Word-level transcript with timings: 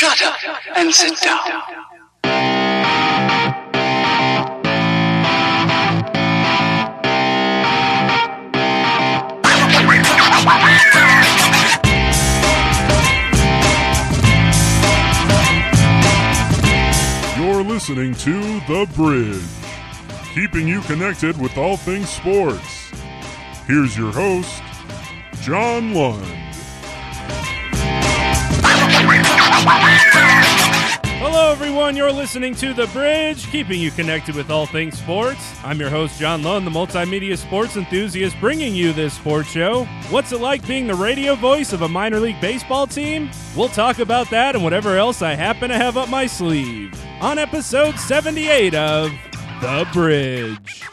Shut 0.00 0.22
up 0.22 0.38
and 0.78 0.94
sit 0.94 1.20
down. 1.20 1.44
You're 17.36 17.62
listening 17.62 18.14
to 18.14 18.40
The 18.60 18.88
Bridge, 18.96 19.42
keeping 20.34 20.66
you 20.66 20.80
connected 20.80 21.38
with 21.38 21.58
all 21.58 21.76
things 21.76 22.08
sports. 22.08 22.90
Here's 23.66 23.98
your 23.98 24.12
host, 24.12 24.62
John 25.42 25.92
Lund. 25.92 26.49
Hello, 31.22 31.52
everyone. 31.52 31.94
You're 31.94 32.10
listening 32.10 32.54
to 32.56 32.72
The 32.72 32.86
Bridge, 32.88 33.46
keeping 33.48 33.78
you 33.78 33.90
connected 33.90 34.34
with 34.34 34.50
all 34.50 34.64
things 34.64 34.98
sports. 34.98 35.54
I'm 35.62 35.78
your 35.78 35.90
host, 35.90 36.18
John 36.18 36.42
Lund, 36.42 36.66
the 36.66 36.70
multimedia 36.70 37.36
sports 37.36 37.76
enthusiast, 37.76 38.40
bringing 38.40 38.74
you 38.74 38.94
this 38.94 39.12
sports 39.12 39.50
show. 39.50 39.84
What's 40.08 40.32
it 40.32 40.40
like 40.40 40.66
being 40.66 40.86
the 40.86 40.94
radio 40.94 41.34
voice 41.34 41.74
of 41.74 41.82
a 41.82 41.88
minor 41.88 42.20
league 42.20 42.40
baseball 42.40 42.86
team? 42.86 43.30
We'll 43.54 43.68
talk 43.68 43.98
about 43.98 44.30
that 44.30 44.54
and 44.54 44.64
whatever 44.64 44.96
else 44.96 45.20
I 45.20 45.34
happen 45.34 45.68
to 45.68 45.76
have 45.76 45.98
up 45.98 46.08
my 46.08 46.26
sleeve 46.26 46.98
on 47.20 47.38
episode 47.38 47.98
78 47.98 48.74
of 48.74 49.12
The 49.60 49.86
Bridge. 49.92 50.84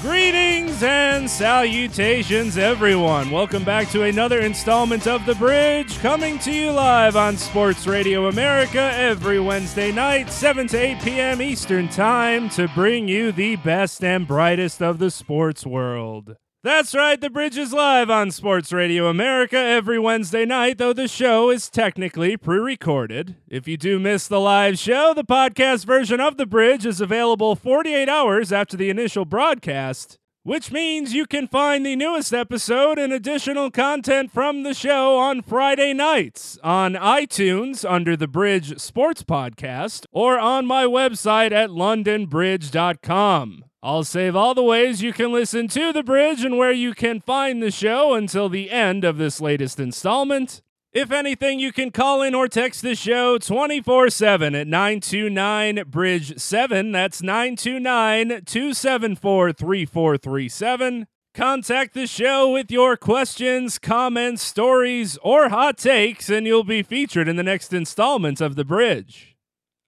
Greetings 0.00 0.80
and 0.84 1.28
salutations, 1.28 2.56
everyone. 2.56 3.32
Welcome 3.32 3.64
back 3.64 3.88
to 3.88 4.04
another 4.04 4.38
installment 4.38 5.08
of 5.08 5.26
The 5.26 5.34
Bridge, 5.34 5.98
coming 5.98 6.38
to 6.38 6.52
you 6.52 6.70
live 6.70 7.16
on 7.16 7.36
Sports 7.36 7.84
Radio 7.84 8.28
America 8.28 8.92
every 8.94 9.40
Wednesday 9.40 9.90
night, 9.90 10.30
7 10.30 10.68
to 10.68 10.78
8 10.78 11.02
p.m. 11.02 11.42
Eastern 11.42 11.88
Time, 11.88 12.48
to 12.50 12.68
bring 12.76 13.08
you 13.08 13.32
the 13.32 13.56
best 13.56 14.04
and 14.04 14.24
brightest 14.24 14.80
of 14.80 15.00
the 15.00 15.10
sports 15.10 15.66
world. 15.66 16.36
That's 16.64 16.92
right, 16.92 17.20
The 17.20 17.30
Bridge 17.30 17.56
is 17.56 17.72
live 17.72 18.10
on 18.10 18.32
Sports 18.32 18.72
Radio 18.72 19.06
America 19.06 19.56
every 19.56 19.96
Wednesday 19.96 20.44
night, 20.44 20.78
though 20.78 20.92
the 20.92 21.06
show 21.06 21.50
is 21.50 21.70
technically 21.70 22.36
pre 22.36 22.58
recorded. 22.58 23.36
If 23.46 23.68
you 23.68 23.76
do 23.76 24.00
miss 24.00 24.26
the 24.26 24.40
live 24.40 24.76
show, 24.76 25.14
the 25.14 25.22
podcast 25.22 25.84
version 25.84 26.18
of 26.18 26.36
The 26.36 26.46
Bridge 26.46 26.84
is 26.84 27.00
available 27.00 27.54
48 27.54 28.08
hours 28.08 28.52
after 28.52 28.76
the 28.76 28.90
initial 28.90 29.24
broadcast, 29.24 30.18
which 30.42 30.72
means 30.72 31.14
you 31.14 31.26
can 31.26 31.46
find 31.46 31.86
the 31.86 31.94
newest 31.94 32.34
episode 32.34 32.98
and 32.98 33.12
additional 33.12 33.70
content 33.70 34.32
from 34.32 34.64
the 34.64 34.74
show 34.74 35.16
on 35.16 35.42
Friday 35.42 35.92
nights 35.92 36.58
on 36.64 36.94
iTunes 36.94 37.88
under 37.88 38.16
The 38.16 38.26
Bridge 38.26 38.80
Sports 38.80 39.22
Podcast 39.22 40.06
or 40.10 40.40
on 40.40 40.66
my 40.66 40.86
website 40.86 41.52
at 41.52 41.70
lundinbridge.com. 41.70 43.64
I'll 43.80 44.02
save 44.02 44.34
all 44.34 44.54
the 44.54 44.62
ways 44.62 45.02
you 45.02 45.12
can 45.12 45.32
listen 45.32 45.68
to 45.68 45.92
The 45.92 46.02
Bridge 46.02 46.44
and 46.44 46.58
where 46.58 46.72
you 46.72 46.94
can 46.94 47.20
find 47.20 47.62
the 47.62 47.70
show 47.70 48.12
until 48.12 48.48
the 48.48 48.72
end 48.72 49.04
of 49.04 49.18
this 49.18 49.40
latest 49.40 49.78
installment. 49.78 50.62
If 50.92 51.12
anything, 51.12 51.60
you 51.60 51.72
can 51.72 51.92
call 51.92 52.22
in 52.22 52.34
or 52.34 52.48
text 52.48 52.82
the 52.82 52.96
show 52.96 53.38
24 53.38 54.10
7 54.10 54.54
at 54.56 54.66
929 54.66 55.84
Bridge 55.86 56.38
7. 56.40 56.90
That's 56.90 57.22
929 57.22 58.28
274 58.46 59.52
3437. 59.52 61.06
Contact 61.32 61.94
the 61.94 62.08
show 62.08 62.50
with 62.50 62.72
your 62.72 62.96
questions, 62.96 63.78
comments, 63.78 64.42
stories, 64.42 65.18
or 65.22 65.50
hot 65.50 65.78
takes, 65.78 66.28
and 66.28 66.48
you'll 66.48 66.64
be 66.64 66.82
featured 66.82 67.28
in 67.28 67.36
the 67.36 67.44
next 67.44 67.72
installment 67.72 68.40
of 68.40 68.56
The 68.56 68.64
Bridge. 68.64 69.36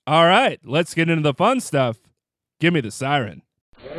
All 0.06 0.26
right, 0.26 0.60
let's 0.64 0.94
get 0.94 1.10
into 1.10 1.22
the 1.22 1.34
fun 1.34 1.58
stuff. 1.58 1.98
Give 2.60 2.72
me 2.72 2.80
the 2.80 2.92
siren. 2.92 3.42
It's 3.82 3.94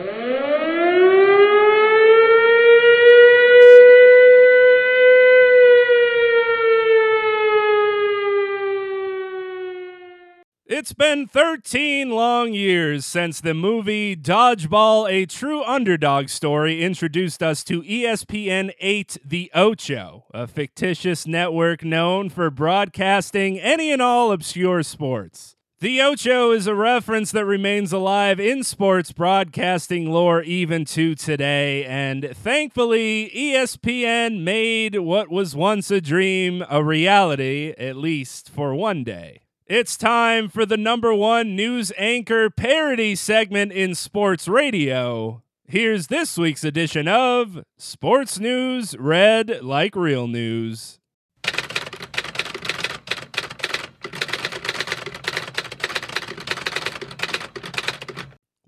been 10.94 11.28
13 11.28 12.12
long 12.12 12.54
years 12.54 13.08
since 13.08 13.42
the 13.42 13.56
movie 13.56 14.16
Dodgeball, 14.16 15.10
a 15.10 15.26
true 15.26 15.64
underdog 15.64 16.30
story, 16.30 16.84
introduced 16.84 17.42
us 17.42 17.64
to 17.64 17.82
ESPN 17.82 18.74
8 18.80 19.18
The 19.26 19.50
Ocho, 19.56 20.26
a 20.32 20.46
fictitious 20.46 21.26
network 21.26 21.84
known 21.84 22.30
for 22.30 22.52
broadcasting 22.52 23.60
any 23.60 23.92
and 23.92 24.02
all 24.02 24.32
obscure 24.32 24.84
sports. 24.84 25.56
The 25.82 26.00
Ocho 26.00 26.52
is 26.52 26.68
a 26.68 26.76
reference 26.76 27.32
that 27.32 27.44
remains 27.44 27.92
alive 27.92 28.40
in 28.40 28.64
sports 28.64 29.12
broadcasting 29.12 30.12
lore 30.12 30.44
even 30.44 30.86
to 30.86 31.16
today, 31.16 31.84
and 31.86 32.38
thankfully, 32.38 33.32
ESPN 33.36 34.44
made 34.44 35.00
what 35.00 35.32
was 35.32 35.56
once 35.56 35.90
a 35.90 36.00
dream 36.00 36.64
a 36.70 36.84
reality, 36.84 37.74
at 37.80 37.96
least 37.96 38.52
for 38.52 38.76
one 38.76 39.04
day. 39.04 39.42
It's 39.66 39.98
time 39.98 40.50
for 40.50 40.68
the 40.68 40.78
number 40.78 41.16
one 41.16 41.56
news 41.56 41.92
anchor 41.98 42.52
parody 42.52 43.16
segment 43.16 43.72
in 43.72 43.96
sports 43.96 44.48
radio. 44.48 45.42
Here's 45.66 46.08
this 46.08 46.38
week's 46.38 46.64
edition 46.64 47.08
of 47.08 47.64
Sports 47.80 48.40
News 48.40 48.96
Read 49.00 49.64
Like 49.64 49.96
Real 49.96 50.28
News. 50.28 51.01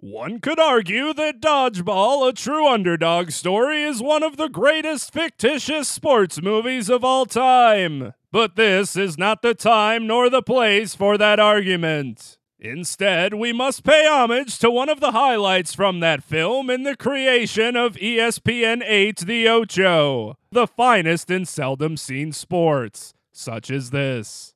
One 0.03 0.41
could 0.41 0.59
argue 0.59 1.13
that 1.13 1.39
Dodgeball, 1.39 2.27
a 2.27 2.33
true 2.33 2.67
underdog 2.67 3.31
story, 3.31 3.83
is 3.83 4.03
one 4.03 4.21
of 4.21 4.35
the 4.35 4.49
greatest 4.49 5.13
fictitious 5.13 5.87
sports 5.87 6.41
movies 6.41 6.89
of 6.89 7.05
all 7.05 7.25
time. 7.25 8.13
But 8.29 8.57
this 8.57 8.97
is 8.97 9.17
not 9.17 9.41
the 9.41 9.53
time 9.53 10.05
nor 10.05 10.29
the 10.29 10.41
place 10.41 10.93
for 10.93 11.17
that 11.17 11.39
argument. 11.39 12.37
Instead, 12.59 13.35
we 13.35 13.53
must 13.53 13.85
pay 13.85 14.05
homage 14.05 14.59
to 14.59 14.69
one 14.69 14.89
of 14.89 14.99
the 14.99 15.11
highlights 15.11 15.73
from 15.73 16.01
that 16.01 16.21
film 16.21 16.69
in 16.69 16.83
the 16.83 16.97
creation 16.97 17.77
of 17.77 17.95
ESPN 17.95 18.83
8 18.85 19.19
The 19.19 19.47
Ocho, 19.47 20.35
the 20.51 20.67
finest 20.67 21.31
and 21.31 21.47
seldom 21.47 21.95
seen 21.95 22.33
sports, 22.33 23.13
such 23.31 23.71
as 23.71 23.91
this. 23.91 24.53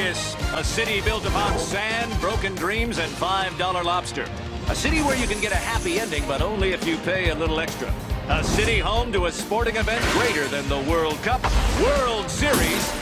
Vegas, 0.00 0.34
a 0.54 0.64
city 0.64 1.02
built 1.02 1.26
upon 1.26 1.58
sand, 1.58 2.18
broken 2.20 2.54
dreams, 2.54 2.98
and 2.98 3.12
$5 3.12 3.84
lobster. 3.84 4.26
A 4.68 4.74
city 4.74 5.02
where 5.02 5.16
you 5.16 5.26
can 5.26 5.42
get 5.42 5.52
a 5.52 5.56
happy 5.56 6.00
ending, 6.00 6.24
but 6.26 6.40
only 6.40 6.72
if 6.72 6.86
you 6.86 6.96
pay 6.98 7.28
a 7.28 7.34
little 7.34 7.60
extra. 7.60 7.92
A 8.30 8.42
city 8.42 8.78
home 8.78 9.12
to 9.12 9.26
a 9.26 9.32
sporting 9.32 9.76
event 9.76 10.02
greater 10.12 10.48
than 10.48 10.66
the 10.70 10.78
World 10.90 11.16
Cup, 11.22 11.42
World 11.82 12.30
Series, 12.30 12.94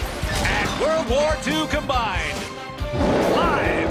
and 0.42 0.80
World 0.80 1.08
War 1.08 1.36
II 1.46 1.68
combined. 1.68 2.38
Live 2.94 3.87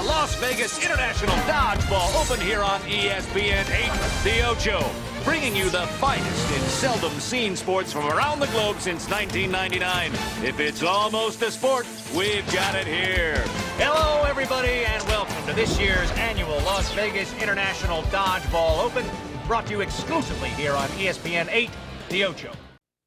the 0.00 0.06
Las 0.06 0.34
Vegas 0.36 0.82
International 0.82 1.34
Dodgeball 1.46 2.22
Open 2.22 2.40
here 2.40 2.62
on 2.62 2.80
ESPN 2.82 3.68
8, 3.70 4.24
The 4.24 4.46
Ocho, 4.48 4.90
bringing 5.24 5.54
you 5.54 5.68
the 5.68 5.86
finest 5.98 6.50
in 6.52 6.60
seldom 6.68 7.12
seen 7.20 7.54
sports 7.54 7.92
from 7.92 8.06
around 8.06 8.40
the 8.40 8.46
globe 8.46 8.80
since 8.80 9.10
1999. 9.10 10.12
If 10.46 10.58
it's 10.58 10.82
almost 10.82 11.42
a 11.42 11.50
sport, 11.50 11.86
we've 12.16 12.50
got 12.52 12.74
it 12.74 12.86
here. 12.86 13.42
Hello, 13.76 14.24
everybody, 14.24 14.84
and 14.86 15.02
welcome 15.04 15.44
to 15.46 15.52
this 15.52 15.78
year's 15.78 16.10
annual 16.12 16.56
Las 16.64 16.90
Vegas 16.94 17.32
International 17.42 18.02
Dodgeball 18.04 18.82
Open, 18.82 19.04
brought 19.46 19.66
to 19.66 19.72
you 19.72 19.80
exclusively 19.82 20.50
here 20.50 20.72
on 20.72 20.88
ESPN 20.90 21.48
8, 21.50 21.70
The 22.08 22.24
Ocho. 22.24 22.52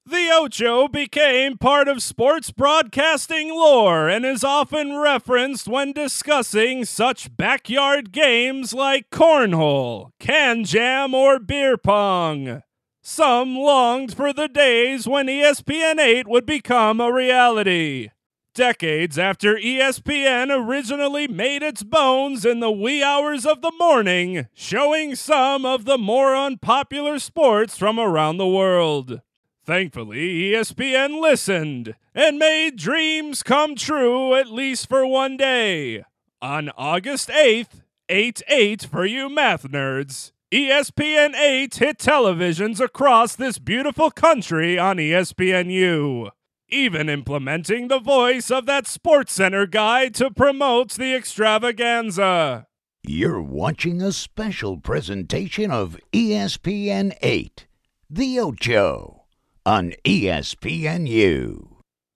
The 0.05 0.31
Ocho 0.33 0.89
became 0.89 1.57
part 1.57 1.87
of 1.87 2.03
sports 2.03 2.51
broadcasting 2.51 3.49
lore 3.49 4.09
and 4.09 4.25
is 4.25 4.43
often 4.43 4.97
referenced 4.97 5.65
when 5.65 5.93
discussing 5.93 6.83
such 6.83 7.37
backyard 7.37 8.11
games 8.11 8.73
like 8.73 9.09
cornhole, 9.11 10.09
KanJam, 10.19 11.13
or 11.13 11.39
beer 11.39 11.77
pong. 11.77 12.63
Some 13.01 13.55
longed 13.55 14.13
for 14.13 14.33
the 14.33 14.49
days 14.49 15.07
when 15.07 15.27
ESPN 15.27 15.99
8 15.99 16.27
would 16.27 16.45
become 16.45 16.99
a 16.99 17.11
reality. 17.11 18.09
Decades 18.53 19.17
after 19.17 19.55
ESPN 19.55 20.51
originally 20.51 21.29
made 21.29 21.63
its 21.63 21.81
bones 21.81 22.45
in 22.45 22.59
the 22.59 22.71
wee 22.71 23.01
hours 23.01 23.45
of 23.45 23.61
the 23.61 23.73
morning, 23.79 24.47
showing 24.53 25.15
some 25.15 25.65
of 25.65 25.85
the 25.85 25.97
more 25.97 26.35
unpopular 26.35 27.19
sports 27.19 27.77
from 27.77 27.97
around 27.97 28.35
the 28.35 28.45
world. 28.45 29.21
Thankfully, 29.65 30.51
ESPN 30.51 31.21
listened 31.21 31.95
and 32.13 32.37
made 32.37 32.75
dreams 32.75 33.43
come 33.43 33.75
true 33.75 34.35
at 34.35 34.49
least 34.51 34.89
for 34.89 35.05
one 35.05 35.37
day. 35.37 36.03
On 36.41 36.69
August 36.77 37.29
8th, 37.29 37.81
8 38.09 38.41
8 38.49 38.83
for 38.83 39.05
you 39.05 39.29
math 39.29 39.63
nerds, 39.63 40.33
ESPN 40.51 41.33
8 41.33 41.75
hit 41.75 41.97
televisions 41.97 42.81
across 42.81 43.37
this 43.37 43.57
beautiful 43.57 44.11
country 44.11 44.77
on 44.77 44.97
ESPNU. 44.97 46.29
Even 46.67 47.07
implementing 47.07 47.87
the 47.87 47.99
voice 47.99 48.51
of 48.51 48.65
that 48.65 48.85
Sports 48.85 49.31
Center 49.31 49.65
guy 49.65 50.09
to 50.09 50.29
promote 50.29 50.91
the 50.91 51.15
extravaganza. 51.15 52.67
You're 53.01 53.41
watching 53.41 54.01
a 54.01 54.11
special 54.11 54.77
presentation 54.77 55.71
of 55.71 55.97
ESPN 56.11 57.15
8, 57.21 57.65
The 58.09 58.39
Ocho, 58.39 59.22
on 59.65 59.93
ESPNU. 60.03 61.67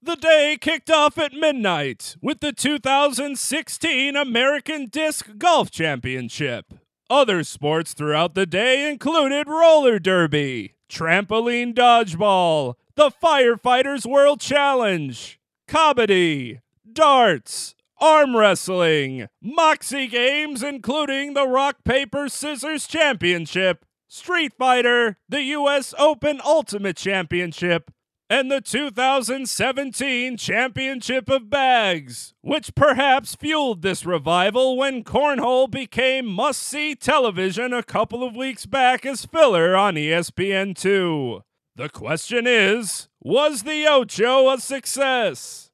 The 0.02 0.16
day 0.16 0.58
kicked 0.60 0.90
off 0.90 1.18
at 1.18 1.34
midnight 1.34 2.16
with 2.22 2.40
the 2.40 2.54
2016 2.54 4.16
American 4.16 4.88
Disc 4.88 5.38
Golf 5.38 5.70
Championship. 5.72 6.74
Other 7.10 7.44
sports 7.44 7.94
throughout 7.94 8.34
the 8.36 8.46
day 8.46 8.90
included 8.90 9.48
roller 9.48 10.00
derby, 10.00 10.76
trampoline 10.90 11.74
dodgeball, 11.74 12.76
the 12.96 13.12
Firefighters 13.12 14.06
World 14.06 14.40
Challenge, 14.40 15.40
comedy, 15.68 16.60
darts, 16.92 17.76
arm 18.00 18.36
wrestling, 18.36 19.28
moxie 19.42 20.08
games 20.08 20.64
including 20.64 21.34
the 21.34 21.48
Rock 21.48 21.78
Paper 21.84 22.30
Scissors 22.30 22.88
Championship, 22.88 23.86
Street 24.08 24.54
Fighter, 24.58 25.18
the 25.28 25.44
US 25.44 25.94
Open 26.00 26.40
Ultimate 26.46 26.96
Championship, 26.96 27.92
and 28.30 28.50
the 28.50 28.62
2017 28.62 30.38
Championship 30.38 31.30
of 31.30 31.50
Bags, 31.50 32.34
which 32.42 32.74
perhaps 32.76 33.36
fueled 33.36 33.82
this 33.82 34.06
revival 34.06 34.78
when 34.78 35.04
Cornhole 35.04 35.70
became 35.70 36.26
must 36.26 36.62
see 36.62 36.96
television 36.96 37.74
a 37.74 37.84
couple 37.84 38.24
of 38.24 38.36
weeks 38.36 38.66
back 38.66 39.06
as 39.06 39.26
filler 39.26 39.76
on 39.76 39.98
E 39.98 40.08
ESPN2. 40.08 41.42
The 41.76 41.90
question 41.90 42.48
is 42.48 43.10
Was 43.22 43.64
the 43.64 43.88
Ocho 43.88 44.50
a 44.50 44.60
success? 44.60 45.70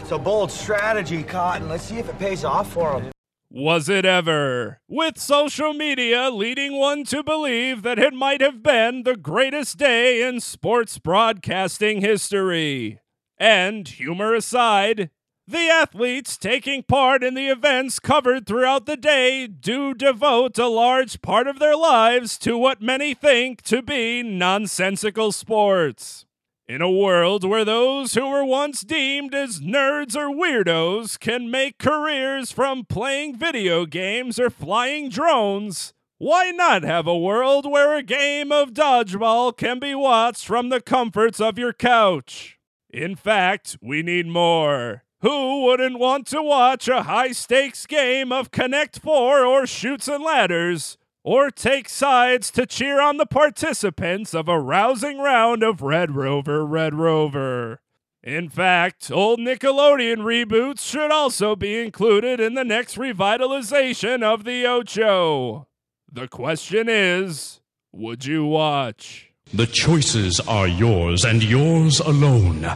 It's 0.00 0.10
a 0.10 0.18
bold 0.18 0.50
strategy, 0.50 1.22
Cotton. 1.22 1.68
Let's 1.68 1.84
see 1.84 1.98
if 1.98 2.08
it 2.08 2.18
pays 2.18 2.44
off 2.44 2.72
for 2.72 3.00
him. 3.00 3.11
Was 3.54 3.90
it 3.90 4.06
ever? 4.06 4.80
With 4.88 5.18
social 5.18 5.74
media 5.74 6.30
leading 6.30 6.78
one 6.78 7.04
to 7.04 7.22
believe 7.22 7.82
that 7.82 7.98
it 7.98 8.14
might 8.14 8.40
have 8.40 8.62
been 8.62 9.02
the 9.02 9.14
greatest 9.14 9.76
day 9.76 10.26
in 10.26 10.40
sports 10.40 10.96
broadcasting 10.96 12.00
history. 12.00 13.00
And, 13.36 13.86
humor 13.86 14.34
aside, 14.34 15.10
the 15.46 15.68
athletes 15.68 16.38
taking 16.38 16.82
part 16.82 17.22
in 17.22 17.34
the 17.34 17.48
events 17.48 18.00
covered 18.00 18.46
throughout 18.46 18.86
the 18.86 18.96
day 18.96 19.46
do 19.46 19.92
devote 19.92 20.56
a 20.56 20.66
large 20.66 21.20
part 21.20 21.46
of 21.46 21.58
their 21.58 21.76
lives 21.76 22.38
to 22.38 22.56
what 22.56 22.80
many 22.80 23.12
think 23.12 23.60
to 23.64 23.82
be 23.82 24.22
nonsensical 24.22 25.30
sports. 25.30 26.24
In 26.68 26.80
a 26.80 26.90
world 26.90 27.42
where 27.42 27.64
those 27.64 28.14
who 28.14 28.28
were 28.28 28.44
once 28.44 28.82
deemed 28.82 29.34
as 29.34 29.60
nerds 29.60 30.14
or 30.14 30.30
weirdos 30.30 31.18
can 31.18 31.50
make 31.50 31.76
careers 31.76 32.52
from 32.52 32.84
playing 32.84 33.36
video 33.36 33.84
games 33.84 34.38
or 34.38 34.48
flying 34.48 35.08
drones, 35.08 35.92
why 36.18 36.52
not 36.52 36.84
have 36.84 37.08
a 37.08 37.18
world 37.18 37.68
where 37.68 37.96
a 37.96 38.02
game 38.02 38.52
of 38.52 38.72
dodgeball 38.72 39.56
can 39.56 39.80
be 39.80 39.92
watched 39.92 40.46
from 40.46 40.68
the 40.68 40.80
comforts 40.80 41.40
of 41.40 41.58
your 41.58 41.72
couch? 41.72 42.60
In 42.88 43.16
fact, 43.16 43.76
we 43.82 44.04
need 44.04 44.28
more. 44.28 45.02
Who 45.20 45.64
wouldn't 45.64 45.98
want 45.98 46.28
to 46.28 46.42
watch 46.42 46.86
a 46.86 47.02
high 47.02 47.32
stakes 47.32 47.86
game 47.86 48.30
of 48.30 48.52
Connect 48.52 49.00
Four 49.00 49.44
or 49.44 49.66
Chutes 49.66 50.06
and 50.06 50.22
Ladders? 50.22 50.96
Or 51.24 51.50
take 51.50 51.88
sides 51.88 52.50
to 52.52 52.66
cheer 52.66 53.00
on 53.00 53.16
the 53.16 53.26
participants 53.26 54.34
of 54.34 54.48
a 54.48 54.58
rousing 54.58 55.18
round 55.18 55.62
of 55.62 55.80
Red 55.80 56.16
Rover, 56.16 56.66
Red 56.66 56.94
Rover. 56.94 57.80
In 58.24 58.48
fact, 58.48 59.10
old 59.10 59.38
Nickelodeon 59.38 60.18
reboots 60.18 60.80
should 60.80 61.12
also 61.12 61.54
be 61.54 61.78
included 61.78 62.40
in 62.40 62.54
the 62.54 62.64
next 62.64 62.96
revitalization 62.96 64.22
of 64.22 64.44
the 64.44 64.66
Ocho. 64.66 65.68
The 66.10 66.26
question 66.26 66.88
is 66.88 67.60
would 67.92 68.24
you 68.24 68.44
watch? 68.44 69.32
The 69.54 69.66
choices 69.66 70.40
are 70.40 70.66
yours 70.66 71.24
and 71.24 71.42
yours 71.42 72.00
alone. 72.00 72.66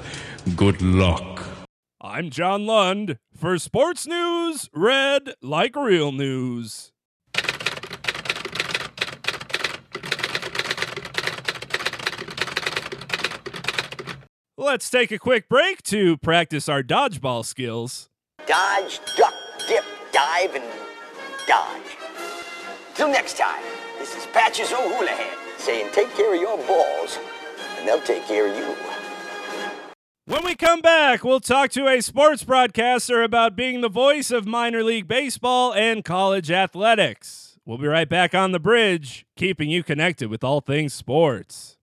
Good 0.54 0.82
luck. 0.82 1.42
I'm 2.00 2.30
John 2.30 2.66
Lund 2.66 3.18
for 3.34 3.58
Sports 3.58 4.06
News, 4.06 4.68
Red 4.72 5.34
like 5.42 5.74
real 5.74 6.12
news. 6.12 6.92
Let's 14.58 14.88
take 14.88 15.12
a 15.12 15.18
quick 15.18 15.50
break 15.50 15.82
to 15.82 16.16
practice 16.16 16.66
our 16.66 16.82
dodgeball 16.82 17.44
skills. 17.44 18.08
Dodge, 18.46 19.00
duck, 19.14 19.34
dip, 19.68 19.84
dive, 20.12 20.54
and 20.54 20.64
dodge. 21.46 21.98
Till 22.94 23.08
next 23.08 23.36
time, 23.36 23.62
this 23.98 24.16
is 24.16 24.24
Patches 24.32 24.72
O'Houlihan 24.72 25.36
saying 25.58 25.90
take 25.92 26.08
care 26.14 26.34
of 26.34 26.40
your 26.40 26.56
balls, 26.66 27.18
and 27.78 27.86
they'll 27.86 28.00
take 28.00 28.26
care 28.26 28.50
of 28.50 28.56
you. 28.56 28.74
When 30.24 30.42
we 30.42 30.54
come 30.54 30.80
back, 30.80 31.22
we'll 31.22 31.40
talk 31.40 31.70
to 31.72 31.86
a 31.86 32.00
sports 32.00 32.42
broadcaster 32.42 33.22
about 33.22 33.56
being 33.56 33.82
the 33.82 33.90
voice 33.90 34.30
of 34.30 34.46
minor 34.46 34.82
league 34.82 35.06
baseball 35.06 35.74
and 35.74 36.02
college 36.02 36.50
athletics. 36.50 37.58
We'll 37.66 37.76
be 37.76 37.88
right 37.88 38.08
back 38.08 38.34
on 38.34 38.52
the 38.52 38.58
bridge, 38.58 39.26
keeping 39.36 39.68
you 39.68 39.82
connected 39.82 40.30
with 40.30 40.42
all 40.42 40.62
things 40.62 40.94
sports. 40.94 41.75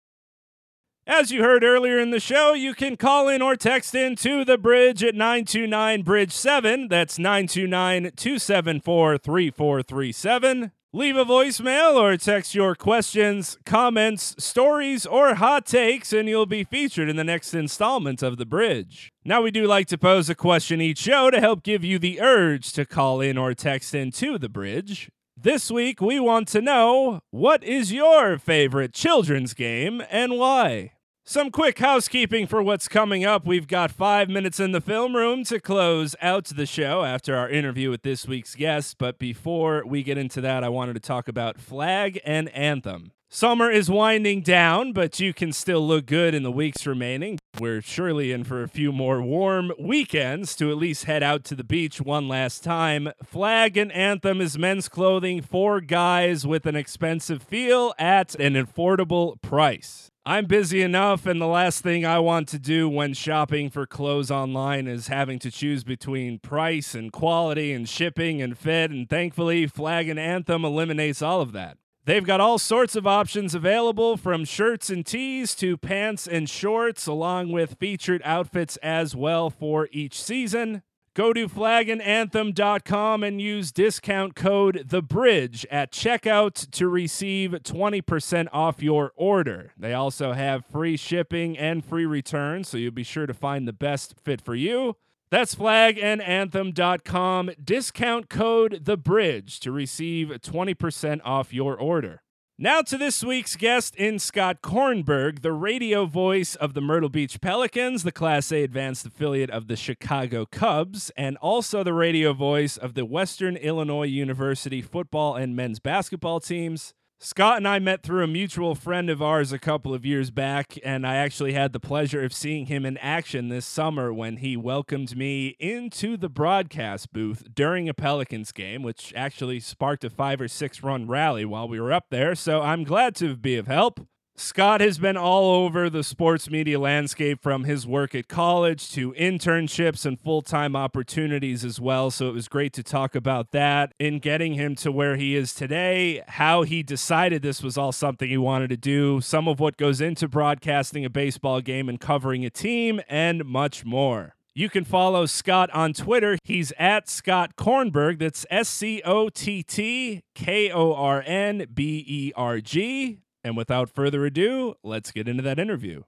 As 1.14 1.30
you 1.30 1.44
heard 1.44 1.66
earlier 1.66 2.00
in 2.00 2.12
the 2.12 2.22
show, 2.22 2.54
you 2.54 2.74
can 2.74 2.96
call 2.96 3.28
in 3.28 3.42
or 3.42 3.58
text 3.58 3.94
in 3.94 4.16
to 4.16 4.46
the 4.46 4.58
bridge 4.58 5.04
at 5.04 5.14
929 5.14 6.04
Bridge 6.04 6.32
7. 6.32 6.88
That's 6.88 7.20
929 7.20 8.14
274 8.16 9.18
3437. 9.18 10.72
Leave 10.94 11.18
a 11.18 11.26
voicemail 11.26 11.96
or 11.96 12.16
text 12.16 12.56
your 12.56 12.76
questions, 12.76 13.58
comments, 13.66 14.42
stories, 14.42 15.06
or 15.06 15.36
hot 15.36 15.66
takes, 15.66 16.14
and 16.14 16.30
you'll 16.30 16.46
be 16.46 16.64
featured 16.64 17.10
in 17.10 17.18
the 17.18 17.26
next 17.26 17.54
installment 17.54 18.24
of 18.24 18.38
The 18.38 18.46
Bridge. 18.46 19.12
Now, 19.26 19.42
we 19.42 19.52
do 19.52 19.68
like 19.68 19.88
to 19.88 19.98
pose 19.98 20.30
a 20.30 20.36
question 20.36 20.80
each 20.80 21.00
show 21.00 21.30
to 21.30 21.42
help 21.42 21.62
give 21.62 21.84
you 21.84 22.00
the 22.00 22.22
urge 22.22 22.72
to 22.72 22.86
call 22.86 23.20
in 23.20 23.38
or 23.38 23.54
text 23.54 23.94
in 23.94 24.12
to 24.14 24.38
The 24.38 24.50
Bridge. 24.50 25.12
This 25.36 25.70
week, 25.70 26.00
we 26.00 26.22
want 26.22 26.48
to 26.50 26.62
know 26.62 27.20
what 27.32 27.66
is 27.66 27.92
your 27.92 28.38
favorite 28.38 28.94
children's 28.94 29.54
game 29.54 30.02
and 30.10 30.40
why? 30.40 30.94
Some 31.24 31.52
quick 31.52 31.78
housekeeping 31.78 32.48
for 32.48 32.64
what's 32.64 32.88
coming 32.88 33.24
up. 33.24 33.46
We've 33.46 33.68
got 33.68 33.92
five 33.92 34.28
minutes 34.28 34.60
in 34.60 34.72
the 34.72 34.82
film 34.82 35.16
room 35.16 35.44
to 35.46 35.60
close 35.60 36.16
out 36.20 36.46
the 36.46 36.66
show 36.66 37.04
after 37.04 37.36
our 37.36 37.48
interview 37.48 37.92
with 37.92 38.02
this 38.02 38.28
week's 38.28 38.56
guest. 38.56 38.98
But 38.98 39.20
before 39.20 39.84
we 39.86 40.02
get 40.02 40.18
into 40.18 40.42
that, 40.42 40.64
I 40.64 40.70
wanted 40.70 40.94
to 40.94 41.00
talk 41.00 41.28
about 41.28 41.60
Flag 41.60 42.20
and 42.26 42.50
Anthem. 42.50 43.12
Summer 43.30 43.70
is 43.70 43.90
winding 43.90 44.42
down, 44.42 44.94
but 44.94 45.20
you 45.20 45.32
can 45.32 45.54
still 45.54 45.88
look 45.88 46.08
good 46.08 46.34
in 46.34 46.42
the 46.42 46.52
weeks 46.52 46.88
remaining. 46.88 47.38
We're 47.60 47.82
surely 47.82 48.32
in 48.32 48.44
for 48.44 48.64
a 48.64 48.68
few 48.68 48.92
more 48.92 49.22
warm 49.22 49.72
weekends 49.80 50.56
to 50.56 50.72
at 50.72 50.78
least 50.78 51.06
head 51.06 51.22
out 51.22 51.44
to 51.46 51.56
the 51.56 51.64
beach 51.64 52.02
one 52.02 52.28
last 52.28 52.64
time. 52.64 53.10
Flag 53.24 53.78
and 53.78 53.92
Anthem 53.92 54.42
is 54.42 54.58
men's 54.58 54.90
clothing 54.90 55.44
for 55.44 55.80
guys 55.82 56.48
with 56.48 56.66
an 56.66 56.76
expensive 56.76 57.44
feel 57.44 57.94
at 58.00 58.34
an 58.36 58.56
affordable 58.56 59.40
price. 59.42 60.11
I'm 60.24 60.46
busy 60.46 60.84
enough, 60.84 61.26
and 61.26 61.42
the 61.42 61.48
last 61.48 61.82
thing 61.82 62.06
I 62.06 62.20
want 62.20 62.48
to 62.50 62.60
do 62.60 62.88
when 62.88 63.16
shopping 63.16 63.72
for 63.72 63.88
clothes 63.88 64.30
online 64.30 64.86
is 64.86 65.08
having 65.08 65.40
to 65.40 65.50
choose 65.50 65.84
between 65.84 66.38
price 66.38 66.94
and 66.94 67.12
quality 67.12 67.74
and 67.74 67.90
shipping 67.90 68.40
and 68.40 68.56
fit, 68.56 68.92
and 68.92 69.10
thankfully, 69.10 69.66
Flag 69.66 70.10
and 70.10 70.20
Anthem 70.20 70.64
eliminates 70.64 71.24
all 71.24 71.42
of 71.42 71.54
that. 71.54 71.80
They've 72.06 72.24
got 72.24 72.40
all 72.40 72.60
sorts 72.60 72.96
of 72.96 73.08
options 73.08 73.56
available 73.56 74.16
from 74.16 74.46
shirts 74.46 74.92
and 74.92 75.04
tees 75.04 75.56
to 75.56 75.76
pants 75.76 76.28
and 76.28 76.48
shorts, 76.48 77.08
along 77.08 77.52
with 77.52 77.80
featured 77.80 78.22
outfits 78.24 78.78
as 78.78 79.16
well 79.16 79.50
for 79.50 79.90
each 79.92 80.22
season. 80.22 80.84
Go 81.14 81.34
to 81.34 81.50
flagandanthem.com 81.50 83.22
and 83.22 83.42
use 83.42 83.74
discount 83.74 84.34
code 84.34 84.86
THEBRIDGE 84.88 85.66
at 85.70 85.92
checkout 85.92 86.72
to 86.72 86.88
receive 86.88 87.52
20% 87.52 88.48
off 88.54 88.82
your 88.82 89.12
order. 89.18 89.74
They 89.78 89.94
also 89.94 90.32
have 90.32 90.66
free 90.66 90.96
shipping 90.96 91.58
and 91.58 91.84
free 91.84 92.06
returns, 92.06 92.70
so 92.70 92.78
you'll 92.78 92.94
be 92.94 93.04
sure 93.04 93.26
to 93.26 93.34
find 93.34 93.68
the 93.68 93.74
best 93.74 94.16
fit 94.24 94.40
for 94.40 94.56
you. 94.56 94.96
That's 95.30 95.54
flagandanthem.com, 95.54 97.52
discount 97.62 98.30
code 98.30 98.86
THEBRIDGE 98.86 99.60
to 99.60 99.72
receive 99.74 100.28
20% 100.30 101.20
off 101.26 101.54
your 101.54 101.76
order. 101.76 102.22
Now 102.64 102.84
to 102.84 102.96
this 102.96 103.24
week's 103.24 103.56
guest 103.56 103.96
in 103.96 104.20
Scott 104.20 104.62
Kornberg, 104.62 105.42
the 105.42 105.52
radio 105.52 106.06
voice 106.06 106.54
of 106.54 106.76
the 106.76 106.80
Myrtle 106.80 107.10
Beach 107.10 107.42
Pelicans, 107.42 108.04
the 108.04 108.12
Class 108.12 108.52
A 108.52 108.62
advanced 108.62 109.04
affiliate 109.04 109.50
of 109.50 109.66
the 109.66 109.76
Chicago 109.76 110.46
Cubs, 110.46 111.12
and 111.18 111.38
also 111.38 111.84
the 111.84 111.92
radio 111.92 112.34
voice 112.34 112.78
of 112.78 112.94
the 112.94 113.04
Western 113.04 113.58
Illinois 113.58 114.06
University 114.06 114.80
football 114.80 115.36
and 115.36 115.56
men's 115.56 115.80
basketball 115.80 116.40
teams. 116.40 116.94
Scott 117.24 117.58
and 117.58 117.68
I 117.68 117.78
met 117.78 118.02
through 118.02 118.24
a 118.24 118.28
mutual 118.28 118.74
friend 118.74 119.08
of 119.08 119.22
ours 119.22 119.54
a 119.54 119.60
couple 119.60 119.94
of 119.94 120.04
years 120.04 120.32
back, 120.32 120.80
and 120.84 121.06
I 121.06 121.18
actually 121.18 121.54
had 121.54 121.72
the 121.72 121.80
pleasure 121.80 122.24
of 122.24 122.34
seeing 122.34 122.66
him 122.66 122.84
in 122.84 122.98
action 122.98 123.50
this 123.50 123.68
summer 123.68 124.12
when 124.12 124.38
he 124.38 124.58
welcomed 124.58 125.16
me 125.16 125.50
into 125.60 126.18
the 126.18 126.30
broadcast 126.30 127.14
booth 127.14 127.44
during 127.54 127.88
a 127.88 127.94
Pelicans 127.94 128.52
game, 128.52 128.82
which 128.82 129.14
actually 129.16 129.60
sparked 129.60 130.04
a 130.04 130.10
five 130.10 130.42
or 130.42 130.48
six 130.48 130.82
run 130.82 131.08
rally 131.08 131.46
while 131.46 131.68
we 131.68 131.80
were 131.80 131.94
up 131.94 132.08
there. 132.10 132.34
So 132.34 132.64
I'm 132.64 132.84
glad 132.84 133.16
to 133.18 133.36
be 133.36 133.56
of 133.56 133.68
help. 133.68 134.00
Scott 134.36 134.82
has 134.82 134.98
been 134.98 135.18
all 135.18 135.64
over 135.64 135.90
the 135.90 136.04
sports 136.04 136.50
media 136.50 136.80
landscape 136.80 137.42
from 137.42 137.66
his 137.66 137.86
work 137.86 138.16
at 138.16 138.28
college 138.28 138.92
to 138.92 139.14
internships 139.14 140.06
and 140.06 140.20
full 140.20 140.42
time 140.42 140.76
opportunities 140.76 141.64
as 141.64 141.80
well. 141.80 142.10
So 142.10 142.28
it 142.30 142.34
was 142.34 142.48
great 142.48 142.74
to 142.74 142.84
talk 142.84 143.14
about 143.14 143.52
that 143.52 143.94
in 144.00 144.20
getting 144.20 144.56
him 144.56 144.76
to 144.76 144.92
where 144.92 145.16
he 145.16 145.36
is 145.36 145.54
today, 145.54 146.24
how 146.28 146.64
he 146.64 146.82
decided 146.82 147.42
this 147.42 147.62
was 147.62 147.78
all 147.78 147.92
something 147.92 148.30
he 148.30 148.38
wanted 148.38 148.70
to 148.70 148.78
do, 148.78 149.22
some 149.22 149.48
of 149.48 149.60
what 149.60 149.78
goes 149.78 150.02
into 150.02 150.28
broadcasting 150.28 151.06
a 151.06 151.10
baseball 151.10 151.62
game 151.62 151.88
and 151.88 152.00
covering 152.00 152.46
a 152.46 152.50
team, 152.50 153.00
and 153.08 153.46
much 153.46 153.86
more. 153.86 154.36
You 154.54 154.70
can 154.70 154.84
follow 154.84 155.28
Scott 155.28 155.70
on 155.72 155.94
Twitter. 155.94 156.38
He's 156.44 156.74
at 156.80 157.08
Scott 157.08 157.56
Kornberg. 157.56 158.20
That's 158.20 158.46
S 158.50 158.68
C 158.68 159.02
O 159.06 159.30
T 159.30 159.64
T 159.64 160.24
K 160.36 160.72
O 160.72 160.94
R 160.94 161.24
N 161.26 161.68
B 161.74 162.04
E 162.08 162.34
R 162.36 162.60
G. 162.60 163.20
And 163.44 163.58
without 163.58 163.90
further 163.90 164.26
ado, 164.26 164.76
let's 164.84 165.12
get 165.12 165.28
into 165.28 165.44
that 165.44 165.60
interview. 165.60 166.04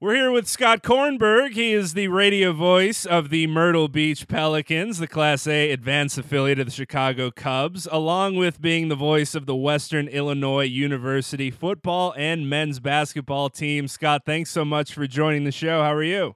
We're 0.00 0.16
here 0.16 0.30
with 0.30 0.46
Scott 0.46 0.82
Kornberg. 0.82 1.52
He 1.52 1.72
is 1.72 1.94
the 1.94 2.08
radio 2.08 2.52
voice 2.52 3.06
of 3.06 3.30
the 3.30 3.46
Myrtle 3.46 3.88
Beach 3.88 4.28
Pelicans, 4.28 4.98
the 4.98 5.06
Class 5.06 5.46
A 5.46 5.70
advanced 5.70 6.18
affiliate 6.18 6.58
of 6.58 6.66
the 6.66 6.72
Chicago 6.72 7.30
Cubs, 7.30 7.88
along 7.90 8.36
with 8.36 8.60
being 8.60 8.88
the 8.88 8.96
voice 8.96 9.34
of 9.34 9.46
the 9.46 9.56
Western 9.56 10.08
Illinois 10.08 10.64
University 10.64 11.50
football 11.50 12.12
and 12.18 12.50
men's 12.50 12.80
basketball 12.80 13.48
team. 13.48 13.88
Scott, 13.88 14.22
thanks 14.26 14.50
so 14.50 14.62
much 14.62 14.92
for 14.92 15.06
joining 15.06 15.44
the 15.44 15.52
show. 15.52 15.82
How 15.82 15.94
are 15.94 16.02
you? 16.02 16.34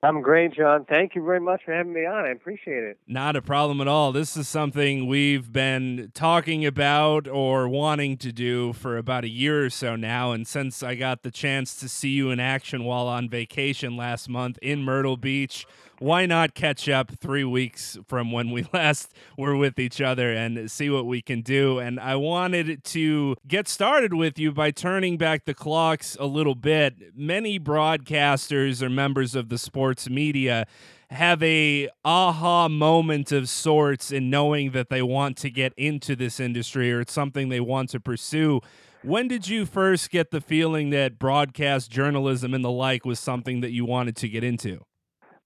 I'm 0.00 0.22
great, 0.22 0.54
John. 0.54 0.84
Thank 0.84 1.16
you 1.16 1.24
very 1.24 1.40
much 1.40 1.62
for 1.64 1.74
having 1.74 1.92
me 1.92 2.06
on. 2.06 2.24
I 2.24 2.28
appreciate 2.28 2.84
it. 2.84 2.98
Not 3.08 3.34
a 3.34 3.42
problem 3.42 3.80
at 3.80 3.88
all. 3.88 4.12
This 4.12 4.36
is 4.36 4.46
something 4.46 5.08
we've 5.08 5.52
been 5.52 6.12
talking 6.14 6.64
about 6.64 7.26
or 7.26 7.68
wanting 7.68 8.16
to 8.18 8.30
do 8.30 8.72
for 8.74 8.96
about 8.96 9.24
a 9.24 9.28
year 9.28 9.64
or 9.64 9.70
so 9.70 9.96
now. 9.96 10.30
And 10.30 10.46
since 10.46 10.84
I 10.84 10.94
got 10.94 11.24
the 11.24 11.32
chance 11.32 11.74
to 11.80 11.88
see 11.88 12.10
you 12.10 12.30
in 12.30 12.38
action 12.38 12.84
while 12.84 13.08
on 13.08 13.28
vacation 13.28 13.96
last 13.96 14.28
month 14.28 14.56
in 14.62 14.84
Myrtle 14.84 15.16
Beach, 15.16 15.66
why 15.98 16.26
not 16.26 16.54
catch 16.54 16.88
up 16.88 17.10
three 17.18 17.44
weeks 17.44 17.98
from 18.06 18.32
when 18.32 18.50
we 18.50 18.66
last 18.72 19.12
were 19.36 19.56
with 19.56 19.78
each 19.78 20.00
other 20.00 20.32
and 20.32 20.70
see 20.70 20.90
what 20.90 21.06
we 21.06 21.22
can 21.22 21.42
do? 21.42 21.78
And 21.78 21.98
I 21.98 22.16
wanted 22.16 22.84
to 22.84 23.36
get 23.46 23.68
started 23.68 24.14
with 24.14 24.38
you 24.38 24.52
by 24.52 24.70
turning 24.70 25.16
back 25.16 25.44
the 25.44 25.54
clocks 25.54 26.16
a 26.20 26.26
little 26.26 26.54
bit. 26.54 27.16
Many 27.16 27.58
broadcasters 27.58 28.82
or 28.82 28.88
members 28.88 29.34
of 29.34 29.48
the 29.48 29.58
sports 29.58 30.08
media 30.08 30.66
have 31.10 31.42
a 31.42 31.88
aha 32.04 32.68
moment 32.68 33.32
of 33.32 33.48
sorts 33.48 34.12
in 34.12 34.28
knowing 34.28 34.72
that 34.72 34.90
they 34.90 35.02
want 35.02 35.36
to 35.38 35.50
get 35.50 35.72
into 35.76 36.14
this 36.14 36.38
industry 36.38 36.92
or 36.92 37.00
it's 37.00 37.12
something 37.12 37.48
they 37.48 37.60
want 37.60 37.88
to 37.90 38.00
pursue. 38.00 38.60
When 39.02 39.28
did 39.28 39.48
you 39.48 39.64
first 39.64 40.10
get 40.10 40.32
the 40.32 40.40
feeling 40.40 40.90
that 40.90 41.18
broadcast 41.18 41.90
journalism 41.90 42.52
and 42.52 42.64
the 42.64 42.70
like 42.70 43.06
was 43.06 43.18
something 43.18 43.60
that 43.60 43.70
you 43.70 43.84
wanted 43.84 44.16
to 44.16 44.28
get 44.28 44.44
into? 44.44 44.84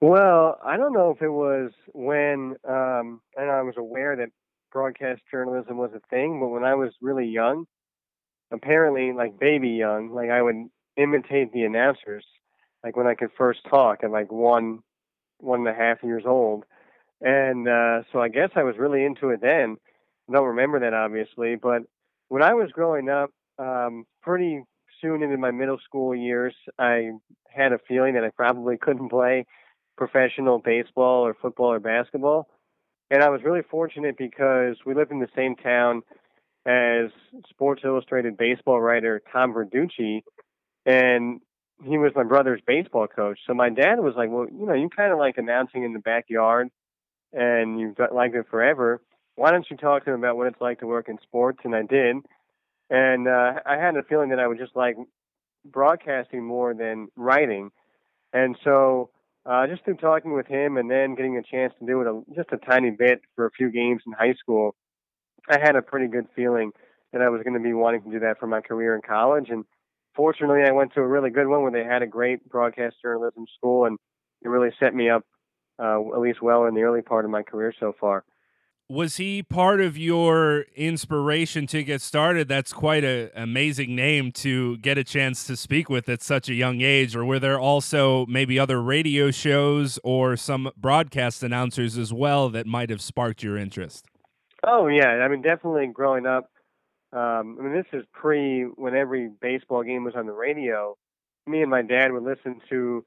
Well, 0.02 0.58
I 0.64 0.78
don't 0.78 0.94
know 0.94 1.12
if 1.12 1.22
it 1.22 1.30
was 1.30 1.70
when, 1.94 2.56
um, 2.68 3.22
and 3.36 3.50
I 3.50 3.62
was 3.62 3.76
aware 3.78 4.16
that 4.16 4.30
broadcast 4.72 5.22
journalism 5.30 5.78
was 5.78 5.92
a 5.94 6.00
thing, 6.10 6.40
but 6.40 6.48
when 6.48 6.64
I 6.64 6.74
was 6.74 6.92
really 7.00 7.28
young, 7.28 7.66
apparently 8.52 9.12
like 9.12 9.38
baby 9.38 9.70
young, 9.70 10.10
like 10.12 10.30
I 10.30 10.42
would 10.42 10.56
imitate 10.96 11.52
the 11.52 11.64
announcers, 11.64 12.26
like 12.84 12.96
when 12.96 13.06
I 13.06 13.14
could 13.14 13.30
first 13.38 13.60
talk 13.70 14.04
at 14.04 14.10
like 14.10 14.32
one, 14.32 14.80
one 15.38 15.60
and 15.60 15.68
a 15.68 15.74
half 15.74 16.02
years 16.02 16.24
old. 16.26 16.64
And 17.20 17.68
uh, 17.68 18.02
so 18.12 18.20
I 18.20 18.28
guess 18.28 18.50
I 18.56 18.64
was 18.64 18.76
really 18.78 19.04
into 19.04 19.30
it 19.30 19.40
then. 19.42 19.76
I 20.28 20.34
don't 20.34 20.48
remember 20.48 20.80
that 20.80 20.94
obviously, 20.94 21.56
but 21.56 21.82
when 22.28 22.42
I 22.42 22.54
was 22.54 22.72
growing 22.72 23.08
up, 23.10 23.30
um, 23.58 24.06
pretty 24.22 24.64
soon 25.00 25.22
into 25.22 25.38
my 25.38 25.52
middle 25.52 25.78
school 25.84 26.14
years, 26.14 26.54
I 26.78 27.12
had 27.50 27.72
a 27.72 27.78
feeling 27.88 28.14
that 28.14 28.24
I 28.24 28.30
probably 28.36 28.78
couldn't 28.78 29.10
play 29.10 29.46
professional 29.96 30.58
baseball 30.58 31.26
or 31.26 31.34
football 31.34 31.72
or 31.72 31.80
basketball. 31.80 32.48
And 33.10 33.22
I 33.22 33.28
was 33.28 33.42
really 33.44 33.62
fortunate 33.62 34.16
because 34.16 34.76
we 34.86 34.94
lived 34.94 35.12
in 35.12 35.20
the 35.20 35.28
same 35.36 35.54
town 35.56 36.02
as 36.64 37.10
Sports 37.50 37.82
Illustrated 37.84 38.36
baseball 38.36 38.80
writer 38.80 39.20
Tom 39.32 39.52
Verducci, 39.52 40.22
and 40.86 41.40
he 41.84 41.98
was 41.98 42.12
my 42.14 42.22
brother's 42.22 42.60
baseball 42.66 43.06
coach. 43.06 43.38
So 43.46 43.54
my 43.54 43.68
dad 43.68 43.98
was 43.98 44.14
like, 44.16 44.30
"Well, 44.30 44.46
you 44.48 44.66
know, 44.66 44.74
you 44.74 44.88
kind 44.88 45.12
of 45.12 45.18
like 45.18 45.38
announcing 45.38 45.84
in 45.84 45.92
the 45.92 45.98
backyard, 45.98 46.70
and 47.32 47.80
you've 47.80 47.96
got, 47.96 48.14
liked 48.14 48.36
it 48.36 48.46
forever. 48.50 49.02
Why 49.34 49.50
don't 49.50 49.68
you 49.70 49.76
talk 49.76 50.04
to 50.04 50.12
him 50.12 50.20
about 50.20 50.36
what 50.36 50.46
it's 50.46 50.60
like 50.60 50.80
to 50.80 50.86
work 50.86 51.08
in 51.08 51.18
sports?" 51.22 51.58
And 51.64 51.74
I 51.74 51.82
did, 51.82 52.16
and 52.88 53.28
uh, 53.28 53.54
I 53.66 53.76
had 53.76 53.96
a 53.96 54.02
feeling 54.04 54.30
that 54.30 54.38
I 54.38 54.46
would 54.46 54.58
just 54.58 54.76
like 54.76 54.96
broadcasting 55.64 56.44
more 56.44 56.74
than 56.74 57.08
writing, 57.16 57.72
and 58.32 58.56
so 58.62 59.10
uh, 59.44 59.66
just 59.66 59.84
through 59.84 59.96
talking 59.96 60.32
with 60.32 60.46
him 60.46 60.76
and 60.76 60.90
then 60.90 61.14
getting 61.14 61.36
a 61.36 61.42
chance 61.42 61.72
to 61.78 61.86
do 61.86 62.00
it 62.00 62.06
a, 62.06 62.22
just 62.34 62.52
a 62.52 62.58
tiny 62.58 62.90
bit 62.90 63.20
for 63.34 63.46
a 63.46 63.50
few 63.50 63.70
games 63.70 64.02
in 64.06 64.12
high 64.12 64.34
school, 64.34 64.74
I 65.48 65.58
had 65.60 65.76
a 65.76 65.82
pretty 65.82 66.06
good 66.06 66.26
feeling 66.34 66.70
that 67.12 67.22
I 67.22 67.28
was 67.28 67.42
going 67.42 67.54
to 67.54 67.60
be 67.60 67.74
wanting 67.74 68.02
to 68.02 68.10
do 68.10 68.20
that 68.20 68.38
for 68.38 68.46
my 68.46 68.60
career 68.60 68.94
in 68.94 69.02
college. 69.02 69.50
And 69.50 69.64
fortunately, 70.14 70.62
I 70.66 70.72
went 70.72 70.94
to 70.94 71.00
a 71.00 71.06
really 71.06 71.30
good 71.30 71.48
one 71.48 71.62
where 71.62 71.72
they 71.72 71.84
had 71.84 72.02
a 72.02 72.06
great 72.06 72.48
broadcast 72.48 72.96
journalism 73.02 73.46
school, 73.56 73.84
and 73.84 73.98
it 74.42 74.48
really 74.48 74.70
set 74.78 74.94
me 74.94 75.10
up 75.10 75.24
uh, 75.82 76.00
at 76.14 76.20
least 76.20 76.40
well 76.40 76.66
in 76.66 76.74
the 76.74 76.82
early 76.82 77.02
part 77.02 77.24
of 77.24 77.30
my 77.30 77.42
career 77.42 77.74
so 77.78 77.92
far 77.98 78.24
was 78.92 79.16
he 79.16 79.42
part 79.42 79.80
of 79.80 79.96
your 79.96 80.66
inspiration 80.76 81.66
to 81.66 81.82
get 81.82 82.02
started? 82.02 82.46
That's 82.46 82.74
quite 82.74 83.04
an 83.04 83.30
amazing 83.34 83.96
name 83.96 84.32
to 84.32 84.76
get 84.78 84.98
a 84.98 85.04
chance 85.04 85.46
to 85.46 85.56
speak 85.56 85.88
with 85.88 86.10
at 86.10 86.20
such 86.20 86.50
a 86.50 86.54
young 86.54 86.82
age. 86.82 87.16
Or 87.16 87.24
were 87.24 87.38
there 87.38 87.58
also 87.58 88.26
maybe 88.26 88.58
other 88.58 88.82
radio 88.82 89.30
shows 89.30 89.98
or 90.04 90.36
some 90.36 90.70
broadcast 90.76 91.42
announcers 91.42 91.96
as 91.96 92.12
well 92.12 92.50
that 92.50 92.66
might 92.66 92.90
have 92.90 93.00
sparked 93.00 93.42
your 93.42 93.56
interest? 93.56 94.04
Oh 94.62 94.88
yeah, 94.88 95.08
I 95.08 95.28
mean 95.28 95.40
definitely 95.40 95.86
growing 95.86 96.26
up. 96.26 96.50
Um, 97.14 97.56
I 97.58 97.62
mean 97.62 97.72
this 97.72 97.98
is 97.98 98.04
pre 98.12 98.64
when 98.64 98.94
every 98.94 99.30
baseball 99.40 99.84
game 99.84 100.04
was 100.04 100.14
on 100.14 100.26
the 100.26 100.32
radio. 100.32 100.98
Me 101.46 101.62
and 101.62 101.70
my 101.70 101.80
dad 101.80 102.12
would 102.12 102.24
listen 102.24 102.60
to 102.68 103.06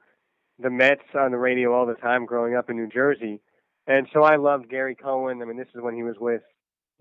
the 0.58 0.68
Mets 0.68 1.02
on 1.14 1.30
the 1.30 1.38
radio 1.38 1.72
all 1.72 1.86
the 1.86 1.94
time 1.94 2.26
growing 2.26 2.56
up 2.56 2.70
in 2.70 2.76
New 2.76 2.88
Jersey 2.88 3.40
and 3.86 4.08
so 4.12 4.22
I 4.22 4.36
loved 4.36 4.68
Gary 4.68 4.94
Cohen. 4.94 5.42
I 5.42 5.44
mean, 5.44 5.56
this 5.56 5.68
is 5.74 5.80
when 5.80 5.94
he 5.94 6.02
was 6.02 6.16
with 6.18 6.42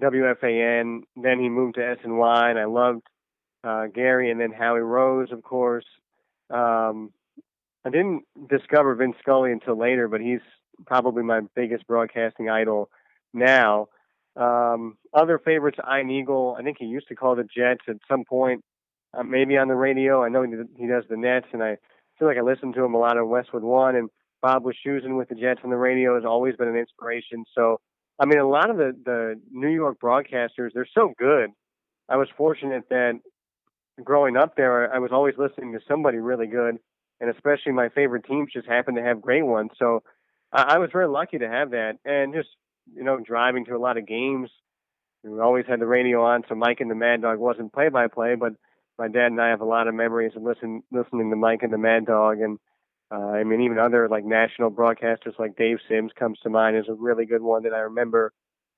WFAN. 0.01 1.01
Then 1.15 1.39
he 1.39 1.49
moved 1.49 1.75
to 1.75 1.81
SNY, 1.81 2.49
and 2.49 2.59
I 2.59 2.65
loved 2.65 3.03
uh, 3.63 3.87
Gary, 3.87 4.31
and 4.31 4.39
then 4.39 4.51
Howie 4.51 4.79
Rose, 4.79 5.31
of 5.31 5.43
course. 5.43 5.85
Um, 6.49 7.11
I 7.85 7.89
didn't 7.89 8.23
discover 8.49 8.95
Vin 8.95 9.13
Scully 9.19 9.51
until 9.51 9.77
later, 9.77 10.07
but 10.07 10.21
he's 10.21 10.41
probably 10.85 11.23
my 11.23 11.41
biggest 11.55 11.87
broadcasting 11.87 12.49
idol 12.49 12.89
now. 13.33 13.87
Um, 14.35 14.97
other 15.13 15.39
favorites, 15.39 15.77
Ian 15.87 16.09
Eagle. 16.09 16.55
I 16.59 16.63
think 16.63 16.77
he 16.79 16.85
used 16.85 17.07
to 17.07 17.15
call 17.15 17.35
the 17.35 17.43
Jets 17.43 17.85
at 17.87 17.97
some 18.07 18.25
point, 18.25 18.63
uh, 19.17 19.23
maybe 19.23 19.57
on 19.57 19.67
the 19.67 19.75
radio. 19.75 20.23
I 20.23 20.29
know 20.29 20.43
he, 20.43 20.87
does 20.87 21.05
the 21.09 21.15
Nets, 21.15 21.47
and 21.53 21.63
I 21.63 21.77
feel 22.19 22.27
like 22.27 22.37
I 22.37 22.41
listened 22.41 22.73
to 22.75 22.83
him 22.83 22.93
a 22.93 22.97
lot 22.97 23.17
on 23.17 23.29
Westwood 23.29 23.63
One. 23.63 23.95
And 23.95 24.09
Bob 24.45 24.63
Wischusen 24.63 25.17
with 25.17 25.27
the 25.29 25.33
Jets 25.33 25.61
on 25.63 25.71
the 25.71 25.75
radio 25.75 26.13
has 26.13 26.23
always 26.23 26.55
been 26.55 26.67
an 26.67 26.75
inspiration. 26.75 27.45
So, 27.55 27.79
I 28.19 28.27
mean, 28.27 28.37
a 28.37 28.47
lot 28.47 28.69
of 28.69 28.77
the, 28.77 28.95
the 29.03 29.41
New 29.51 29.69
York 29.69 29.97
broadcasters, 29.99 30.69
they're 30.71 30.87
so 30.93 31.13
good. 31.17 31.49
I 32.07 32.17
was 32.17 32.27
fortunate 32.37 32.83
that 32.91 33.13
growing 34.03 34.37
up 34.37 34.55
there, 34.55 34.93
I 34.93 34.99
was 34.99 35.09
always 35.11 35.33
listening 35.39 35.73
to 35.73 35.79
somebody 35.87 36.19
really 36.19 36.45
good, 36.45 36.77
and 37.19 37.29
especially 37.31 37.71
my 37.71 37.89
favorite 37.89 38.25
teams 38.25 38.53
just 38.53 38.67
happened 38.67 38.97
to 38.97 39.03
have 39.03 39.19
great 39.19 39.41
ones. 39.41 39.71
So 39.79 40.03
I, 40.53 40.75
I 40.75 40.77
was 40.77 40.91
very 40.93 41.07
lucky 41.07 41.39
to 41.39 41.49
have 41.49 41.71
that. 41.71 41.93
And 42.05 42.31
just, 42.31 42.49
you 42.95 43.03
know, 43.03 43.17
driving 43.19 43.65
to 43.65 43.75
a 43.75 43.79
lot 43.79 43.97
of 43.97 44.05
games, 44.05 44.51
we 45.23 45.39
always 45.39 45.65
had 45.67 45.79
the 45.79 45.87
radio 45.87 46.23
on, 46.23 46.43
so 46.47 46.53
Mike 46.53 46.81
and 46.81 46.91
the 46.91 46.93
Mad 46.93 47.23
Dog 47.23 47.39
wasn't 47.39 47.73
play 47.73 47.89
by 47.89 48.09
play, 48.09 48.35
but 48.35 48.53
my 48.99 49.07
dad 49.07 49.31
and 49.31 49.41
I 49.41 49.49
have 49.49 49.61
a 49.61 49.65
lot 49.65 49.87
of 49.87 49.95
memories 49.95 50.33
of 50.35 50.43
listen, 50.43 50.83
listening 50.91 51.31
to 51.31 51.35
Mike 51.35 51.63
and 51.63 51.73
the 51.73 51.79
Mad 51.79 52.05
Dog 52.05 52.41
and 52.41 52.59
uh, 53.11 53.15
I 53.15 53.43
mean, 53.43 53.61
even 53.61 53.79
other 53.79 54.07
like 54.09 54.25
national 54.25 54.71
broadcasters 54.71 55.39
like 55.39 55.55
Dave 55.57 55.77
Sims 55.89 56.11
comes 56.17 56.39
to 56.43 56.49
mind 56.49 56.77
as 56.77 56.87
a 56.89 56.93
really 56.93 57.25
good 57.25 57.41
one 57.41 57.63
that 57.63 57.73
I 57.73 57.79
remember 57.79 58.33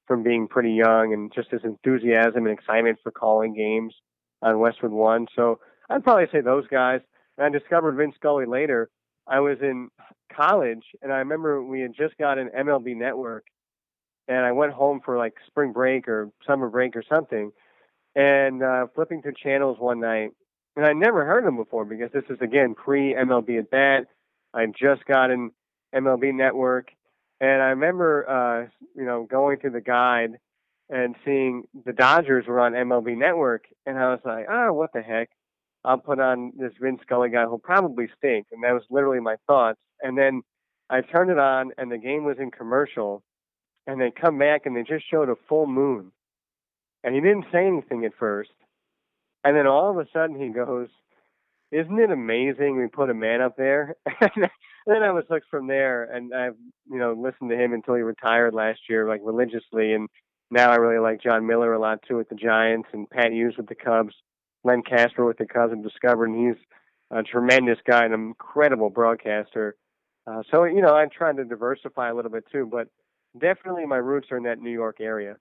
from 0.08 0.24
being 0.24 0.48
pretty 0.48 0.72
young 0.74 1.14
and 1.14 1.34
just 1.34 1.52
his 1.52 1.64
enthusiasm 1.64 2.46
and 2.46 2.58
excitement 2.58 3.00
for 3.04 3.12
calling 3.12 3.54
games 3.54 3.94
on 4.42 4.60
Westwood 4.60 4.92
One. 4.92 5.28
So 5.36 5.60
I'd 5.90 6.04
probably 6.04 6.28
say 6.32 6.42
those 6.42 6.68
guys. 6.68 7.02
And 7.38 7.46
I 7.46 7.58
discovered 7.58 7.94
Vin 7.96 8.14
Scully 8.16 8.46
later. 8.46 8.90
I 9.28 9.40
was 9.42 9.58
in 9.62 9.90
college 10.36 10.84
and 11.02 11.12
I 11.14 11.18
remember 11.18 11.64
we 11.64 11.82
had 11.82 11.94
just 11.96 12.18
got 12.18 12.38
an 12.38 12.50
MLB 12.58 12.96
network 12.96 13.46
and 14.28 14.46
I 14.46 14.52
went 14.54 14.74
home 14.74 15.02
for 15.04 15.18
like 15.18 15.36
spring 15.48 15.74
break 15.74 16.08
or 16.08 16.30
summer 16.46 16.70
break 16.70 16.96
or 16.96 17.04
something. 17.10 17.52
and 18.16 18.64
uh, 18.64 18.88
flipping 18.96 19.22
through 19.22 19.34
channels 19.42 19.78
one 19.80 20.00
night, 20.00 20.32
and 20.76 20.86
I 20.86 20.94
never 20.94 21.26
heard 21.26 21.46
them 21.46 21.58
before 21.58 21.86
because 21.86 22.12
this 22.14 22.24
is 22.30 22.40
again 22.42 22.76
pre 22.76 23.14
MLB 23.14 23.60
at 23.60 23.70
bat. 23.72 24.08
I 24.58 24.66
just 24.66 25.06
got 25.06 25.30
an 25.30 25.52
MLB 25.94 26.34
Network, 26.34 26.88
and 27.40 27.62
I 27.62 27.68
remember, 27.68 28.28
uh, 28.28 28.70
you 28.96 29.06
know, 29.06 29.28
going 29.30 29.60
through 29.60 29.72
the 29.72 29.82
guide 29.82 30.32
and 30.90 31.16
seeing 31.24 31.66
the 31.86 31.94
Dodgers 31.94 32.48
were 32.48 32.60
on 32.60 32.74
MLB 32.74 33.16
Network, 33.16 33.66
and 33.86 34.00
I 34.00 34.10
was 34.10 34.20
like, 34.26 34.48
oh, 34.50 34.74
what 34.74 34.92
the 34.94 35.02
heck? 35.02 35.30
I'll 35.86 36.00
put 36.00 36.20
on 36.20 36.54
this 36.58 36.74
Vin 36.82 36.98
Scully 37.04 37.30
guy 37.30 37.46
who'll 37.46 37.60
probably 37.60 38.10
stink, 38.18 38.48
and 38.52 38.64
that 38.64 38.74
was 38.74 38.82
literally 38.90 39.20
my 39.20 39.36
thoughts. 39.46 39.80
And 40.02 40.18
then 40.18 40.42
I 40.90 41.02
turned 41.02 41.30
it 41.30 41.38
on, 41.38 41.72
and 41.78 41.92
the 41.92 42.00
game 42.00 42.26
was 42.26 42.38
in 42.40 42.50
commercial, 42.50 43.22
and 43.86 44.02
they 44.02 44.10
come 44.10 44.40
back 44.40 44.66
and 44.66 44.76
they 44.76 44.84
just 44.84 45.10
showed 45.10 45.30
a 45.30 45.36
full 45.48 45.68
moon, 45.68 46.12
and 47.04 47.14
he 47.14 47.22
didn't 47.22 47.46
say 47.52 47.68
anything 47.68 48.06
at 48.06 48.16
first, 48.18 48.52
and 49.44 49.56
then 49.56 49.68
all 49.68 49.92
of 49.92 49.98
a 49.98 50.10
sudden 50.12 50.40
he 50.42 50.50
goes, 50.50 50.88
"Isn't 51.72 52.00
it 52.00 52.12
amazing 52.12 52.78
we 52.78 52.88
put 52.88 53.10
a 53.10 53.14
man 53.14 53.42
up 53.42 53.58
there?" 53.58 53.96
and 54.22 54.50
then 54.86 55.04
I 55.04 55.12
was 55.12 55.26
hooked 55.30 55.48
from 55.50 55.68
there, 55.68 56.04
and 56.04 56.34
I've 56.34 56.56
you 56.90 56.98
know 56.98 57.14
listened 57.14 57.50
to 57.50 57.58
him 57.58 57.74
until 57.74 57.96
he 57.96 58.02
retired 58.02 58.54
last 58.54 58.82
year, 58.90 59.08
like 59.08 59.22
religiously, 59.24 59.94
and 59.94 60.10
now 60.50 60.72
I 60.72 60.76
really 60.76 61.00
like 61.00 61.22
Jon 61.22 61.46
Miller 61.46 61.74
a 61.74 61.80
lot 61.80 62.00
too 62.08 62.18
with 62.18 62.30
the 62.30 62.36
Giants 62.36 62.90
and 62.94 63.10
Pat 63.10 63.32
Hughes 63.32 63.56
with 63.58 63.68
the 63.68 63.76
Cubs, 63.76 64.16
Len 64.64 64.82
Kasper 64.82 65.26
with 65.26 65.38
the 65.38 65.46
Cubs 65.46 65.74
discovered, 65.84 66.30
and 66.30 66.48
he's 66.48 66.64
a 67.12 67.24
tremendous 67.24 67.80
guy 67.86 68.06
and 68.06 68.14
an 68.14 68.22
incredible 68.22 68.90
broadcaster. 68.90 69.76
Uh, 70.26 70.44
so 70.52 70.64
you 70.64 70.82
know, 70.82 70.96
I'm 70.96 71.10
trying 71.10 71.38
to 71.38 71.46
diversify 71.46 72.10
a 72.10 72.14
little 72.14 72.32
bit 72.32 72.46
too, 72.52 72.68
but 72.70 72.88
definitely 73.40 73.86
my 73.86 73.98
roots 73.98 74.28
are 74.32 74.38
in 74.38 74.44
that 74.44 74.60
New 74.60 74.72
York 74.72 74.98
area. 75.00 75.38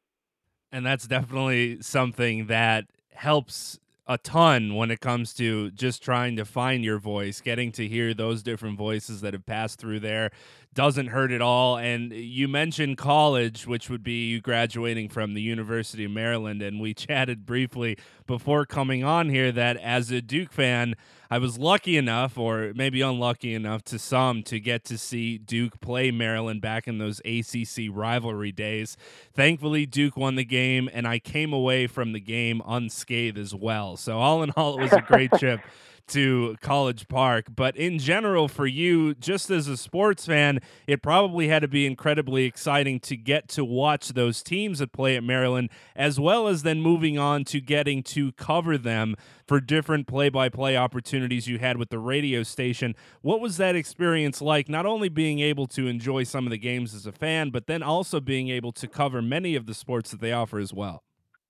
And 0.73 0.85
that's 0.85 1.07
definitely 1.07 1.81
something 1.81 2.47
that 2.47 2.85
helps 3.13 3.79
a 4.07 4.19
ton 4.19 4.75
when 4.75 4.91
it 4.91 5.01
comes 5.01 5.35
to 5.35 5.71
just 5.73 6.03
trying 6.03 6.37
to 6.37 6.45
find 6.45 6.85
your 6.85 6.99
voice, 6.99 7.41
getting 7.41 7.73
to 7.73 7.89
hear 7.89 8.15
those 8.15 8.43
different 8.43 8.79
voices 8.79 9.21
that 9.21 9.33
have 9.33 9.47
passed 9.47 9.79
through 9.79 10.01
there 10.01 10.31
doesn't 10.77 11.09
hurt 11.09 11.33
at 11.33 11.41
all. 11.41 11.79
And 11.79 12.13
you 12.13 12.47
mentioned 12.47 12.99
college, 12.99 13.67
which 13.67 13.91
would 13.91 14.05
be 14.05 14.29
you 14.29 14.41
graduating 14.41 15.09
from 15.09 15.35
the 15.35 15.41
University 15.41 16.05
of 16.05 16.13
Maryland. 16.13 16.63
And 16.63 16.79
we 16.79 16.95
chatted 16.95 17.45
briefly 17.45 17.99
before 18.27 18.67
coming 18.67 19.03
on 19.03 19.31
here 19.31 19.51
that 19.51 19.79
as 19.79 20.13
a 20.13 20.21
Duke 20.21 20.53
fan, 20.53 20.95
I 21.29 21.39
was 21.39 21.59
lucky 21.59 21.97
enough, 21.97 22.39
or 22.39 22.73
maybe 22.77 23.01
unlucky 23.01 23.55
enough 23.55 23.83
to 23.85 23.99
some, 23.99 24.45
to 24.45 24.61
get 24.61 24.85
to 24.85 24.99
see 24.99 25.39
Duke 25.39 25.81
play 25.81 26.13
Maryland 26.13 26.61
back 26.61 26.87
in 26.87 26.99
those 26.99 27.21
ACC 27.25 27.89
rivalry 27.91 28.53
days. 28.53 28.97
Thankfully, 29.35 29.87
Duke 29.87 30.17
won 30.17 30.37
the 30.37 30.45
game, 30.45 30.89
and 30.93 31.09
I 31.09 31.19
came 31.19 31.53
away 31.53 31.89
from 31.89 32.13
the 32.13 32.21
game 32.21 32.63
unscathed 32.65 33.39
as 33.39 33.55
well. 33.55 33.97
So, 33.97 34.19
all 34.19 34.43
in 34.45 34.51
all, 34.51 34.79
it 34.79 34.83
was 34.83 34.93
a 34.93 35.01
great 35.01 35.33
trip 35.39 35.61
to 36.09 36.57
College 36.61 37.09
Park. 37.09 37.47
But 37.55 37.77
in 37.77 37.99
general, 37.99 38.49
for 38.49 38.67
you, 38.67 39.15
just 39.15 39.51
as 39.51 39.69
a 39.69 39.77
sports 39.77 40.27
fan, 40.27 40.61
it 40.87 41.03
probably 41.03 41.49
had 41.49 41.63
to 41.63 41.69
be 41.69 41.87
incredibly 41.87 42.45
exciting 42.45 43.01
to 43.01 43.17
get 43.17 43.49
to 43.51 43.65
watch 43.65 44.11
those 44.11 44.43
teams 44.43 44.79
that 44.79 44.93
play 44.93 45.17
at 45.17 45.25
Maryland, 45.25 45.71
as 45.95 46.19
well 46.21 46.49
as 46.49 46.63
then 46.63 46.81
moving 46.81 47.19
on 47.19 47.45
to 47.45 47.61
getting 47.61 48.03
to 48.05 48.33
cover 48.33 48.79
them 48.79 49.17
for 49.47 49.61
different 49.61 50.07
play 50.07 50.29
by 50.29 50.49
play 50.49 50.77
opportunities 50.77 51.47
you 51.47 51.59
had 51.59 51.77
with 51.77 51.91
the 51.91 51.99
radio 51.99 52.43
station. 52.43 52.95
What 53.23 53.41
was 53.41 53.57
that 53.57 53.77
experience 53.77 54.41
like? 54.41 54.69
Not 54.69 54.87
only 54.87 55.09
being 55.09 55.41
able 55.41 55.67
to 55.69 55.87
enjoy 55.87 56.25
some 56.25 56.47
of 56.47 56.51
the 56.51 56.59
games 56.59 56.95
as 56.95 57.07
a 57.07 57.13
fan, 57.13 57.51
but 57.51 57.67
then 57.67 57.83
also 57.83 58.21
being 58.21 58.49
able 58.49 58.73
to 58.73 58.89
cover 58.89 59.23
many 59.23 59.55
of 59.55 59.67
the 59.67 59.75
sports 59.75 60.11
that 60.11 60.21
they 60.21 60.33
offer 60.33 60.59
as 60.59 60.73
well. 60.73 61.03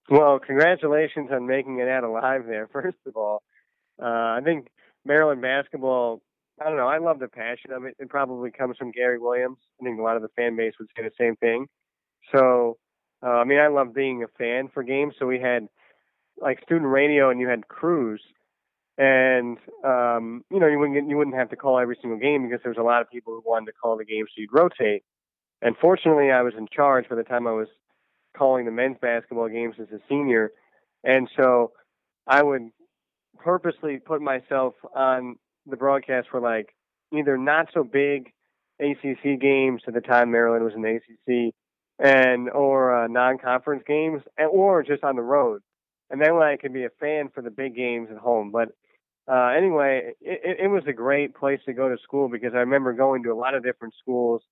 Well, 0.09 0.39
congratulations 0.39 1.31
on 1.33 1.47
making 1.47 1.81
it 1.81 1.89
out 1.89 2.05
alive 2.05 2.45
there, 2.47 2.69
first 2.73 2.99
of 3.07 3.17
all. 3.17 3.43
Uh, 4.00 4.07
I 4.07 4.41
think 4.45 4.69
Maryland 5.05 5.43
basketball. 5.43 6.23
I 6.61 6.65
don't 6.65 6.76
know. 6.76 6.88
I 6.88 6.99
love 6.99 7.19
the 7.19 7.29
passion 7.29 7.73
of 7.73 7.85
it. 7.85 7.97
It 7.99 8.09
probably 8.09 8.50
comes 8.50 8.79
from 8.79 8.91
Gary 8.91 9.19
Williams. 9.19 9.59
I 9.81 9.85
think 9.85 9.99
a 9.99 10.02
lot 10.02 10.17
of 10.17 10.23
the 10.23 10.28
fan 10.37 10.56
base 10.56 10.73
would 10.78 10.89
say 10.97 11.02
the 11.02 11.11
same 11.19 11.37
thing. 11.37 11.67
So, 12.35 12.78
uh, 13.23 13.28
I 13.28 13.45
mean, 13.45 13.59
I 13.59 13.69
love 13.69 13.95
being 13.95 14.23
a 14.23 14.28
fan 14.39 14.69
for 14.73 14.82
games. 14.82 15.15
So 15.19 15.26
we 15.26 15.39
had 15.39 15.69
like 16.41 16.63
student 16.63 16.91
radio, 16.91 17.30
and 17.30 17.41
you 17.41 17.49
had 17.49 17.69
crews, 17.69 18.23
and 18.99 19.59
um, 19.85 20.45
you 20.50 20.59
know, 20.59 20.67
you 20.67 20.78
wouldn't 20.78 21.09
you 21.09 21.17
wouldn't 21.17 21.37
have 21.37 21.50
to 21.50 21.56
call 21.56 21.78
every 21.78 21.99
single 22.00 22.19
game 22.19 22.49
because 22.49 22.63
there 22.63 22.73
was 22.73 22.78
a 22.80 22.85
lot 22.85 23.02
of 23.02 23.11
people 23.11 23.35
who 23.35 23.43
wanted 23.45 23.67
to 23.67 23.73
call 23.73 23.97
the 23.97 24.04
game, 24.04 24.25
so 24.26 24.41
you'd 24.41 24.52
rotate. 24.52 25.02
And 25.63 25.76
fortunately, 25.80 26.30
I 26.30 26.43
was 26.43 26.54
in 26.56 26.69
charge 26.75 27.09
by 27.09 27.17
the 27.17 27.23
time 27.23 27.47
I 27.47 27.52
was 27.52 27.69
calling 28.37 28.67
the 28.67 28.71
men's 28.71 28.99
basketball 29.00 29.49
games 29.49 29.76
as 29.80 29.89
a 29.89 30.00
senior, 30.09 30.52
and 31.04 31.28
so 31.37 31.73
I 32.26 32.43
would 32.43 32.71
purposely 33.39 33.99
put 33.99 34.21
myself 34.21 34.75
on 34.95 35.37
the 35.67 35.77
broadcast 35.77 36.29
for 36.31 36.41
like 36.41 36.75
either 37.13 37.37
not 37.37 37.69
so 37.73 37.85
big 37.85 38.33
ACC 38.81 39.41
games 39.41 39.83
at 39.87 39.95
the 39.95 40.01
time 40.01 40.31
Maryland 40.31 40.65
was 40.65 40.75
in 40.75 40.83
the 40.83 40.97
ACC, 40.97 41.55
and 41.99 42.51
or 42.51 43.05
uh, 43.05 43.07
non-conference 43.07 43.83
games, 43.87 44.23
or 44.51 44.83
just 44.83 45.03
on 45.03 45.17
the 45.17 45.23
road. 45.23 45.63
And 46.11 46.21
then 46.21 46.35
when 46.35 46.47
I 46.47 46.57
could 46.57 46.73
be 46.73 46.85
a 46.85 46.91
fan 47.01 47.31
for 47.35 47.43
the 47.43 47.51
big 47.51 47.75
games 47.75 48.09
at 48.11 48.19
home. 48.19 48.51
But 48.53 48.69
uh, 49.29 49.49
anyway, 49.57 50.13
it, 50.21 50.59
it 50.65 50.69
was 50.69 50.85
a 50.87 50.93
great 50.93 51.35
place 51.35 51.61
to 51.67 51.73
go 51.73 51.89
to 51.89 51.97
school 52.03 52.29
because 52.29 52.53
I 52.55 52.59
remember 52.59 52.93
going 52.93 53.23
to 53.25 53.33
a 53.33 53.35
lot 53.35 53.55
of 53.55 53.65
different 53.65 53.95
schools, 54.01 54.43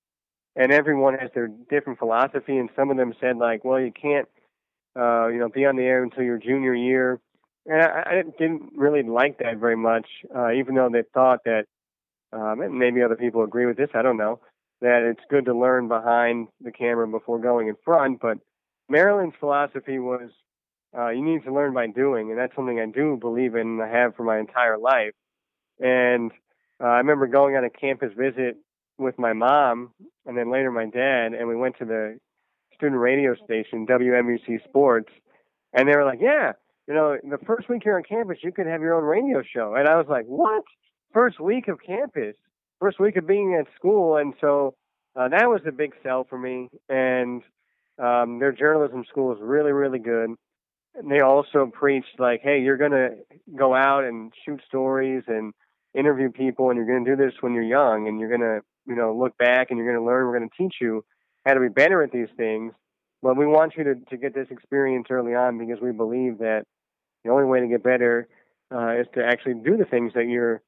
and 0.56 0.72
everyone 0.72 1.14
has 1.18 1.30
their 1.34 1.48
different 1.48 1.98
philosophy. 1.98 2.56
And 2.56 2.70
some 2.74 2.90
of 2.90 2.96
them 2.96 3.14
said 3.20 3.36
like, 3.36 3.64
well, 3.64 3.78
you 3.78 3.92
can't, 3.92 4.26
uh, 4.98 5.28
you 5.28 5.38
know, 5.38 5.48
be 5.48 5.66
on 5.66 5.76
the 5.76 5.82
air 5.82 6.02
until 6.02 6.24
your 6.24 6.38
junior 6.38 6.74
year 6.74 7.20
and 7.66 7.82
I, 7.82 8.04
I 8.06 8.22
didn't 8.38 8.72
really 8.76 9.02
like 9.02 9.38
that 9.38 9.58
very 9.58 9.76
much, 9.76 10.06
uh, 10.34 10.52
even 10.52 10.74
though 10.74 10.88
they 10.92 11.02
thought 11.14 11.40
that, 11.44 11.64
um, 12.32 12.60
and 12.60 12.78
maybe 12.78 13.02
other 13.02 13.16
people 13.16 13.42
agree 13.42 13.66
with 13.66 13.76
this, 13.76 13.90
I 13.94 14.02
don't 14.02 14.16
know, 14.16 14.40
that 14.80 15.02
it's 15.02 15.24
good 15.30 15.46
to 15.46 15.56
learn 15.56 15.88
behind 15.88 16.48
the 16.60 16.72
camera 16.72 17.06
before 17.08 17.38
going 17.38 17.68
in 17.68 17.76
front. 17.84 18.20
But 18.20 18.38
Maryland's 18.88 19.36
philosophy 19.38 19.98
was 19.98 20.30
uh, 20.96 21.08
you 21.08 21.24
need 21.24 21.44
to 21.44 21.52
learn 21.52 21.74
by 21.74 21.86
doing, 21.86 22.30
and 22.30 22.38
that's 22.38 22.54
something 22.54 22.78
I 22.78 22.86
do 22.86 23.16
believe 23.16 23.54
in 23.54 23.80
and 23.80 23.82
I 23.82 23.88
have 23.88 24.14
for 24.14 24.24
my 24.24 24.38
entire 24.38 24.78
life. 24.78 25.12
And 25.80 26.30
uh, 26.82 26.86
I 26.86 26.98
remember 26.98 27.26
going 27.26 27.56
on 27.56 27.64
a 27.64 27.70
campus 27.70 28.12
visit 28.16 28.56
with 28.98 29.18
my 29.18 29.32
mom 29.32 29.90
and 30.26 30.36
then 30.36 30.52
later 30.52 30.70
my 30.70 30.86
dad, 30.86 31.34
and 31.34 31.48
we 31.48 31.56
went 31.56 31.78
to 31.78 31.84
the 31.84 32.18
student 32.74 33.00
radio 33.00 33.34
station, 33.44 33.86
WMUC 33.86 34.62
Sports, 34.64 35.10
and 35.72 35.88
they 35.88 35.96
were 35.96 36.04
like, 36.04 36.20
yeah, 36.20 36.52
you 36.86 36.94
know, 36.94 37.16
the 37.22 37.38
first 37.46 37.68
week 37.68 37.82
here 37.82 37.96
on 37.96 38.02
campus, 38.02 38.38
you 38.42 38.52
could 38.52 38.66
have 38.66 38.80
your 38.80 38.94
own 38.94 39.04
radio 39.04 39.42
show. 39.42 39.74
And 39.74 39.88
I 39.88 39.96
was 39.96 40.06
like, 40.08 40.26
what? 40.26 40.64
First 41.12 41.40
week 41.40 41.68
of 41.68 41.78
campus, 41.84 42.34
first 42.80 43.00
week 43.00 43.16
of 43.16 43.26
being 43.26 43.56
at 43.58 43.66
school. 43.76 44.16
And 44.16 44.34
so 44.40 44.74
uh, 45.16 45.28
that 45.28 45.48
was 45.48 45.60
a 45.66 45.72
big 45.72 45.92
sell 46.02 46.26
for 46.28 46.38
me. 46.38 46.68
And 46.88 47.42
um, 48.02 48.38
their 48.38 48.52
journalism 48.52 49.04
school 49.08 49.32
is 49.32 49.38
really, 49.40 49.72
really 49.72 49.98
good. 49.98 50.30
And 50.96 51.10
they 51.10 51.20
also 51.20 51.70
preached 51.72 52.18
like, 52.18 52.40
hey, 52.42 52.60
you're 52.60 52.76
going 52.76 52.92
to 52.92 53.10
go 53.56 53.74
out 53.74 54.04
and 54.04 54.32
shoot 54.44 54.60
stories 54.68 55.24
and 55.26 55.52
interview 55.94 56.30
people, 56.30 56.70
and 56.70 56.76
you're 56.76 56.86
going 56.86 57.04
to 57.04 57.16
do 57.16 57.16
this 57.16 57.34
when 57.40 57.54
you're 57.54 57.62
young, 57.62 58.08
and 58.08 58.18
you're 58.18 58.28
going 58.28 58.40
to, 58.40 58.60
you 58.86 58.96
know, 58.96 59.16
look 59.16 59.36
back 59.38 59.68
and 59.70 59.78
you're 59.78 59.86
going 59.86 60.00
to 60.00 60.04
learn. 60.04 60.26
We're 60.26 60.38
going 60.38 60.50
to 60.50 60.62
teach 60.62 60.76
you 60.80 61.04
how 61.46 61.54
to 61.54 61.60
be 61.60 61.68
better 61.68 62.02
at 62.02 62.12
these 62.12 62.28
things. 62.36 62.72
But 63.24 63.38
we 63.38 63.46
want 63.46 63.72
you 63.78 63.84
to, 63.84 63.94
to 64.10 64.18
get 64.18 64.34
this 64.34 64.48
experience 64.50 65.06
early 65.08 65.34
on 65.34 65.56
because 65.56 65.82
we 65.82 65.92
believe 65.92 66.38
that 66.38 66.64
the 67.24 67.30
only 67.30 67.44
way 67.44 67.60
to 67.60 67.66
get 67.66 67.82
better 67.82 68.28
uh, 68.70 69.00
is 69.00 69.06
to 69.14 69.24
actually 69.24 69.54
do 69.64 69.78
the 69.78 69.86
things 69.86 70.12
that 70.14 70.26
you're 70.28 70.60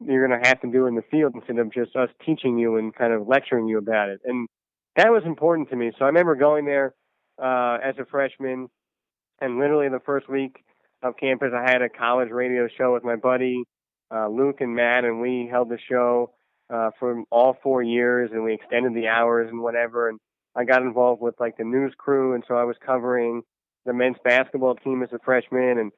you're 0.00 0.28
going 0.28 0.40
to 0.40 0.48
have 0.48 0.60
to 0.60 0.70
do 0.70 0.86
in 0.86 0.94
the 0.94 1.02
field 1.10 1.32
instead 1.34 1.58
of 1.58 1.72
just 1.72 1.96
us 1.96 2.10
teaching 2.24 2.58
you 2.58 2.76
and 2.76 2.94
kind 2.94 3.12
of 3.12 3.26
lecturing 3.26 3.66
you 3.66 3.78
about 3.78 4.10
it. 4.10 4.20
And 4.24 4.46
that 4.94 5.08
was 5.08 5.22
important 5.24 5.70
to 5.70 5.76
me. 5.76 5.90
So 5.98 6.04
I 6.04 6.08
remember 6.08 6.36
going 6.36 6.64
there 6.64 6.94
uh, 7.42 7.78
as 7.82 7.96
a 7.98 8.04
freshman, 8.04 8.68
and 9.40 9.58
literally 9.58 9.88
the 9.88 10.04
first 10.04 10.28
week 10.28 10.62
of 11.02 11.16
campus, 11.16 11.52
I 11.56 11.62
had 11.62 11.82
a 11.82 11.88
college 11.88 12.30
radio 12.30 12.68
show 12.78 12.92
with 12.92 13.04
my 13.04 13.16
buddy 13.16 13.64
uh, 14.14 14.28
Luke 14.28 14.60
and 14.60 14.76
Matt, 14.76 15.04
and 15.04 15.20
we 15.20 15.48
held 15.50 15.70
the 15.70 15.78
show 15.90 16.30
uh, 16.72 16.90
for 17.00 17.24
all 17.30 17.56
four 17.62 17.82
years, 17.82 18.30
and 18.32 18.44
we 18.44 18.54
extended 18.54 18.94
the 18.94 19.08
hours 19.08 19.48
and 19.50 19.60
whatever. 19.60 20.10
And 20.10 20.20
I 20.56 20.64
got 20.64 20.82
involved 20.82 21.20
with 21.20 21.34
like 21.38 21.56
the 21.56 21.64
news 21.64 21.92
crew, 21.96 22.34
and 22.34 22.42
so 22.48 22.54
I 22.54 22.64
was 22.64 22.76
covering 22.84 23.42
the 23.84 23.92
men's 23.92 24.16
basketball 24.24 24.74
team 24.76 25.02
as 25.02 25.12
a 25.12 25.18
freshman, 25.24 25.78
and 25.78 25.92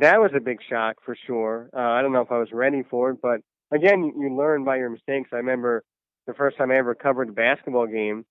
that 0.00 0.20
was 0.20 0.30
a 0.36 0.40
big 0.40 0.58
shock 0.68 0.96
for 1.04 1.16
sure. 1.26 1.70
Uh, 1.74 1.80
I 1.80 2.02
don't 2.02 2.12
know 2.12 2.20
if 2.20 2.30
I 2.30 2.38
was 2.38 2.52
ready 2.52 2.82
for 2.88 3.10
it, 3.10 3.18
but 3.22 3.40
again, 3.72 4.04
you, 4.04 4.14
you 4.16 4.36
learn 4.36 4.64
by 4.64 4.76
your 4.76 4.90
mistakes. 4.90 5.30
I 5.32 5.36
remember 5.36 5.82
the 6.26 6.34
first 6.34 6.56
time 6.56 6.70
I 6.70 6.76
ever 6.76 6.94
covered 6.94 7.30
a 7.30 7.32
basketball 7.32 7.86
game 7.86 8.24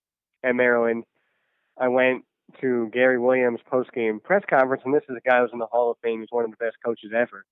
at 0.44 0.54
Maryland, 0.54 1.04
I 1.78 1.88
went 1.88 2.24
to 2.60 2.90
Gary 2.92 3.18
Williams 3.18 3.60
post 3.70 3.92
game 3.92 4.20
press 4.20 4.42
conference, 4.48 4.82
and 4.84 4.94
this 4.94 5.04
is 5.08 5.16
a 5.16 5.28
guy 5.28 5.40
who's 5.40 5.50
in 5.52 5.58
the 5.58 5.66
Hall 5.66 5.90
of 5.90 5.96
Fame. 6.02 6.20
He's 6.20 6.28
one 6.30 6.44
of 6.44 6.50
the 6.50 6.56
best 6.56 6.76
coaches 6.84 7.12
ever. 7.14 7.44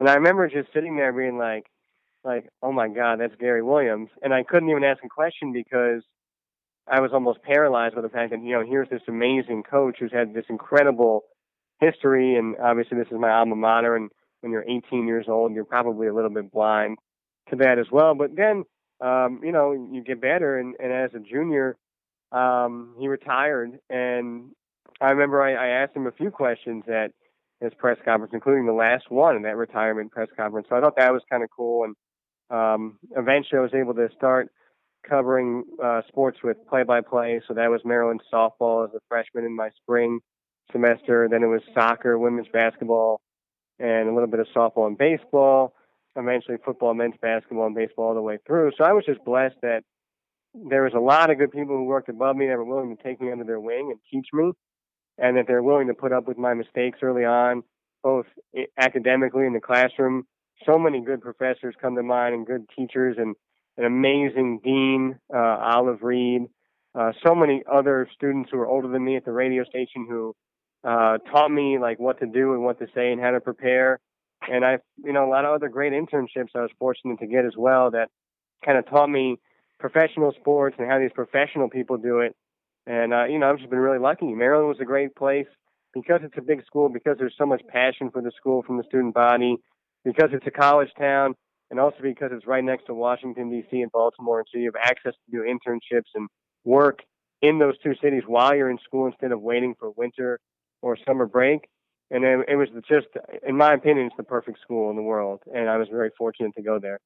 And 0.00 0.08
I 0.08 0.14
remember 0.14 0.48
just 0.48 0.72
sitting 0.72 0.96
there 0.96 1.12
being 1.12 1.38
like, 1.38 1.66
like, 2.24 2.48
oh 2.62 2.72
my 2.72 2.88
God, 2.88 3.20
that's 3.20 3.34
Gary 3.38 3.62
Williams. 3.62 4.08
And 4.22 4.32
I 4.32 4.42
couldn't 4.42 4.70
even 4.70 4.84
ask 4.84 5.02
a 5.04 5.08
question 5.08 5.52
because 5.52 6.02
I 6.86 7.00
was 7.00 7.12
almost 7.12 7.42
paralyzed 7.42 7.94
by 7.94 8.02
the 8.02 8.08
fact 8.08 8.30
that, 8.30 8.42
you 8.42 8.52
know, 8.52 8.64
here's 8.64 8.88
this 8.90 9.02
amazing 9.08 9.62
coach 9.62 9.96
who's 9.98 10.12
had 10.12 10.34
this 10.34 10.44
incredible 10.48 11.24
history, 11.80 12.36
and 12.36 12.56
obviously 12.62 12.98
this 12.98 13.08
is 13.10 13.18
my 13.18 13.30
alma 13.30 13.56
mater. 13.56 13.96
And 13.96 14.10
when 14.40 14.52
you're 14.52 14.64
18 14.68 15.06
years 15.06 15.26
old, 15.28 15.54
you're 15.54 15.64
probably 15.64 16.06
a 16.08 16.14
little 16.14 16.30
bit 16.30 16.52
blind 16.52 16.98
to 17.50 17.56
that 17.56 17.78
as 17.78 17.86
well. 17.90 18.14
But 18.14 18.36
then, 18.36 18.64
um, 19.00 19.40
you 19.42 19.52
know, 19.52 19.72
you 19.72 20.02
get 20.02 20.20
better, 20.20 20.58
and, 20.58 20.74
and 20.78 20.92
as 20.92 21.10
a 21.14 21.20
junior, 21.20 21.76
um, 22.32 22.94
he 22.98 23.08
retired, 23.08 23.78
and 23.88 24.50
I 25.00 25.10
remember 25.10 25.42
I, 25.42 25.54
I 25.54 25.82
asked 25.82 25.96
him 25.96 26.06
a 26.06 26.12
few 26.12 26.30
questions 26.30 26.84
at 26.88 27.12
his 27.60 27.72
press 27.78 27.98
conference, 28.04 28.32
including 28.34 28.66
the 28.66 28.72
last 28.72 29.10
one 29.10 29.36
in 29.36 29.42
that 29.42 29.56
retirement 29.56 30.10
press 30.10 30.28
conference. 30.36 30.66
So 30.68 30.76
I 30.76 30.80
thought 30.80 30.96
that 30.96 31.12
was 31.12 31.22
kind 31.30 31.42
of 31.42 31.48
cool, 31.56 31.84
and 31.84 31.96
um, 32.50 32.98
eventually 33.16 33.58
I 33.58 33.62
was 33.62 33.74
able 33.74 33.94
to 33.94 34.08
start 34.16 34.50
covering 35.08 35.64
uh, 35.82 36.02
sports 36.08 36.38
with 36.42 36.56
play-by-play. 36.68 37.40
So 37.46 37.54
that 37.54 37.70
was 37.70 37.80
Maryland 37.84 38.20
softball 38.32 38.86
as 38.86 38.94
a 38.94 39.00
freshman 39.08 39.44
in 39.44 39.54
my 39.54 39.70
spring 39.82 40.20
semester. 40.72 41.28
Then 41.30 41.42
it 41.42 41.46
was 41.46 41.62
soccer, 41.74 42.18
women's 42.18 42.48
basketball, 42.52 43.20
and 43.78 44.08
a 44.08 44.12
little 44.12 44.28
bit 44.28 44.40
of 44.40 44.46
softball 44.54 44.86
and 44.86 44.98
baseball. 44.98 45.74
Eventually 46.16 46.58
football, 46.64 46.94
men's 46.94 47.16
basketball, 47.20 47.66
and 47.66 47.74
baseball 47.74 48.08
all 48.08 48.14
the 48.14 48.22
way 48.22 48.38
through. 48.46 48.70
So 48.78 48.84
I 48.84 48.92
was 48.92 49.04
just 49.04 49.24
blessed 49.24 49.56
that 49.62 49.82
there 50.54 50.84
was 50.84 50.92
a 50.94 51.00
lot 51.00 51.30
of 51.30 51.38
good 51.38 51.50
people 51.50 51.76
who 51.76 51.84
worked 51.84 52.08
above 52.08 52.36
me 52.36 52.46
that 52.46 52.56
were 52.56 52.64
willing 52.64 52.96
to 52.96 53.02
take 53.02 53.20
me 53.20 53.32
under 53.32 53.44
their 53.44 53.58
wing 53.58 53.90
and 53.90 53.98
teach 54.12 54.28
me, 54.32 54.52
and 55.18 55.36
that 55.36 55.46
they're 55.48 55.62
willing 55.62 55.88
to 55.88 55.94
put 55.94 56.12
up 56.12 56.28
with 56.28 56.38
my 56.38 56.54
mistakes 56.54 57.00
early 57.02 57.24
on, 57.24 57.64
both 58.04 58.26
academically 58.78 59.44
in 59.46 59.54
the 59.54 59.60
classroom. 59.60 60.24
So 60.64 60.78
many 60.78 61.00
good 61.00 61.20
professors 61.20 61.74
come 61.82 61.96
to 61.96 62.02
mind 62.04 62.34
and 62.34 62.46
good 62.46 62.66
teachers 62.76 63.16
and 63.18 63.34
an 63.76 63.84
amazing 63.84 64.60
dean, 64.62 65.18
uh, 65.34 65.38
Olive 65.38 66.02
Reed. 66.02 66.42
Uh, 66.94 67.12
so 67.26 67.34
many 67.34 67.62
other 67.70 68.08
students 68.14 68.50
who 68.50 68.58
were 68.58 68.68
older 68.68 68.88
than 68.88 69.04
me 69.04 69.16
at 69.16 69.24
the 69.24 69.32
radio 69.32 69.64
station 69.64 70.06
who 70.08 70.34
uh, 70.84 71.18
taught 71.32 71.50
me 71.50 71.78
like 71.78 71.98
what 71.98 72.20
to 72.20 72.26
do 72.26 72.52
and 72.52 72.62
what 72.62 72.78
to 72.78 72.86
say 72.94 73.10
and 73.10 73.20
how 73.20 73.32
to 73.32 73.40
prepare. 73.40 73.98
And 74.48 74.64
I, 74.64 74.78
you 75.02 75.12
know, 75.12 75.24
a 75.24 75.30
lot 75.30 75.44
of 75.44 75.54
other 75.54 75.68
great 75.68 75.92
internships 75.92 76.54
I 76.54 76.60
was 76.60 76.70
fortunate 76.78 77.18
to 77.20 77.26
get 77.26 77.44
as 77.44 77.54
well 77.56 77.90
that 77.92 78.10
kind 78.64 78.78
of 78.78 78.88
taught 78.88 79.08
me 79.08 79.38
professional 79.80 80.32
sports 80.38 80.76
and 80.78 80.88
how 80.88 80.98
these 80.98 81.10
professional 81.14 81.68
people 81.68 81.96
do 81.96 82.20
it. 82.20 82.36
And 82.86 83.12
uh, 83.12 83.24
you 83.24 83.38
know, 83.38 83.50
I've 83.50 83.58
just 83.58 83.70
been 83.70 83.78
really 83.78 83.98
lucky. 83.98 84.26
Maryland 84.26 84.68
was 84.68 84.80
a 84.80 84.84
great 84.84 85.16
place 85.16 85.46
because 85.94 86.20
it's 86.22 86.36
a 86.36 86.42
big 86.42 86.64
school, 86.66 86.88
because 86.88 87.16
there's 87.18 87.34
so 87.38 87.46
much 87.46 87.62
passion 87.68 88.10
for 88.10 88.20
the 88.20 88.32
school 88.36 88.62
from 88.62 88.76
the 88.76 88.84
student 88.84 89.14
body, 89.14 89.56
because 90.04 90.30
it's 90.32 90.46
a 90.46 90.50
college 90.50 90.90
town 90.98 91.34
and 91.70 91.80
also 91.80 91.96
because 92.02 92.30
it's 92.32 92.46
right 92.46 92.64
next 92.64 92.86
to 92.86 92.94
Washington 92.94 93.50
D.C. 93.50 93.80
and 93.80 93.92
Baltimore, 93.92 94.38
and 94.38 94.48
so 94.52 94.58
you 94.58 94.66
have 94.66 94.82
access 94.82 95.12
to 95.12 95.30
do 95.30 95.42
internships 95.42 96.10
and 96.14 96.28
work 96.64 97.00
in 97.42 97.58
those 97.58 97.78
two 97.82 97.94
cities 98.02 98.22
while 98.26 98.54
you're 98.54 98.70
in 98.70 98.78
school 98.84 99.06
instead 99.06 99.32
of 99.32 99.40
waiting 99.40 99.74
for 99.78 99.90
winter 99.96 100.40
or 100.82 100.96
summer 101.06 101.26
break. 101.26 101.68
And 102.10 102.24
it, 102.24 102.56
was 102.56 102.68
just, 102.86 103.08
in 103.46 103.56
my 103.56 103.72
opinion, 103.72 104.06
it's 104.06 104.16
the 104.16 104.22
perfect 104.22 104.60
school 104.60 104.90
in 104.90 104.96
the 104.96 105.02
world, 105.02 105.40
and 105.52 105.68
I 105.68 105.78
was 105.78 105.88
very 105.90 106.10
fortunate 106.16 106.52
to 106.56 106.62
go 106.62 106.78
there. 106.78 107.00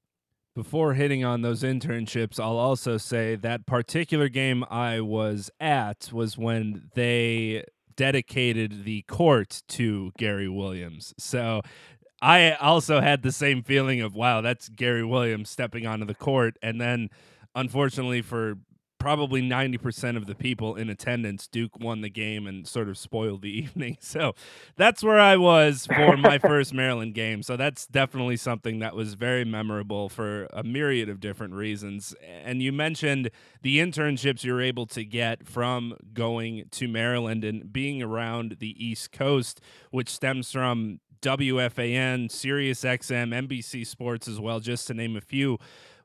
Before 0.54 0.94
hitting 0.94 1.24
on 1.24 1.42
those 1.42 1.62
internships, 1.62 2.40
I'll 2.40 2.58
also 2.58 2.98
say 2.98 3.36
that 3.36 3.64
particular 3.64 4.28
game 4.28 4.64
I 4.68 5.00
was 5.00 5.50
at 5.60 6.10
was 6.12 6.36
when 6.36 6.90
they 6.94 7.64
dedicated 7.96 8.84
the 8.84 9.02
court 9.02 9.62
to 9.68 10.12
Gary 10.18 10.48
Williams. 10.48 11.14
So 11.18 11.62
I 12.20 12.52
also 12.52 13.00
had 13.00 13.22
the 13.22 13.32
same 13.32 13.62
feeling 13.62 14.00
of 14.00 14.14
wow, 14.14 14.40
that's 14.40 14.68
Gary 14.68 15.04
Williams 15.04 15.50
stepping 15.50 15.86
onto 15.86 16.04
the 16.06 16.14
court, 16.14 16.56
and 16.62 16.80
then 16.80 17.10
unfortunately 17.54 18.22
for 18.22 18.58
probably 18.98 19.40
90% 19.40 20.16
of 20.16 20.26
the 20.26 20.34
people 20.34 20.74
in 20.74 20.90
attendance, 20.90 21.46
Duke 21.46 21.78
won 21.78 22.00
the 22.00 22.10
game 22.10 22.46
and 22.46 22.66
sort 22.66 22.88
of 22.88 22.98
spoiled 22.98 23.42
the 23.42 23.58
evening. 23.58 23.96
So 24.00 24.34
that's 24.76 25.02
where 25.02 25.20
I 25.20 25.36
was 25.36 25.86
for 25.86 26.16
my 26.16 26.38
first 26.38 26.74
Maryland 26.74 27.14
game. 27.14 27.42
So 27.42 27.56
that's 27.56 27.86
definitely 27.86 28.36
something 28.36 28.80
that 28.80 28.94
was 28.94 29.14
very 29.14 29.44
memorable 29.44 30.08
for 30.08 30.48
a 30.52 30.62
myriad 30.62 31.08
of 31.08 31.20
different 31.20 31.54
reasons. 31.54 32.14
And 32.44 32.60
you 32.60 32.72
mentioned 32.72 33.30
the 33.62 33.78
internships 33.78 34.44
you're 34.44 34.60
able 34.60 34.86
to 34.86 35.04
get 35.04 35.46
from 35.46 35.96
going 36.12 36.64
to 36.72 36.88
Maryland 36.88 37.44
and 37.44 37.72
being 37.72 38.02
around 38.02 38.56
the 38.58 38.84
East 38.84 39.12
Coast, 39.12 39.60
which 39.90 40.08
stems 40.08 40.50
from 40.50 41.00
WFAN, 41.20 42.30
Sirius 42.30 42.82
XM, 42.82 43.48
NBC 43.48 43.86
Sports 43.86 44.28
as 44.28 44.40
well, 44.40 44.60
just 44.60 44.86
to 44.88 44.94
name 44.94 45.16
a 45.16 45.20
few. 45.20 45.58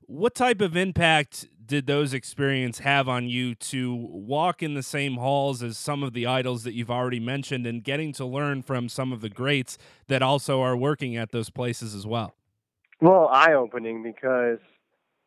What 0.06 0.36
type 0.36 0.62
of 0.62 0.76
impact 0.76 1.48
did 1.66 1.88
those 1.88 2.14
experiences 2.14 2.84
have 2.84 3.08
on 3.08 3.30
you 3.30 3.56
to 3.56 3.96
walk 3.96 4.62
in 4.62 4.74
the 4.74 4.84
same 4.84 5.16
halls 5.16 5.64
as 5.64 5.78
some 5.78 6.04
of 6.04 6.14
the 6.14 6.26
idols 6.26 6.64
that 6.64 6.74
you've 6.74 6.92
already 6.92 7.20
mentioned 7.20 7.66
and 7.66 7.84
getting 7.84 8.12
to 8.14 8.26
learn 8.26 8.62
from 8.62 8.90
some 8.90 9.14
of 9.14 9.22
the 9.22 9.30
greats 9.30 9.78
that 10.08 10.22
also 10.22 10.62
are 10.62 10.76
working 10.76 11.16
at 11.16 11.32
those 11.32 11.50
places 11.50 11.96
as 11.96 12.06
well? 12.06 12.36
Well, 13.02 13.30
eye 13.32 13.54
opening 13.54 14.04
because, 14.04 14.60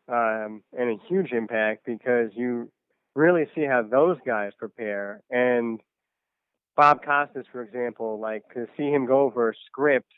um, 0.09 0.62
and 0.79 0.90
a 0.90 0.96
huge 1.09 1.33
impact 1.33 1.87
because 1.87 2.31
you 2.35 2.70
really 3.14 3.46
see 3.55 3.64
how 3.64 3.83
those 3.83 4.18
guys 4.27 4.53
prepare. 4.59 5.22
And 5.31 5.81
Bob 6.76 7.02
Costas, 7.02 7.46
for 7.50 7.62
example, 7.62 8.20
like 8.20 8.42
to 8.52 8.66
see 8.76 8.90
him 8.90 9.06
go 9.06 9.20
over 9.20 9.50
a 9.50 9.54
script 9.66 10.12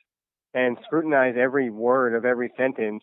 and 0.55 0.77
scrutinize 0.85 1.37
every 1.39 1.71
word 1.71 2.15
of 2.15 2.25
every 2.25 2.51
sentence 2.57 3.03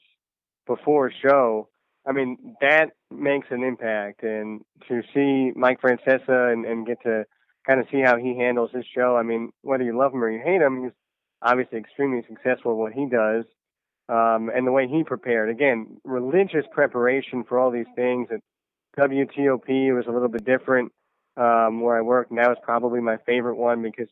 before 0.67 1.07
a 1.07 1.13
show, 1.13 1.69
I 2.05 2.11
mean, 2.11 2.55
that 2.59 2.91
makes 3.09 3.47
an 3.51 3.63
impact. 3.63 4.23
And 4.23 4.61
to 4.89 5.01
see 5.13 5.51
Mike 5.55 5.79
Francesa 5.81 6.51
and, 6.51 6.65
and 6.65 6.85
get 6.85 7.01
to 7.03 7.23
kind 7.65 7.79
of 7.79 7.87
see 7.91 8.01
how 8.01 8.17
he 8.17 8.37
handles 8.37 8.71
his 8.73 8.85
show, 8.93 9.15
I 9.15 9.23
mean, 9.23 9.51
whether 9.61 9.83
you 9.83 9.97
love 9.97 10.13
him 10.13 10.23
or 10.23 10.29
you 10.29 10.41
hate 10.43 10.61
him, 10.61 10.83
he's 10.83 10.91
obviously 11.41 11.77
extremely 11.77 12.23
successful 12.27 12.71
at 12.71 12.77
what 12.77 12.93
he 12.93 13.07
does. 13.07 13.45
Um, 14.07 14.51
and 14.53 14.67
the 14.67 14.71
way 14.71 14.87
he 14.87 15.03
prepared, 15.03 15.49
again, 15.49 15.97
religious 16.03 16.65
preparation 16.71 17.43
for 17.43 17.57
all 17.57 17.71
these 17.71 17.87
things. 17.95 18.27
At 18.31 18.41
WTOP, 18.99 19.95
was 19.95 20.05
a 20.07 20.11
little 20.11 20.27
bit 20.27 20.45
different 20.45 20.91
um, 21.37 21.81
where 21.81 21.97
I 21.97 22.01
work 22.01 22.29
that 22.29 22.49
was 22.49 22.57
probably 22.63 23.01
my 23.01 23.17
favorite 23.25 23.55
one 23.57 23.81
because 23.81 24.09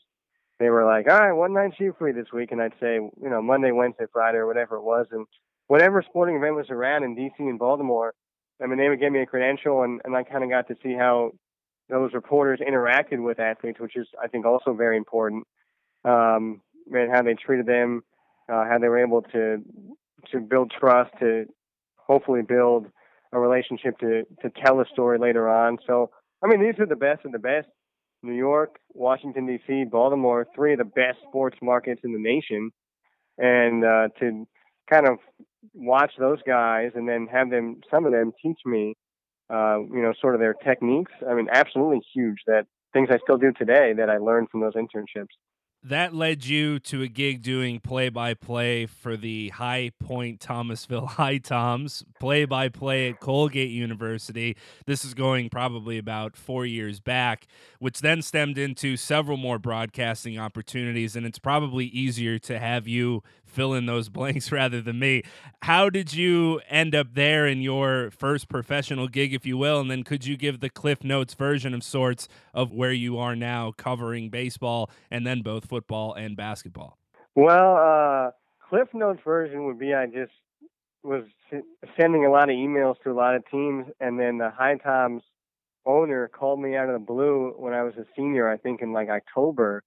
they 0.60 0.70
were 0.70 0.86
like, 0.86 1.10
"All 1.10 1.20
right, 1.20 1.32
one 1.34 1.54
night 1.54 1.74
shoot 1.78 1.96
free 1.98 2.12
this 2.12 2.32
week," 2.34 2.52
and 2.52 2.62
I'd 2.62 2.74
say, 2.80 2.96
you 2.96 3.30
know, 3.30 3.42
Monday, 3.42 3.72
Wednesday, 3.72 4.06
Friday, 4.12 4.38
or 4.38 4.48
whatever 4.48 4.78
it 4.78 4.84
was, 4.84 5.08
and 5.12 5.26
whatever 5.68 6.02
sporting 6.02 6.36
event 6.36 6.56
was 6.56 6.70
around 6.70 7.04
in 7.04 7.16
DC 7.16 7.40
and 7.40 7.60
Baltimore, 7.60 8.14
I 8.62 8.68
mean, 8.68 8.78
they 8.78 8.90
would 8.90 9.00
give 9.00 9.12
me 9.12 9.22
a 9.22 9.26
credential, 9.26 9.84
and 9.84 10.02
and 10.04 10.16
I 10.16 10.24
kind 10.24 10.44
of 10.44 10.50
got 10.50 10.68
to 10.68 10.76
see 10.84 10.94
how 10.94 11.32
those 11.90 12.14
reporters 12.14 12.60
interacted 12.60 13.24
with 13.24 13.40
athletes, 13.40 13.80
which 13.80 13.96
is, 13.96 14.08
I 14.22 14.28
think, 14.28 14.46
also 14.46 14.74
very 14.74 14.98
important, 14.98 15.46
um, 16.06 16.62
and 16.92 17.12
how 17.12 17.22
they 17.22 17.34
treated 17.34 17.66
them, 17.66 18.04
uh, 18.50 18.66
how 18.66 18.78
they 18.80 18.88
were 18.88 19.04
able 19.04 19.22
to 19.34 19.64
to 20.32 20.40
build 20.40 20.72
trust, 20.72 21.12
to 21.20 21.46
hopefully 21.98 22.42
build 22.42 22.88
a 23.32 23.40
relationship 23.40 23.98
to 24.00 24.24
to 24.42 24.50
tell 24.64 24.80
a 24.80 24.86
story 24.94 25.18
later 25.18 25.50
on. 25.50 25.78
So 25.88 26.12
I 26.44 26.48
mean, 26.48 26.62
these 26.62 26.80
are 26.80 26.86
the 26.86 26.96
best 26.96 27.26
of 27.26 27.32
the 27.32 27.40
best. 27.40 27.68
New 28.22 28.34
York, 28.34 28.78
Washington 28.94 29.46
D.C., 29.46 29.86
Baltimore, 29.92 30.48
three 30.56 30.74
of 30.74 30.80
the 30.80 30.86
best 30.86 31.18
sports 31.28 31.58
markets 31.62 32.02
in 32.04 32.14
the 32.14 32.20
nation, 32.20 32.72
and 33.38 33.84
uh, 33.84 34.08
to 34.20 34.48
kind 34.90 35.08
of 35.08 35.18
watch 35.74 36.12
those 36.18 36.40
guys 36.46 36.92
and 36.96 37.08
then 37.08 37.28
have 37.32 37.50
them, 37.50 37.82
some 37.92 38.06
of 38.06 38.12
them, 38.12 38.32
teach 38.42 38.60
me, 38.66 38.96
uh, 39.54 39.80
you 39.80 40.02
know, 40.02 40.14
sort 40.22 40.36
of 40.36 40.42
their 40.42 40.54
techniques. 40.54 41.12
I 41.30 41.34
mean, 41.34 41.48
absolutely 41.52 42.02
huge. 42.14 42.38
That 42.48 42.66
things 42.94 43.10
I 43.12 43.18
still 43.24 43.38
do 43.38 43.52
today 43.52 43.94
that 43.98 44.10
I 44.10 44.18
learned 44.18 44.50
from 44.50 44.62
those 44.62 44.74
internships 44.74 45.36
that 45.84 46.16
led 46.16 46.46
you 46.46 46.80
to 46.80 47.02
a 47.02 47.08
gig 47.08 47.42
doing 47.42 47.80
play 47.80 48.10
by 48.10 48.34
play 48.34 48.86
for 48.86 49.18
the 49.18 49.50
High 49.50 49.92
Point 50.00 50.40
Thomasville 50.40 51.06
High 51.08 51.38
Toms, 51.38 52.06
play 52.20 52.46
by 52.46 52.70
play 52.70 53.10
at 53.10 53.20
Colgate 53.20 53.70
University. 53.70 54.56
This 54.86 55.04
is 55.04 55.14
going 55.14 55.50
probably 55.50 55.98
about 55.98 56.38
four 56.38 56.66
years 56.66 57.00
back, 57.00 57.48
which 57.80 58.00
then 58.00 58.22
stemmed 58.22 58.58
into 58.58 58.96
several 58.96 59.38
more 59.38 59.60
broadcasting 59.60 60.40
opportunities. 60.40 61.16
And 61.16 61.26
it's 61.26 61.40
probably 61.40 61.86
easier 61.86 62.40
to 62.40 62.60
have 62.60 62.88
you 62.88 63.22
fill 63.54 63.74
in 63.74 63.86
those 63.86 64.10
blanks 64.10 64.52
rather 64.52 64.82
than 64.82 65.00
me. 65.00 65.24
How 65.62 65.90
did 65.90 66.14
you 66.14 66.62
end 66.70 66.96
up 66.96 67.14
there 67.14 67.48
in 67.48 67.62
your 67.62 68.12
first 68.12 68.50
professional 68.50 69.08
gig, 69.08 69.34
if 69.34 69.46
you 69.46 69.58
will? 69.58 69.80
And 69.80 69.90
then 69.90 70.04
could 70.04 70.26
you 70.26 70.36
give 70.36 70.60
the 70.60 70.70
Cliff 70.70 71.04
Notes 71.04 71.34
version 71.34 71.74
of 71.74 71.84
sorts 71.84 72.28
of 72.54 72.72
where 72.72 72.92
you 72.92 73.18
are 73.18 73.36
now 73.36 73.72
covering 73.72 74.30
baseball 74.30 74.90
and 75.10 75.26
then 75.26 75.42
both 75.42 75.66
football 75.66 76.14
and 76.14 76.36
basketball? 76.36 76.98
Well, 77.36 77.78
uh, 77.78 78.32
Cliff 78.70 78.90
Notes 78.94 79.22
version 79.24 79.66
would 79.66 79.80
be 79.80 79.94
I 79.94 80.06
just 80.08 80.32
was 81.04 81.24
sending 82.00 82.26
a 82.26 82.32
lot 82.32 82.50
of 82.50 82.56
emails 82.56 82.96
to 83.04 83.12
a 83.12 83.14
lot 83.14 83.36
of 83.36 83.44
teams, 83.50 83.86
and 84.00 84.20
then 84.20 84.38
the 84.38 84.50
High 84.50 84.78
Toms 84.78 85.22
owner 85.86 86.30
called 86.30 86.62
me 86.62 86.76
out 86.76 86.88
of 86.88 86.94
the 86.94 87.06
blue 87.06 87.54
when 87.58 87.74
I 87.74 87.84
was 87.84 87.94
a 87.98 88.06
senior, 88.16 88.50
I 88.50 88.58
think 88.58 88.82
in 88.82 88.94
like 88.94 89.10
October 89.10 89.84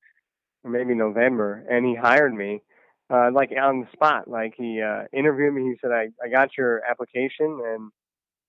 or 0.62 0.70
maybe 0.70 0.94
November, 0.94 1.64
and 1.70 1.86
he 1.86 1.94
hired 1.94 2.34
me 2.34 2.62
uh, 3.10 3.30
like 3.32 3.50
on 3.60 3.80
the 3.80 3.88
spot. 3.92 4.28
Like 4.28 4.54
he 4.56 4.80
uh, 4.82 5.04
interviewed 5.12 5.54
me. 5.54 5.62
He 5.62 5.76
said, 5.80 5.92
"I 5.92 6.08
I 6.24 6.28
got 6.28 6.56
your 6.56 6.82
application 6.84 7.60
and 7.64 7.90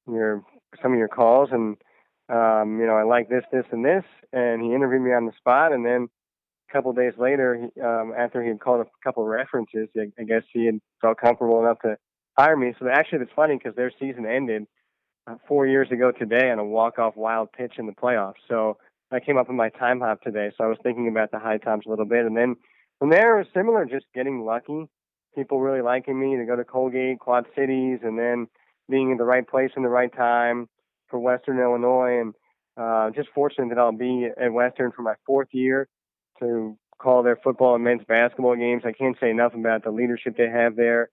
your 0.08 0.44
some 0.82 0.94
of 0.94 1.00
your 1.00 1.08
calls, 1.08 1.50
and 1.52 1.78
um, 2.30 2.80
you 2.80 2.88
know 2.88 2.96
I 2.96 3.04
like 3.04 3.30
this, 3.30 3.44
this, 3.52 3.66
and 3.72 3.86
this." 3.86 4.04
And 4.34 4.62
he 4.62 4.74
interviewed 4.74 5.02
me 5.02 5.14
on 5.14 5.26
the 5.26 5.34
spot, 5.38 5.74
and 5.74 5.86
then 5.86 6.08
a 6.70 6.74
couple 6.74 6.92
days 6.94 7.14
later, 7.18 7.56
he, 7.56 7.82
um, 7.82 8.14
after 8.18 8.42
he 8.42 8.50
had 8.50 8.60
called 8.60 8.86
a 8.86 8.90
couple 9.04 9.24
of 9.24 9.30
references, 9.30 9.88
I, 9.96 10.12
I 10.20 10.24
guess 10.24 10.44
he 10.52 10.66
had 10.66 10.80
felt 11.02 11.18
comfortable 11.18 11.62
enough 11.62 11.80
to 11.82 11.98
hire 12.38 12.58
me. 12.58 12.74
So 12.80 12.88
actually, 12.88 13.20
it's 13.20 13.32
funny 13.36 13.58
because 13.58 13.76
their 13.76 13.92
season 14.00 14.26
ended 14.26 14.66
uh, 15.28 15.36
four 15.48 15.68
years 15.68 15.92
ago 15.92 16.12
today 16.12 16.50
on 16.52 16.60
a 16.60 16.66
walk-off 16.66 17.16
wild 17.16 17.52
pitch 17.52 17.74
in 17.78 17.86
the 17.86 17.94
playoffs. 17.94 18.42
So 18.48 18.78
I 19.12 19.20
came 19.20 19.38
up 19.38 19.48
with 19.48 19.56
my 19.56 19.70
time 19.70 20.02
hop 20.02 20.22
today. 20.22 20.52
So 20.58 20.64
I 20.64 20.68
was 20.68 20.78
thinking 20.84 21.08
about 21.08 21.32
the 21.32 21.40
High 21.40 21.58
Toms 21.58 21.86
a 21.86 21.90
little 21.90 22.06
bit, 22.06 22.26
and 22.26 22.36
then 22.36 22.56
from 23.00 23.10
there 23.10 23.38
was 23.38 23.48
similar, 23.54 23.86
just 23.86 24.06
getting 24.14 24.44
lucky. 24.44 24.88
People 25.36 25.62
really 25.62 25.82
liking 25.82 26.20
me 26.20 26.36
to 26.38 26.46
go 26.46 26.56
to 26.56 26.64
Colgate, 26.64 27.20
Quad 27.20 27.46
Cities, 27.56 28.00
and 28.04 28.18
then 28.18 28.48
being 28.90 29.12
in 29.12 29.18
the 29.18 29.24
right 29.24 29.48
place 29.48 29.72
in 29.76 29.84
the 29.84 29.90
right 29.90 30.14
time 30.16 30.68
for 31.08 31.20
Western 31.20 31.60
Illinois, 31.60 32.20
and 32.22 32.34
uh, 32.76 33.10
just 33.12 33.30
fortunate 33.34 33.70
that 33.70 33.78
I'll 33.78 33.92
be 33.92 34.28
at 34.40 34.52
Western 34.52 34.92
for 34.92 35.02
my 35.02 35.14
fourth 35.26 35.50
year 35.52 35.88
to 36.40 36.78
call 37.00 37.24
their 37.24 37.38
football 37.38 37.76
and 37.76 37.84
men's 37.84 38.04
basketball 38.08 38.56
games. 38.56 38.84
I 38.86 38.92
can't 38.92 39.18
say 39.20 39.30
enough 39.30 39.54
about 39.54 39.84
the 39.84 39.92
leadership 39.92 40.36
they 40.38 40.50
have 40.50 40.76
there. 40.76 41.10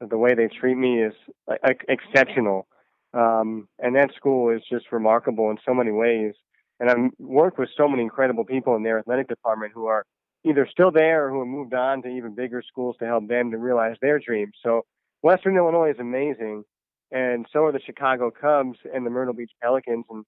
The 0.00 0.18
way 0.18 0.34
they 0.34 0.48
treat 0.48 0.76
me 0.76 1.02
is 1.02 1.14
like, 1.46 1.84
exceptional. 1.88 2.66
Um, 3.12 3.68
and 3.78 3.94
that 3.96 4.14
school 4.16 4.50
is 4.50 4.62
just 4.70 4.86
remarkable 4.92 5.50
in 5.50 5.58
so 5.64 5.72
many 5.72 5.92
ways. 5.92 6.34
And 6.80 6.90
I've 6.90 7.10
worked 7.18 7.58
with 7.58 7.68
so 7.76 7.88
many 7.88 8.02
incredible 8.02 8.44
people 8.44 8.74
in 8.76 8.82
their 8.82 8.98
athletic 8.98 9.28
department 9.28 9.72
who 9.72 9.86
are 9.86 10.04
either 10.44 10.68
still 10.70 10.90
there 10.90 11.26
or 11.26 11.30
who 11.30 11.38
have 11.40 11.48
moved 11.48 11.74
on 11.74 12.02
to 12.02 12.08
even 12.08 12.34
bigger 12.34 12.62
schools 12.66 12.96
to 12.98 13.06
help 13.06 13.26
them 13.28 13.50
to 13.50 13.58
realize 13.58 13.96
their 14.00 14.18
dreams. 14.18 14.54
So 14.62 14.84
Western 15.22 15.56
Illinois 15.56 15.90
is 15.90 15.98
amazing, 15.98 16.64
and 17.10 17.46
so 17.52 17.64
are 17.64 17.72
the 17.72 17.80
Chicago 17.80 18.30
Cubs 18.30 18.78
and 18.92 19.06
the 19.06 19.10
Myrtle 19.10 19.34
Beach 19.34 19.52
Pelicans. 19.62 20.04
And 20.10 20.24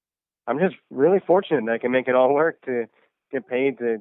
I'm 0.47 0.59
just 0.59 0.77
really 0.91 1.21
fortunate 1.27 1.65
that 1.67 1.73
I 1.73 1.79
can 1.79 1.93
make 1.93 2.09
it 2.09 2.15
all 2.15 2.33
work 2.33 2.63
to 2.65 2.87
get 3.31 3.47
paid 3.47 3.79
to 3.79 3.99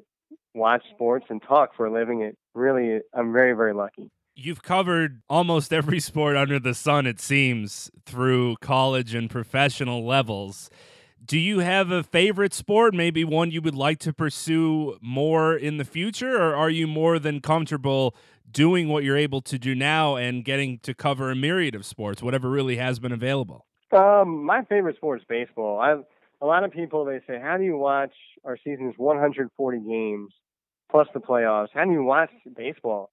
watch 0.53 0.83
sports 0.93 1.25
and 1.29 1.41
talk 1.41 1.75
for 1.75 1.85
a 1.85 1.93
living. 1.93 2.21
It 2.21 2.37
really, 2.53 2.99
I'm 3.13 3.33
very, 3.33 3.53
very 3.53 3.73
lucky. 3.73 4.09
You've 4.37 4.63
covered 4.63 5.21
almost 5.29 5.71
every 5.71 5.99
sport 5.99 6.35
under 6.35 6.59
the 6.59 6.73
sun, 6.73 7.07
it 7.07 7.21
seems, 7.21 7.89
through 8.05 8.57
college 8.61 9.15
and 9.15 9.29
professional 9.29 10.05
levels. 10.05 10.69
Do 11.25 11.39
you 11.39 11.59
have 11.59 11.89
a 11.89 12.03
favorite 12.03 12.53
sport, 12.53 12.93
maybe 12.93 13.23
one 13.23 13.49
you 13.49 13.59
would 13.61 13.73
like 13.73 13.97
to 13.99 14.13
pursue 14.13 14.97
more 15.01 15.55
in 15.55 15.77
the 15.77 15.85
future, 15.85 16.35
or 16.35 16.55
are 16.55 16.69
you 16.69 16.85
more 16.85 17.17
than 17.17 17.39
comfortable 17.39 18.15
doing 18.51 18.89
what 18.89 19.03
you're 19.03 19.17
able 19.17 19.41
to 19.41 19.57
do 19.57 19.73
now 19.73 20.17
and 20.17 20.45
getting 20.45 20.77
to 20.79 20.93
cover 20.93 21.31
a 21.31 21.35
myriad 21.35 21.73
of 21.73 21.83
sports, 21.83 22.21
whatever 22.21 22.49
really 22.49 22.75
has 22.75 22.99
been 22.99 23.11
available? 23.11 23.65
Um, 23.91 24.43
my 24.43 24.65
favorite 24.65 24.97
sport 24.97 25.21
is 25.21 25.25
baseball. 25.27 25.79
I 25.79 25.95
a 26.41 26.45
lot 26.45 26.63
of 26.63 26.71
people 26.71 27.05
they 27.05 27.21
say, 27.25 27.39
"How 27.39 27.57
do 27.57 27.63
you 27.63 27.77
watch 27.77 28.13
our 28.43 28.57
season's 28.57 28.95
140 28.97 29.79
games 29.79 30.31
plus 30.91 31.07
the 31.13 31.21
playoffs? 31.21 31.69
How 31.73 31.85
do 31.85 31.91
you 31.91 32.03
watch 32.03 32.29
baseball 32.55 33.09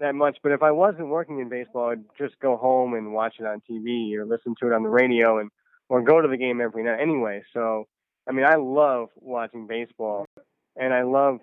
that 0.00 0.14
much?" 0.14 0.36
But 0.42 0.52
if 0.52 0.62
I 0.62 0.72
wasn't 0.72 1.08
working 1.08 1.38
in 1.38 1.48
baseball, 1.48 1.90
I'd 1.90 2.04
just 2.18 2.38
go 2.40 2.58
home 2.58 2.92
and 2.92 3.14
watch 3.14 3.36
it 3.40 3.46
on 3.46 3.62
TV 3.62 4.14
or 4.16 4.26
listen 4.26 4.54
to 4.60 4.66
it 4.66 4.74
on 4.74 4.82
the 4.82 4.90
radio 4.90 5.38
and 5.38 5.50
or 5.88 6.02
go 6.02 6.20
to 6.20 6.28
the 6.28 6.36
game 6.36 6.60
every 6.60 6.84
night 6.84 7.00
anyway. 7.00 7.42
So, 7.52 7.84
I 8.28 8.32
mean, 8.32 8.44
I 8.44 8.56
love 8.56 9.08
watching 9.16 9.66
baseball 9.66 10.26
and 10.76 10.92
I 10.92 11.02
love 11.02 11.38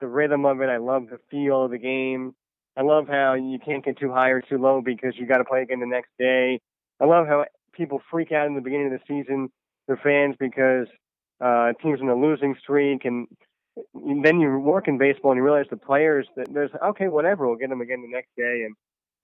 the 0.00 0.06
rhythm 0.06 0.44
of 0.44 0.60
it. 0.60 0.68
I 0.68 0.78
love 0.78 1.04
the 1.10 1.18
feel 1.30 1.64
of 1.64 1.70
the 1.70 1.78
game. 1.78 2.34
I 2.76 2.82
love 2.82 3.08
how 3.08 3.34
you 3.34 3.58
can't 3.64 3.84
get 3.84 3.98
too 3.98 4.12
high 4.12 4.30
or 4.30 4.42
too 4.42 4.58
low 4.58 4.82
because 4.84 5.14
you 5.16 5.26
got 5.26 5.38
to 5.38 5.44
play 5.44 5.62
again 5.62 5.80
the 5.80 5.86
next 5.86 6.10
day. 6.18 6.60
I 7.00 7.06
love 7.06 7.26
how 7.26 7.46
people 7.72 8.02
freak 8.10 8.32
out 8.32 8.46
in 8.46 8.54
the 8.54 8.60
beginning 8.60 8.92
of 8.92 9.00
the 9.00 9.04
season 9.06 9.50
their 9.86 9.96
fans 10.02 10.36
because 10.38 10.86
uh, 11.40 11.72
teams 11.82 12.00
in 12.00 12.08
a 12.08 12.14
losing 12.14 12.56
streak, 12.60 13.04
and 13.04 13.26
then 13.94 14.40
you 14.40 14.58
work 14.58 14.88
in 14.88 14.98
baseball 14.98 15.32
and 15.32 15.38
you 15.38 15.44
realize 15.44 15.66
the 15.70 15.76
players 15.76 16.26
that 16.36 16.52
there's 16.52 16.70
okay, 16.90 17.08
whatever, 17.08 17.46
we'll 17.46 17.56
get 17.56 17.70
them 17.70 17.80
again 17.80 18.02
the 18.02 18.08
next 18.08 18.30
day. 18.36 18.66
And 18.66 18.74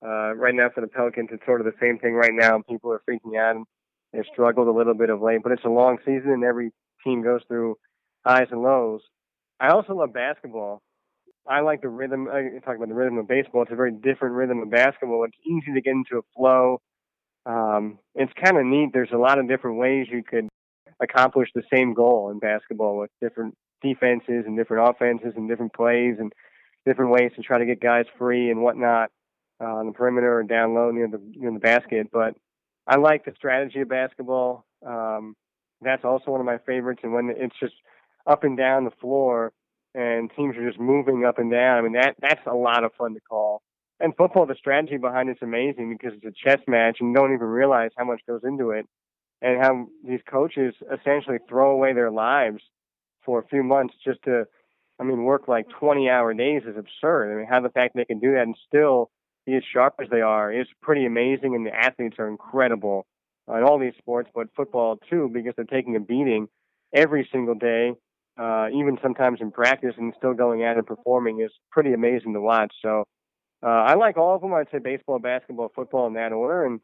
uh, 0.05 0.35
right 0.35 0.55
now 0.55 0.69
for 0.75 0.81
the 0.81 0.89
Pelicans, 0.89 1.31
it's 1.33 1.45
sort 1.45 1.61
of 1.61 1.67
the 1.67 1.75
same 1.81 1.99
thing. 1.99 2.15
Right 2.15 2.33
now, 2.33 2.63
people 2.69 2.93
are 2.93 3.03
freaking 3.09 3.39
out 3.39 3.57
and 3.57 3.67
they've 4.13 4.25
struggled 4.33 4.69
a 4.69 4.73
little 4.73 4.95
bit 4.95 5.11
of 5.11 5.21
late, 5.21 5.41
but 5.43 5.53
it's 5.53 5.65
a 5.65 5.69
long 5.69 5.99
season 6.05 6.31
and 6.31 6.45
every 6.45 6.73
team 7.05 7.23
goes 7.23 7.41
through 7.49 7.77
highs 8.25 8.49
and 8.51 8.63
lows. 8.63 9.01
I 9.61 9.69
also 9.69 9.95
love 9.95 10.13
basketball. 10.13 10.83
I 11.47 11.61
like 11.61 11.83
the 11.83 11.89
rhythm. 11.89 12.29
I 12.33 12.59
talk 12.65 12.77
about 12.77 12.89
the 12.89 12.95
rhythm 12.95 13.19
of 13.19 13.27
baseball. 13.27 13.63
It's 13.63 13.73
a 13.73 13.77
very 13.77 13.93
different 13.93 14.35
rhythm 14.35 14.61
of 14.61 14.71
basketball. 14.71 15.25
It's 15.25 15.37
easy 15.45 15.75
to 15.75 15.81
get 15.81 15.91
into 15.91 16.19
a 16.19 16.23
flow. 16.37 16.81
Um, 17.47 17.99
it's 18.15 18.33
kind 18.43 18.57
of 18.57 18.65
neat. 18.65 18.91
There's 18.93 19.11
a 19.13 19.19
lot 19.19 19.39
of 19.39 19.49
different 19.49 19.79
ways 19.79 20.07
you 20.11 20.23
could 20.23 20.49
accomplish 21.01 21.49
the 21.55 21.63
same 21.73 21.95
goal 21.95 22.31
in 22.31 22.39
basketball 22.39 22.99
with 22.99 23.11
different 23.21 23.57
defenses 23.83 24.45
and 24.47 24.57
different 24.57 24.89
offenses 24.89 25.33
and 25.37 25.49
different 25.49 25.75
plays 25.75 26.17
and 26.21 26.33
different 26.87 27.11
ways 27.11 27.33
to 27.35 27.43
try 27.43 27.59
to 27.59 27.67
get 27.67 27.81
guys 27.81 28.07
free 28.19 28.51
and 28.51 28.63
whatnot 28.63 29.11
uh, 29.61 29.67
on 29.67 29.87
the 29.87 29.93
perimeter 29.93 30.39
or 30.39 30.43
down 30.45 30.75
low 30.75 30.91
near 30.91 31.09
the 31.09 31.21
near 31.35 31.53
the 31.53 31.59
basket. 31.59 32.09
But 32.13 32.35
I 32.87 32.97
like 32.97 33.25
the 33.25 33.33
strategy 33.37 33.81
of 33.81 33.89
basketball. 33.89 34.65
Um, 34.87 35.35
that's 35.81 36.05
also 36.05 36.31
one 36.31 36.41
of 36.41 36.47
my 36.47 36.59
favorites. 36.59 37.01
And 37.03 37.13
when 37.13 37.33
it's 37.37 37.59
just 37.61 37.75
up 38.27 38.45
and 38.45 38.57
down 38.57 38.85
the 38.85 38.93
floor 39.01 39.53
and 39.95 40.31
teams 40.37 40.57
are 40.57 40.67
just 40.67 40.81
moving 40.81 41.25
up 41.25 41.39
and 41.39 41.51
down, 41.51 41.79
I 41.79 41.83
mean 41.83 41.93
that 41.93 42.17
that's 42.21 42.47
a 42.47 42.55
lot 42.55 42.85
of 42.85 42.93
fun 42.99 43.15
to 43.15 43.21
call. 43.21 43.63
And 44.01 44.17
football, 44.17 44.47
the 44.47 44.57
strategy 44.57 44.97
behind 44.97 45.29
it's 45.29 45.43
amazing 45.43 45.97
because 45.97 46.17
it's 46.17 46.25
a 46.25 46.49
chess 46.49 46.59
match 46.67 46.97
and 47.01 47.11
you 47.11 47.15
don't 47.15 47.35
even 47.35 47.47
realize 47.47 47.91
how 47.97 48.05
much 48.05 48.21
goes 48.27 48.41
into 48.43 48.71
it 48.71 48.87
and 49.41 49.63
how 49.63 49.87
these 50.05 50.21
coaches 50.29 50.75
essentially 50.93 51.39
throw 51.49 51.71
away 51.73 51.93
their 51.93 52.11
lives 52.11 52.63
for 53.25 53.39
a 53.39 53.47
few 53.47 53.63
months 53.63 53.95
just 54.05 54.21
to, 54.25 54.45
I 55.01 55.05
mean, 55.05 55.23
work 55.23 55.47
like 55.47 55.67
20 55.79 56.09
hour 56.09 56.35
days 56.35 56.63
is 56.67 56.77
absurd. 56.77 57.33
I 57.33 57.37
mean, 57.37 57.47
how 57.49 57.61
the 57.61 57.69
fact 57.69 57.95
they 57.95 58.05
can 58.05 58.19
do 58.19 58.33
that 58.33 58.43
and 58.43 58.57
still 58.67 59.11
as 59.47 59.63
sharp 59.73 59.95
as 60.01 60.09
they 60.11 60.21
are 60.21 60.53
is 60.53 60.67
pretty 60.81 61.05
amazing, 61.05 61.55
and 61.55 61.67
the 61.67 61.75
athletes 61.75 62.17
are 62.19 62.29
incredible 62.29 63.07
in 63.49 63.63
all 63.63 63.79
these 63.79 63.95
sports, 63.99 64.31
but 64.35 64.47
football 64.57 64.99
too, 65.11 65.31
because 65.33 65.55
they're 65.57 65.65
taking 65.65 65.97
a 65.97 66.01
beating 66.01 66.49
every 66.95 67.29
single 67.33 67.55
day, 67.55 67.93
uh, 68.39 68.69
even 68.73 68.99
sometimes 69.03 69.41
in 69.41 69.51
practice, 69.51 69.95
and 69.99 70.15
still 70.17 70.35
going 70.35 70.65
out 70.65 70.77
and 70.77 70.87
performing 70.87 71.41
is 71.41 71.51
pretty 71.71 71.93
amazing 71.93 72.35
to 72.35 72.41
watch. 72.41 72.73
So 72.81 73.05
uh, 73.63 73.67
I 73.67 73.95
like 73.95 74.17
all 74.17 74.37
of 74.37 74.43
them. 74.43 74.55
I'd 74.55 74.71
say 74.71 74.79
baseball, 74.79 75.19
basketball, 75.19 75.73
football 75.75 76.07
in 76.07 76.15
that 76.15 76.33
order, 76.33 76.65
and 76.65 76.81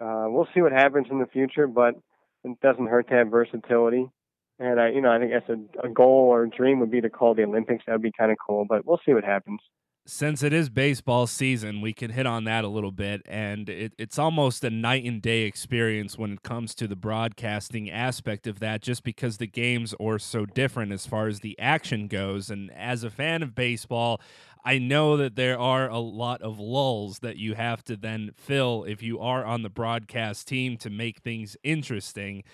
uh, 0.00 0.26
we'll 0.28 0.48
see 0.54 0.60
what 0.60 0.72
happens 0.72 1.06
in 1.10 1.18
the 1.18 1.26
future, 1.26 1.66
but 1.66 1.94
it 2.44 2.60
doesn't 2.60 2.86
hurt 2.86 3.08
to 3.08 3.14
have 3.14 3.28
versatility. 3.30 4.06
And 4.58 4.78
I, 4.78 4.90
you 4.90 5.00
know, 5.00 5.10
I 5.10 5.18
think 5.18 5.32
that's 5.32 5.48
a, 5.48 5.86
a 5.86 5.88
goal 5.88 6.28
or 6.30 6.44
a 6.44 6.50
dream 6.50 6.80
would 6.80 6.90
be 6.90 7.00
to 7.00 7.10
call 7.10 7.34
the 7.34 7.44
Olympics. 7.44 7.84
That'd 7.86 8.02
be 8.02 8.12
kind 8.16 8.30
of 8.30 8.36
cool, 8.46 8.66
but 8.68 8.86
we'll 8.86 9.00
see 9.04 9.14
what 9.14 9.24
happens. 9.24 9.60
Since 10.06 10.42
it 10.42 10.52
is 10.52 10.68
baseball 10.68 11.26
season, 11.26 11.80
we 11.80 11.94
can 11.94 12.10
hit 12.10 12.26
on 12.26 12.44
that 12.44 12.62
a 12.62 12.68
little 12.68 12.92
bit, 12.92 13.22
and 13.24 13.70
it, 13.70 13.94
it's 13.96 14.18
almost 14.18 14.62
a 14.62 14.68
night 14.68 15.02
and 15.06 15.22
day 15.22 15.44
experience 15.44 16.18
when 16.18 16.34
it 16.34 16.42
comes 16.42 16.74
to 16.74 16.86
the 16.86 16.94
broadcasting 16.94 17.90
aspect 17.90 18.46
of 18.46 18.60
that, 18.60 18.82
just 18.82 19.02
because 19.02 19.38
the 19.38 19.46
games 19.46 19.94
are 19.98 20.18
so 20.18 20.44
different 20.44 20.92
as 20.92 21.06
far 21.06 21.26
as 21.26 21.40
the 21.40 21.58
action 21.58 22.06
goes. 22.06 22.50
And 22.50 22.70
as 22.72 23.02
a 23.02 23.08
fan 23.08 23.42
of 23.42 23.54
baseball, 23.54 24.20
I 24.62 24.76
know 24.76 25.16
that 25.16 25.36
there 25.36 25.58
are 25.58 25.88
a 25.88 26.00
lot 26.00 26.42
of 26.42 26.60
lulls 26.60 27.20
that 27.20 27.38
you 27.38 27.54
have 27.54 27.82
to 27.84 27.96
then 27.96 28.32
fill 28.36 28.84
if 28.84 29.02
you 29.02 29.20
are 29.20 29.42
on 29.42 29.62
the 29.62 29.70
broadcast 29.70 30.46
team 30.46 30.76
to 30.78 30.90
make 30.90 31.20
things 31.20 31.56
interesting. 31.62 32.44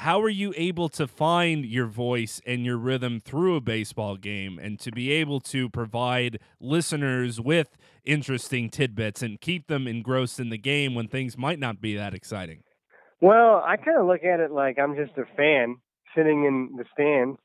How 0.00 0.20
are 0.20 0.28
you 0.28 0.52
able 0.58 0.90
to 0.90 1.08
find 1.08 1.64
your 1.64 1.86
voice 1.86 2.42
and 2.46 2.66
your 2.66 2.76
rhythm 2.76 3.18
through 3.18 3.56
a 3.56 3.62
baseball 3.62 4.16
game 4.18 4.58
and 4.58 4.78
to 4.80 4.92
be 4.92 5.10
able 5.10 5.40
to 5.40 5.70
provide 5.70 6.38
listeners 6.60 7.40
with 7.40 7.78
interesting 8.04 8.68
tidbits 8.68 9.22
and 9.22 9.40
keep 9.40 9.68
them 9.68 9.88
engrossed 9.88 10.38
in 10.38 10.50
the 10.50 10.58
game 10.58 10.94
when 10.94 11.08
things 11.08 11.38
might 11.38 11.58
not 11.58 11.80
be 11.80 11.96
that 11.96 12.12
exciting? 12.12 12.62
Well, 13.22 13.64
I 13.66 13.78
kind 13.78 13.98
of 13.98 14.06
look 14.06 14.22
at 14.22 14.38
it 14.38 14.50
like 14.50 14.78
I'm 14.78 14.96
just 14.96 15.16
a 15.16 15.24
fan 15.34 15.76
sitting 16.14 16.44
in 16.44 16.76
the 16.76 16.84
stands, 16.92 17.38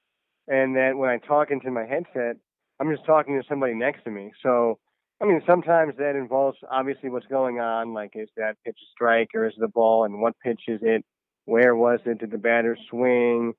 and 0.49 0.75
that 0.75 0.97
when 0.97 1.09
I 1.09 1.19
talk 1.25 1.51
into 1.51 1.71
my 1.71 1.85
headset, 1.85 2.35
I'm 2.81 2.91
just 2.91 3.05
talking 3.05 3.39
to 3.41 3.47
somebody 3.47 3.75
next 3.75 4.03
to 4.03 4.11
me. 4.11 4.31
So, 4.43 4.77
I 5.21 5.25
mean, 5.25 5.41
sometimes 5.47 5.93
that 5.99 6.17
involves 6.17 6.57
obviously 6.69 7.09
what's 7.09 7.27
going 7.27 7.61
on, 7.61 7.93
like 7.93 8.11
is 8.15 8.27
that 8.35 8.57
pitch 8.65 8.75
a 8.77 8.91
strike 8.91 9.29
or 9.33 9.47
is 9.47 9.53
the 9.57 9.69
ball 9.69 10.03
and 10.03 10.21
what 10.21 10.33
pitch 10.43 10.63
is 10.67 10.81
it? 10.83 11.05
Where 11.45 11.75
was 11.75 11.99
it? 12.06 12.19
Did 12.19 12.32
the 12.32 12.38
batter 12.38 12.77
swing? 12.89 13.54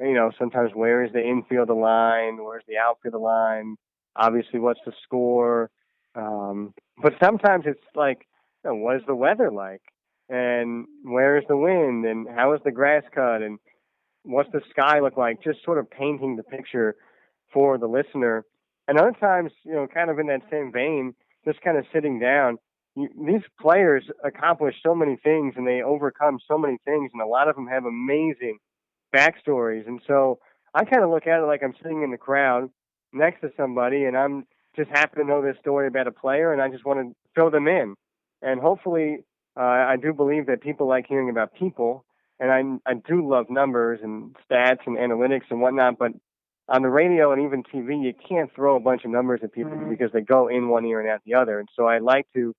You 0.00 0.14
know, 0.14 0.30
sometimes 0.38 0.70
where 0.74 1.04
is 1.04 1.12
the 1.12 1.22
infield 1.22 1.70
line? 1.70 2.42
Where's 2.42 2.64
the 2.68 2.78
outfield 2.78 3.20
line? 3.20 3.76
Obviously, 4.16 4.60
what's 4.60 4.80
the 4.86 4.92
score? 5.04 5.70
Um, 6.14 6.74
but 7.02 7.14
sometimes 7.22 7.64
it's 7.66 7.80
like, 7.94 8.26
you 8.64 8.70
know, 8.70 8.76
what 8.76 8.96
is 8.96 9.02
the 9.06 9.14
weather 9.14 9.50
like? 9.50 9.82
And 10.28 10.86
where 11.04 11.38
is 11.38 11.44
the 11.48 11.56
wind? 11.56 12.04
And 12.04 12.28
how 12.28 12.54
is 12.54 12.60
the 12.64 12.72
grass 12.72 13.02
cut? 13.14 13.42
And 13.42 13.58
what's 14.24 14.50
the 14.52 14.60
sky 14.70 15.00
look 15.00 15.16
like? 15.16 15.42
Just 15.42 15.64
sort 15.64 15.78
of 15.78 15.90
painting 15.90 16.36
the 16.36 16.42
picture 16.42 16.96
for 17.52 17.78
the 17.78 17.86
listener 17.86 18.44
and 18.88 18.98
other 18.98 19.12
times, 19.20 19.52
you 19.64 19.74
know, 19.74 19.86
kind 19.92 20.10
of 20.10 20.18
in 20.18 20.26
that 20.28 20.40
same 20.50 20.72
vein, 20.72 21.14
just 21.44 21.60
kind 21.60 21.76
of 21.76 21.84
sitting 21.92 22.18
down. 22.18 22.58
You, 22.98 23.08
these 23.26 23.42
players 23.60 24.04
accomplish 24.24 24.74
so 24.82 24.94
many 24.94 25.16
things 25.16 25.54
and 25.56 25.66
they 25.66 25.82
overcome 25.82 26.38
so 26.48 26.58
many 26.58 26.78
things, 26.84 27.10
and 27.12 27.22
a 27.22 27.26
lot 27.26 27.48
of 27.48 27.54
them 27.54 27.66
have 27.66 27.84
amazing 27.84 28.58
backstories. 29.14 29.86
And 29.86 30.00
so 30.06 30.38
I 30.74 30.84
kind 30.84 31.02
of 31.02 31.10
look 31.10 31.26
at 31.26 31.40
it 31.40 31.46
like 31.46 31.62
I'm 31.62 31.74
sitting 31.82 32.02
in 32.02 32.10
the 32.10 32.18
crowd 32.18 32.70
next 33.12 33.40
to 33.40 33.50
somebody 33.56 34.04
and 34.04 34.16
I'm 34.16 34.46
just 34.76 34.90
happen 34.90 35.20
to 35.20 35.26
know 35.26 35.42
this 35.42 35.56
story 35.60 35.88
about 35.88 36.06
a 36.06 36.12
player 36.12 36.52
and 36.52 36.60
I 36.60 36.68
just 36.68 36.84
want 36.84 37.00
to 37.00 37.14
fill 37.34 37.50
them 37.50 37.66
in. 37.66 37.94
And 38.42 38.60
hopefully, 38.60 39.24
uh, 39.58 39.62
I 39.62 39.96
do 40.00 40.12
believe 40.12 40.46
that 40.46 40.60
people 40.60 40.86
like 40.86 41.06
hearing 41.08 41.30
about 41.30 41.54
people, 41.54 42.04
and 42.38 42.52
I 42.52 42.90
I 42.90 42.94
do 42.94 43.28
love 43.28 43.46
numbers 43.50 43.98
and 44.02 44.36
stats 44.48 44.86
and 44.86 44.96
analytics 44.96 45.50
and 45.50 45.60
whatnot. 45.60 45.98
But 45.98 46.12
on 46.68 46.82
the 46.82 46.88
radio 46.88 47.32
and 47.32 47.42
even 47.42 47.64
TV, 47.64 48.04
you 48.04 48.12
can't 48.28 48.54
throw 48.54 48.76
a 48.76 48.80
bunch 48.80 49.04
of 49.04 49.10
numbers 49.10 49.40
at 49.42 49.52
people 49.52 49.72
mm-hmm. 49.72 49.90
because 49.90 50.12
they 50.12 50.20
go 50.20 50.46
in 50.46 50.68
one 50.68 50.84
ear 50.84 51.00
and 51.00 51.10
out 51.10 51.22
the 51.26 51.34
other. 51.34 51.58
And 51.58 51.68
so 51.74 51.86
I 51.86 51.98
like 51.98 52.26
to 52.34 52.54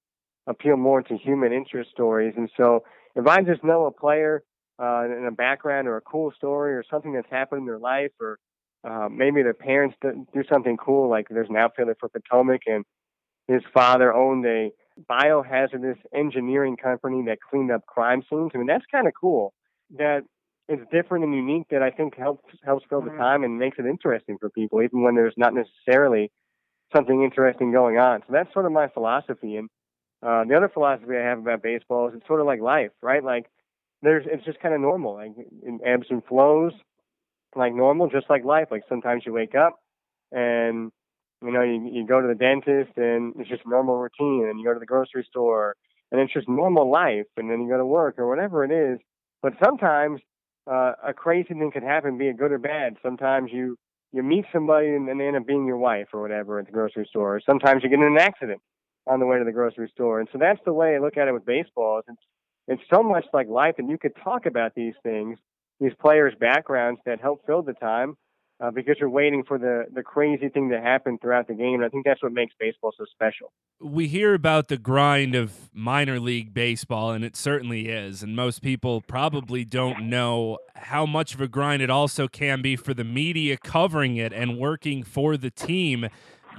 appeal 0.50 0.76
more 0.76 1.02
to 1.02 1.16
human 1.16 1.54
interest 1.54 1.92
stories. 1.92 2.34
And 2.36 2.50
so 2.58 2.84
if 3.16 3.28
I 3.28 3.42
just 3.42 3.64
know 3.64 3.86
a 3.86 3.92
player 3.92 4.44
uh, 4.82 5.06
in 5.06 5.26
a 5.28 5.32
background 5.32 5.88
or 5.88 5.98
a 5.98 6.02
cool 6.02 6.34
story 6.36 6.74
or 6.74 6.84
something 6.90 7.14
that's 7.14 7.30
happened 7.30 7.62
in 7.62 7.66
their 7.68 7.80
life 7.80 8.12
or 8.20 8.40
uh, 8.84 9.08
maybe 9.10 9.44
their 9.44 9.54
parents 9.54 9.96
do 10.02 10.44
something 10.52 10.76
cool, 10.78 11.10
like 11.10 11.28
there's 11.30 11.50
an 11.50 11.56
outfielder 11.56 11.96
for 12.00 12.10
Potomac 12.10 12.62
and 12.66 12.84
his 13.48 13.62
father 13.74 14.14
owned 14.14 14.46
a 14.46 14.72
biohazardous 15.10 15.98
engineering 16.14 16.78
company 16.78 17.24
that 17.28 17.38
cleaned 17.50 17.72
up 17.72 17.86
crime 17.86 18.22
scenes. 18.30 18.52
I 18.54 18.58
mean, 18.58 18.68
that's 18.68 18.86
kind 18.92 19.08
of 19.08 19.14
cool. 19.20 19.54
That 19.98 20.22
it's 20.68 20.84
different 20.92 21.24
and 21.26 21.34
unique 21.34 21.68
that 21.72 21.82
I 21.82 21.90
think 21.90 22.16
helps 22.16 22.54
helps 22.64 22.86
fill 22.90 23.02
the 23.02 23.10
mm-hmm. 23.10 23.20
time 23.20 23.44
and 23.44 23.58
makes 23.58 23.80
it 23.80 23.86
interesting 23.86 24.38
for 24.40 24.50
people, 24.50 24.82
even 24.82 25.02
when 25.02 25.16
there's 25.16 25.34
not 25.36 25.54
necessarily 25.54 26.32
something 26.96 27.24
interesting 27.24 27.72
going 27.72 27.98
on. 27.98 28.22
So 28.22 28.34
that's 28.34 28.52
sort 28.54 28.66
of 28.66 28.72
my 28.72 28.88
philosophy. 28.88 29.56
And 29.56 29.70
uh, 30.22 30.44
the 30.46 30.56
other 30.56 30.70
philosophy 30.70 31.16
I 31.16 31.24
have 31.24 31.40
about 31.40 31.64
baseball 31.64 32.10
is 32.10 32.16
it's 32.16 32.28
sort 32.28 32.42
of 32.42 32.46
like 32.46 32.60
life, 32.60 32.92
right? 33.02 33.24
Like 33.24 33.46
there's 34.02 34.26
it's 34.28 34.46
just 34.46 34.60
kind 34.60 34.74
of 34.74 34.82
normal, 34.82 35.16
like 35.16 35.32
in 35.66 35.80
ebbs 35.86 36.08
and 36.10 36.24
flows, 36.26 36.74
like 37.56 37.74
normal, 37.74 38.10
just 38.10 38.30
like 38.30 38.44
life. 38.44 38.68
Like 38.72 38.84
sometimes 38.90 39.24
you 39.26 39.34
wake 39.34 39.56
up 39.56 39.80
and 40.32 40.92
you 41.42 41.52
know, 41.54 41.62
you, 41.62 41.90
you 41.92 42.06
go 42.06 42.22
to 42.22 42.28
the 42.28 42.36
dentist 42.36 42.98
and 42.98 43.34
it's 43.40 43.50
just 43.50 43.66
normal 43.66 43.98
routine, 43.98 44.48
and 44.50 44.60
you 44.60 44.66
go 44.66 44.74
to 44.74 44.80
the 44.80 44.86
grocery 44.86 45.26
store 45.30 45.76
and 46.12 46.20
it's 46.20 46.34
just 46.34 46.50
normal 46.50 46.90
life, 46.90 47.28
and 47.38 47.50
then 47.50 47.62
you 47.62 47.70
go 47.70 47.78
to 47.78 47.86
work 47.86 48.18
or 48.18 48.28
whatever 48.28 48.66
it 48.66 48.72
is. 48.72 49.00
But 49.42 49.54
sometimes 49.64 50.20
uh, 50.70 50.94
a 51.06 51.14
crazy 51.14 51.50
thing 51.50 51.72
could 51.72 51.84
happen, 51.84 52.18
be 52.18 52.28
it 52.28 52.38
good 52.38 52.52
or 52.52 52.58
bad. 52.58 52.98
Sometimes 53.02 53.52
you 53.54 53.78
you 54.12 54.24
meet 54.24 54.46
somebody 54.52 54.88
and, 54.88 55.08
and 55.08 55.20
they 55.20 55.28
end 55.28 55.38
up 55.38 55.46
being 55.46 55.66
your 55.66 55.78
wife 55.78 56.08
or 56.14 56.22
whatever 56.22 56.60
at 56.60 56.66
the 56.66 56.72
grocery 56.72 57.06
store. 57.10 57.36
Or 57.36 57.42
sometimes 57.46 57.84
you 57.84 57.90
get 57.90 58.00
in 58.00 58.06
an 58.06 58.18
accident 58.18 58.60
on 59.08 59.20
the 59.20 59.26
way 59.26 59.40
to 59.40 59.46
the 59.46 59.52
grocery 59.52 59.90
store, 59.94 60.20
and 60.20 60.30
so 60.32 60.38
that's 60.38 60.60
the 60.66 60.74
way 60.74 60.96
I 60.96 61.00
look 61.00 61.18
at 61.18 61.28
it 61.28 61.34
with 61.34 61.46
baseball. 61.46 62.02
It's 62.08 62.18
it's 62.68 62.84
so 62.94 63.02
much 63.02 63.26
like 63.34 63.48
life, 63.48 63.76
and 63.78 63.90
you 63.90 63.98
could 63.98 64.14
talk 64.24 64.46
about 64.46 64.76
these 64.76 64.94
things, 65.04 65.40
these 65.80 65.94
players' 66.00 66.34
backgrounds 66.40 67.00
that 67.06 67.20
help 67.20 67.46
fill 67.48 67.64
the 67.64 67.74
time 67.74 68.16
uh, 68.62 68.72
because 68.72 68.98
you're 69.00 69.10
waiting 69.10 69.44
for 69.44 69.58
the 69.58 69.86
the 69.94 70.04
crazy 70.04 70.50
thing 70.50 70.70
to 70.70 70.80
happen 70.80 71.18
throughout 71.18 71.48
the 71.48 71.54
game. 71.54 71.76
And 71.76 71.86
I 71.86 71.90
think 71.90 72.06
that's 72.06 72.22
what 72.22 72.32
makes 72.32 72.54
baseball 72.60 72.94
so 72.98 73.06
special. 73.12 73.52
We 73.80 74.08
hear 74.08 74.34
about 74.34 74.68
the 74.68 74.78
grind 74.78 75.34
of 75.36 75.70
minor 75.74 76.20
league 76.20 76.54
baseball, 76.54 77.12
and 77.12 77.24
it 77.24 77.36
certainly 77.36 77.88
is. 77.88 78.22
And 78.22 78.36
most 78.36 78.62
people 78.62 79.02
probably 79.02 79.64
don't 79.64 80.10
know 80.10 80.60
how 80.76 81.06
much 81.06 81.34
of 81.34 81.42
a 81.42 81.48
grind 81.48 81.82
it 81.82 81.90
also 81.90 82.28
can 82.28 82.62
be 82.62 82.76
for 82.76 82.94
the 82.94 83.06
media 83.06 83.58
covering 83.58 84.18
it 84.18 84.34
and 84.34 84.58
working 84.58 85.04
for 85.04 85.38
the 85.38 85.50
team. 85.50 86.08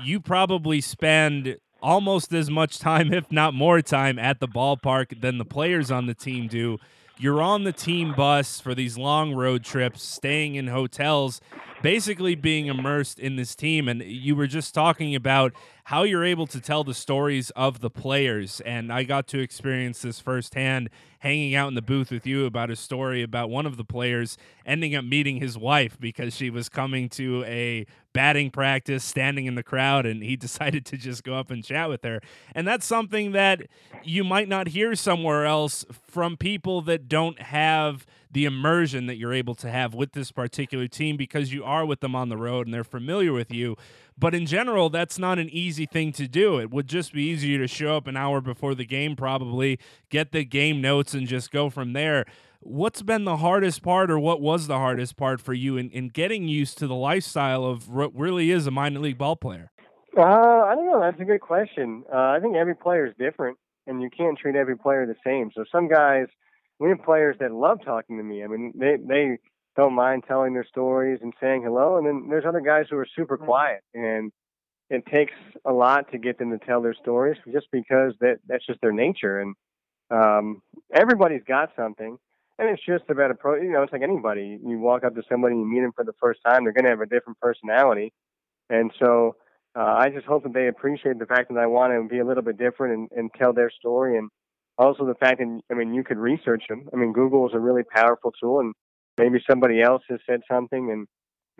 You 0.03 0.21
probably 0.21 0.81
spend 0.81 1.59
almost 1.83 2.33
as 2.33 2.51
much 2.51 2.79
time, 2.79 3.13
if 3.13 3.31
not 3.31 3.55
more 3.55 3.83
time, 3.83 4.19
at 4.19 4.41
the 4.41 4.49
ballpark 4.49 5.21
than 5.21 5.39
the 5.39 5.45
players 5.45 5.91
on 5.91 6.07
the 6.07 6.15
team 6.15 6.49
do. 6.49 6.79
You're 7.19 7.43
on 7.43 7.65
the 7.65 7.73
team 7.73 8.15
bus 8.15 8.61
for 8.61 8.75
these 8.75 8.97
long 8.97 9.35
road 9.35 9.63
trips, 9.63 10.03
staying 10.03 10.55
in 10.55 10.69
hotels 10.69 11.41
basically 11.83 12.35
being 12.35 12.67
immersed 12.67 13.19
in 13.19 13.37
this 13.37 13.55
team. 13.55 13.89
And 13.89 14.03
you 14.03 14.37
were 14.37 14.47
just 14.47 14.75
talking 14.75 15.15
about 15.15 15.53
how 15.85 16.03
you're 16.03 16.25
able 16.25 16.47
to 16.49 16.61
tell 16.61 16.85
the 16.85 16.95
stories 16.95 17.51
of 17.51 17.81
the 17.81 17.91
players. 17.91 18.61
And 18.63 18.93
I 18.93 19.05
got 19.05 19.27
to 19.29 19.39
experience 19.41 20.03
this 20.03 20.21
firsthand 20.21 20.91
hanging 21.21 21.55
out 21.55 21.69
in 21.69 21.75
the 21.75 21.83
booth 21.83 22.11
with 22.11 22.27
you 22.27 22.47
about 22.47 22.71
a 22.71 22.77
story 22.77 23.23
about 23.23 23.51
one 23.51 23.67
of 23.67 23.77
the 23.77 23.85
players 23.85 24.39
ending 24.65 24.95
up 24.95 25.05
meeting 25.05 25.37
his 25.37 25.57
wife 25.57 25.99
because 26.01 26.35
she 26.35 26.49
was 26.49 26.69
coming 26.69 27.09
to 27.11 27.45
a 27.45 27.87
batting 28.13 28.51
practice, 28.51 29.05
standing 29.05 29.47
in 29.47 29.55
the 29.55 29.63
crowd, 29.63 30.07
and 30.07 30.23
he 30.23 30.37
decided 30.37 30.85
to 30.87 30.97
just 30.97 31.23
go 31.23 31.35
up 31.35 31.51
and 31.51 31.65
chat 31.65 31.89
with 31.89 32.03
her. 32.05 32.21
And 32.55 32.67
that's 32.67 32.87
something 32.87 33.33
that 33.33 33.63
you 34.03 34.25
might 34.25 34.49
not 34.49 34.69
hear 34.69 34.95
somewhere 34.95 35.45
else 35.45 35.85
from 35.91 36.37
people 36.37 36.81
that 36.83 37.09
don't 37.09 37.41
have 37.41 38.07
the 38.31 38.45
immersion 38.45 39.07
that 39.07 39.17
you're 39.17 39.33
able 39.33 39.55
to 39.57 39.71
have 39.71 39.95
with 39.95 40.13
this 40.13 40.31
particular 40.31 40.87
team 40.87 41.17
because 41.17 41.53
you 41.53 41.65
are 41.65 41.85
with 41.85 42.01
them 42.01 42.15
on 42.15 42.29
the 42.29 42.37
road 42.37 42.67
and 42.67 42.73
they're 42.73 42.85
familiar 42.85 43.33
with 43.33 43.53
you. 43.53 43.77
But 44.17 44.35
in 44.35 44.47
general, 44.47 44.91
that's 44.91 45.19
not 45.19 45.39
an 45.39 45.49
easy 45.51 45.87
thing 45.87 46.13
to 46.13 46.29
do. 46.29 46.59
It 46.59 46.71
would 46.71 46.87
just 46.87 47.13
be 47.13 47.25
easier 47.25 47.59
to 47.59 47.67
show 47.67 47.97
up 47.97 48.07
an 48.07 48.17
hour 48.17 48.41
before 48.41 48.75
the 48.75 48.85
game, 48.85 49.17
probably 49.17 49.79
get 50.11 50.33
the 50.33 50.45
game 50.45 50.81
notes 50.81 51.15
and 51.15 51.27
just 51.27 51.51
go 51.51 51.71
from 51.71 51.93
there. 51.93 52.25
What's 52.61 53.01
been 53.01 53.25
the 53.25 53.39
hardest 53.39 53.83
part, 53.83 54.11
or 54.11 54.19
what 54.19 54.43
was 54.43 54.67
the 54.67 54.77
hardest 54.77 55.17
part 55.17 55.41
for 55.41 55.55
you 55.55 55.79
in, 55.79 55.91
in 55.91 56.09
getting 56.09 56.47
used 56.47 56.77
to 56.79 56.87
the 56.87 56.95
lifestyle 56.95 57.65
of 57.65 57.89
what 57.89 58.15
really 58.15 58.51
is 58.51 58.67
a 58.67 58.71
minor 58.71 59.01
league 59.01 59.17
ball 59.17 59.35
player? 59.35 59.71
Uh, 60.17 60.23
I 60.23 60.75
don't 60.75 60.87
know. 60.87 61.01
That's 61.01 61.21
a 61.21 61.25
good 61.25 61.41
question. 61.41 62.05
Uh, 62.13 62.17
I 62.17 62.39
think 62.41 62.57
every 62.57 62.75
player 62.75 63.07
is 63.07 63.15
different, 63.19 63.57
and 63.87 64.03
you 64.03 64.11
can't 64.11 64.39
treat 64.39 64.57
every 64.57 64.77
player 64.77 65.07
the 65.07 65.17
same. 65.25 65.51
So 65.55 65.65
some 65.73 65.89
guys 65.89 66.27
we 66.81 66.89
have 66.89 67.03
players 67.03 67.37
that 67.39 67.53
love 67.53 67.79
talking 67.85 68.17
to 68.17 68.25
me. 68.25 68.43
I 68.43 68.49
mean, 68.49 68.73
they 68.75 68.97
they 68.97 69.39
don't 69.77 69.95
mind 69.95 70.25
telling 70.27 70.55
their 70.55 70.67
stories 70.67 71.21
and 71.23 71.33
saying 71.41 71.63
hello, 71.63 71.99
and 71.99 72.07
then 72.07 72.27
there's 72.29 72.47
other 72.47 72.61
guys 72.61 72.87
who 72.91 72.97
are 72.97 73.07
super 73.15 73.37
mm-hmm. 73.37 73.45
quiet, 73.45 73.83
and 73.95 74.33
it 74.89 75.05
takes 75.07 75.35
a 75.65 75.73
lot 75.73 76.11
to 76.11 76.19
get 76.19 76.39
them 76.39 76.51
to 76.51 76.59
tell 76.59 76.83
their 76.83 76.95
stories, 76.95 77.37
just 77.53 77.69
because 77.71 78.15
that 78.21 78.39
that's 78.49 78.67
just 78.67 78.81
their 78.81 78.93
nature, 78.93 79.41
and 79.41 79.55
um, 80.11 80.63
everybody's 80.93 81.45
got 81.47 81.71
something. 81.77 82.17
And 82.59 82.69
it's 82.69 82.85
just 82.85 83.05
about 83.09 83.31
a 83.31 83.35
pro. 83.35 83.57
You 83.57 83.73
know, 83.73 83.83
it's 83.83 83.93
like 83.93 84.03
anybody. 84.03 84.59
You 84.67 84.79
walk 84.81 85.05
up 85.05 85.15
to 85.15 85.23
somebody, 85.31 85.57
you 85.57 85.65
meet 85.65 85.81
them 85.81 85.93
for 85.95 86.05
the 86.05 86.13
first 86.21 86.41
time. 86.45 86.65
They're 86.65 86.73
going 86.73 86.85
to 86.85 86.91
have 86.91 87.01
a 87.01 87.07
different 87.07 87.39
personality, 87.41 88.13
and 88.71 88.91
so 88.99 89.37
uh, 89.77 89.95
I 89.99 90.09
just 90.09 90.27
hope 90.27 90.43
that 90.45 90.55
they 90.55 90.69
appreciate 90.69 91.19
the 91.19 91.27
fact 91.27 91.53
that 91.53 91.59
I 91.59 91.67
want 91.67 91.93
to 91.93 92.09
be 92.09 92.19
a 92.19 92.25
little 92.25 92.43
bit 92.43 92.59
different 92.59 92.95
and, 92.95 93.19
and 93.19 93.31
tell 93.39 93.53
their 93.53 93.71
story 93.71 94.19
and 94.19 94.31
also 94.81 95.05
the 95.05 95.15
fact 95.15 95.39
that 95.39 95.61
I 95.71 95.75
mean 95.75 95.95
you 95.95 96.03
could 96.03 96.19
research 96.19 96.65
them. 96.69 96.89
I 96.93 96.97
mean 96.97 97.13
Google 97.13 97.47
is 97.49 97.55
a 97.55 97.61
really 97.61 97.83
powerful 97.83 98.33
tool, 98.41 98.61
and 98.61 98.75
maybe 99.19 99.39
somebody 99.49 99.81
else 99.83 100.03
has 100.09 100.21
said 100.29 100.41
something, 100.51 100.91
and 100.91 101.07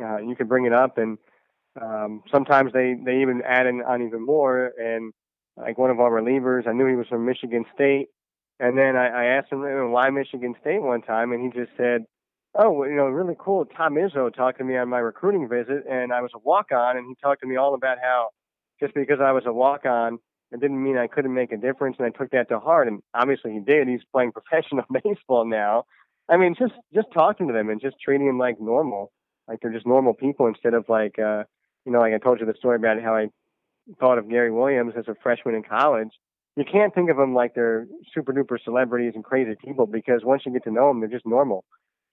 uh, 0.05 0.19
you 0.19 0.35
can 0.35 0.49
bring 0.49 0.65
it 0.67 0.73
up. 0.73 0.99
And 0.99 1.19
um, 1.81 2.23
sometimes 2.33 2.73
they 2.73 2.95
they 3.05 3.21
even 3.21 3.43
add 3.47 3.67
in 3.67 3.83
on 3.83 4.03
even 4.07 4.25
more. 4.25 4.73
And 4.79 5.13
like 5.57 5.79
one 5.79 5.91
of 5.91 6.01
our 6.01 6.11
relievers, 6.11 6.67
I 6.67 6.73
knew 6.73 6.87
he 6.87 6.97
was 6.97 7.07
from 7.09 7.27
Michigan 7.27 7.65
State, 7.75 8.09
and 8.59 8.77
then 8.77 8.97
I, 8.97 9.09
I 9.09 9.25
asked 9.37 9.53
him 9.53 9.61
why 9.93 10.11
Michigan 10.11 10.55
State 10.61 10.83
one 10.83 11.03
time, 11.03 11.33
and 11.33 11.43
he 11.43 11.59
just 11.59 11.73
said. 11.77 12.05
Oh, 12.53 12.83
you 12.83 12.97
know, 12.97 13.05
really 13.05 13.37
cool. 13.39 13.65
Tom 13.65 13.95
Izzo 13.95 14.35
talked 14.35 14.59
to 14.59 14.65
me 14.65 14.77
on 14.77 14.89
my 14.89 14.99
recruiting 14.99 15.49
visit, 15.49 15.85
and 15.89 16.13
I 16.13 16.21
was 16.21 16.33
a 16.35 16.41
walk 16.41 16.73
on, 16.73 16.97
and 16.97 17.07
he 17.07 17.15
talked 17.23 17.43
to 17.43 17.47
me 17.47 17.55
all 17.55 17.75
about 17.75 17.99
how 18.03 18.31
just 18.81 18.93
because 18.93 19.19
I 19.23 19.31
was 19.31 19.45
a 19.47 19.53
walk 19.53 19.87
on, 19.87 20.19
it 20.53 20.61
didn't 20.61 20.83
mean 20.83 20.97
I 20.97 21.07
couldn't 21.07 21.35
make 21.35 21.53
a 21.53 21.57
difference, 21.57 21.97
and 21.99 22.07
I 22.07 22.11
took 22.11 22.31
that 22.31 22.49
to 22.49 22.59
heart. 22.59 22.89
And 22.89 23.03
obviously, 23.15 23.53
he 23.53 23.61
did. 23.61 23.89
He's 23.89 24.01
playing 24.13 24.33
professional 24.41 24.85
baseball 25.05 25.45
now. 25.45 25.85
I 26.29 26.37
mean, 26.37 26.55
just 26.59 26.75
just 26.95 27.09
talking 27.13 27.49
to 27.49 27.53
them 27.53 27.69
and 27.69 27.81
just 27.81 27.97
treating 28.03 28.27
them 28.27 28.39
like 28.39 28.61
normal, 28.61 29.13
like 29.49 29.59
they're 29.61 29.73
just 29.73 29.87
normal 29.87 30.15
people 30.15 30.47
instead 30.47 30.75
of 30.75 30.85
like, 30.89 31.19
uh, 31.19 31.45
you 31.85 31.93
know, 31.93 31.99
like 31.99 32.15
I 32.15 32.19
told 32.19 32.41
you 32.41 32.47
the 32.47 32.55
story 32.59 32.77
about 32.77 33.03
how 33.03 33.17
I 33.17 33.29
thought 33.99 34.19
of 34.19 34.29
Gary 34.29 34.53
Williams 34.53 34.95
as 34.97 35.09
a 35.09 35.17
freshman 35.23 35.55
in 35.55 35.63
college. 35.63 36.11
You 36.57 36.65
can't 36.71 36.95
think 36.95 37.11
of 37.11 37.17
them 37.17 37.35
like 37.35 37.55
they're 37.55 37.87
super 38.15 38.33
duper 38.33 38.59
celebrities 38.63 39.13
and 39.15 39.25
crazy 39.25 39.55
people 39.65 39.87
because 39.87 40.23
once 40.25 40.43
you 40.45 40.53
get 40.53 40.65
to 40.65 40.71
know 40.71 40.89
them, 40.89 41.01
they're 41.01 41.09
just 41.09 41.27
normal, 41.27 41.65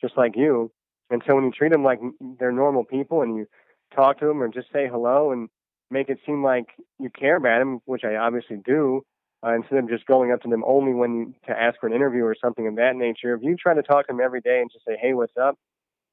just 0.02 0.16
like 0.18 0.36
you. 0.36 0.72
And 1.10 1.22
so 1.28 1.36
when 1.36 1.46
you 1.46 1.52
treat 1.52 1.72
them 1.72 1.84
like 1.84 2.00
they're 2.40 2.52
normal 2.52 2.86
people 2.86 3.22
and 3.22 3.36
you 3.36 3.48
talk 3.96 4.20
to 4.20 4.26
them 4.26 4.42
or 4.42 4.48
just 4.48 4.68
say 4.72 4.88
hello 4.88 5.32
and 5.32 5.50
make 5.90 6.10
it 6.10 6.20
seem 6.26 6.44
like 6.44 6.68
you 7.00 7.10
care 7.10 7.38
about 7.38 7.60
them, 7.60 7.80
which 7.86 8.04
I 8.04 8.16
obviously 8.16 8.58
do, 8.66 9.02
uh, 9.46 9.54
instead 9.54 9.80
of 9.80 9.90
just 9.90 10.06
going 10.06 10.32
up 10.32 10.42
to 10.42 10.50
them 10.50 10.64
only 10.66 10.94
when 10.94 11.36
to 11.48 11.52
ask 11.52 11.80
for 11.80 11.88
an 11.88 11.94
interview 11.94 12.24
or 12.24 12.36
something 12.42 12.68
of 12.68 12.76
that 12.76 12.96
nature. 12.96 13.36
If 13.36 13.42
you 13.44 13.56
try 13.56 13.74
to 13.74 13.84
talk 13.84 14.08
to 14.08 14.14
them 14.14 14.22
every 14.24 14.42
day 14.42 14.60
and 14.62 14.72
just 14.72 14.86
say, 14.86 14.98
"Hey, 15.00 15.14
what's 15.14 15.38
up?" 15.38 15.58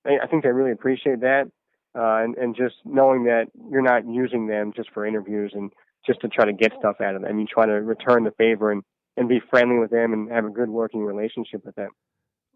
I 0.06 0.26
think 0.26 0.42
they 0.42 0.50
really 0.50 0.72
appreciate 0.72 1.20
that, 1.20 1.50
uh, 1.96 2.22
and, 2.22 2.36
and 2.36 2.54
just 2.54 2.76
knowing 2.84 3.24
that 3.24 3.46
you're 3.70 3.82
not 3.82 4.06
using 4.06 4.46
them 4.46 4.72
just 4.76 4.90
for 4.92 5.06
interviews 5.06 5.52
and 5.54 5.72
just 6.06 6.20
to 6.20 6.28
try 6.28 6.44
to 6.44 6.52
get 6.52 6.72
stuff 6.78 7.00
out 7.00 7.14
of 7.14 7.22
them. 7.22 7.38
You 7.38 7.46
try 7.46 7.64
to 7.64 7.72
return 7.72 8.24
the 8.24 8.32
favor 8.32 8.70
and 8.70 8.82
and 9.16 9.28
be 9.28 9.40
friendly 9.48 9.78
with 9.78 9.90
them 9.90 10.12
and 10.12 10.30
have 10.30 10.44
a 10.44 10.50
good 10.50 10.68
working 10.68 11.04
relationship 11.04 11.64
with 11.64 11.74
them. 11.76 11.90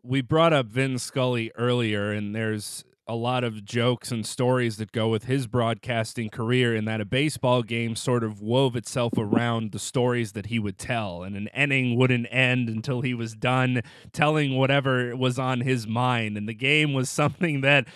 We 0.02 0.22
brought 0.22 0.52
up 0.52 0.66
Vin 0.66 0.98
Scully 0.98 1.52
earlier, 1.56 2.12
and 2.12 2.34
there's 2.34 2.84
a 3.08 3.14
lot 3.14 3.42
of 3.42 3.64
jokes 3.64 4.12
and 4.12 4.26
stories 4.26 4.76
that 4.76 4.92
go 4.92 5.08
with 5.08 5.24
his 5.24 5.46
broadcasting 5.46 6.28
career 6.28 6.76
in 6.76 6.84
that 6.84 7.00
a 7.00 7.04
baseball 7.04 7.62
game 7.62 7.96
sort 7.96 8.22
of 8.22 8.42
wove 8.42 8.76
itself 8.76 9.14
around 9.16 9.72
the 9.72 9.78
stories 9.78 10.32
that 10.32 10.46
he 10.46 10.58
would 10.58 10.78
tell 10.78 11.22
and 11.22 11.34
an 11.34 11.48
inning 11.56 11.96
wouldn't 11.96 12.26
end 12.30 12.68
until 12.68 13.00
he 13.00 13.14
was 13.14 13.34
done 13.34 13.80
telling 14.12 14.56
whatever 14.56 15.16
was 15.16 15.38
on 15.38 15.62
his 15.62 15.86
mind 15.86 16.36
and 16.36 16.46
the 16.46 16.54
game 16.54 16.92
was 16.92 17.08
something 17.08 17.62
that 17.62 17.88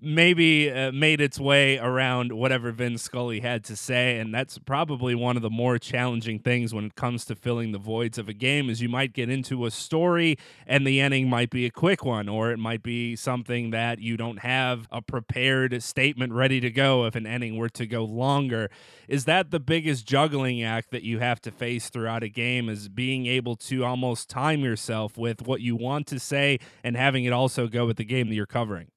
maybe 0.00 0.70
uh, 0.70 0.92
made 0.92 1.20
its 1.20 1.38
way 1.38 1.78
around 1.78 2.32
whatever 2.32 2.72
Vin 2.72 2.98
Scully 2.98 3.40
had 3.40 3.64
to 3.64 3.76
say, 3.76 4.18
and 4.18 4.34
that's 4.34 4.58
probably 4.58 5.14
one 5.14 5.36
of 5.36 5.42
the 5.42 5.50
more 5.50 5.78
challenging 5.78 6.38
things 6.38 6.74
when 6.74 6.86
it 6.86 6.94
comes 6.94 7.24
to 7.26 7.34
filling 7.34 7.72
the 7.72 7.78
voids 7.78 8.18
of 8.18 8.28
a 8.28 8.32
game. 8.32 8.70
Is 8.70 8.80
you 8.80 8.88
might 8.88 9.12
get 9.12 9.28
into 9.28 9.66
a 9.66 9.70
story, 9.70 10.36
and 10.66 10.86
the 10.86 11.00
ending 11.00 11.28
might 11.28 11.50
be 11.50 11.66
a 11.66 11.70
quick 11.70 12.04
one, 12.04 12.28
or 12.28 12.50
it 12.50 12.58
might 12.58 12.82
be 12.82 13.16
something 13.16 13.70
that 13.70 13.98
you 13.98 14.16
don't 14.16 14.40
have 14.40 14.86
a 14.90 15.02
prepared 15.02 15.82
statement 15.82 16.32
ready 16.32 16.60
to 16.60 16.70
go 16.70 17.04
if 17.06 17.14
an 17.14 17.26
ending 17.26 17.56
were 17.56 17.68
to 17.70 17.86
go 17.86 18.04
longer. 18.04 18.70
Is 19.08 19.24
that 19.24 19.50
the 19.50 19.60
biggest 19.60 20.06
juggling 20.06 20.62
act 20.62 20.90
that 20.90 21.02
you 21.02 21.18
have 21.18 21.40
to 21.42 21.50
face 21.50 21.90
throughout 21.90 22.22
a 22.22 22.28
game? 22.28 22.68
Is 22.68 22.88
being 22.88 23.26
able 23.26 23.56
to 23.56 23.84
almost 23.84 24.28
time 24.28 24.60
yourself 24.60 25.18
with 25.18 25.42
what 25.42 25.60
you 25.60 25.76
want 25.76 26.06
to 26.08 26.18
say 26.18 26.58
and 26.82 26.96
having 26.96 27.24
it 27.24 27.32
also 27.32 27.66
go 27.66 27.86
with 27.86 27.96
the 27.96 28.04
game 28.04 28.28
that 28.28 28.34
you're 28.34 28.46
covering? 28.46 28.88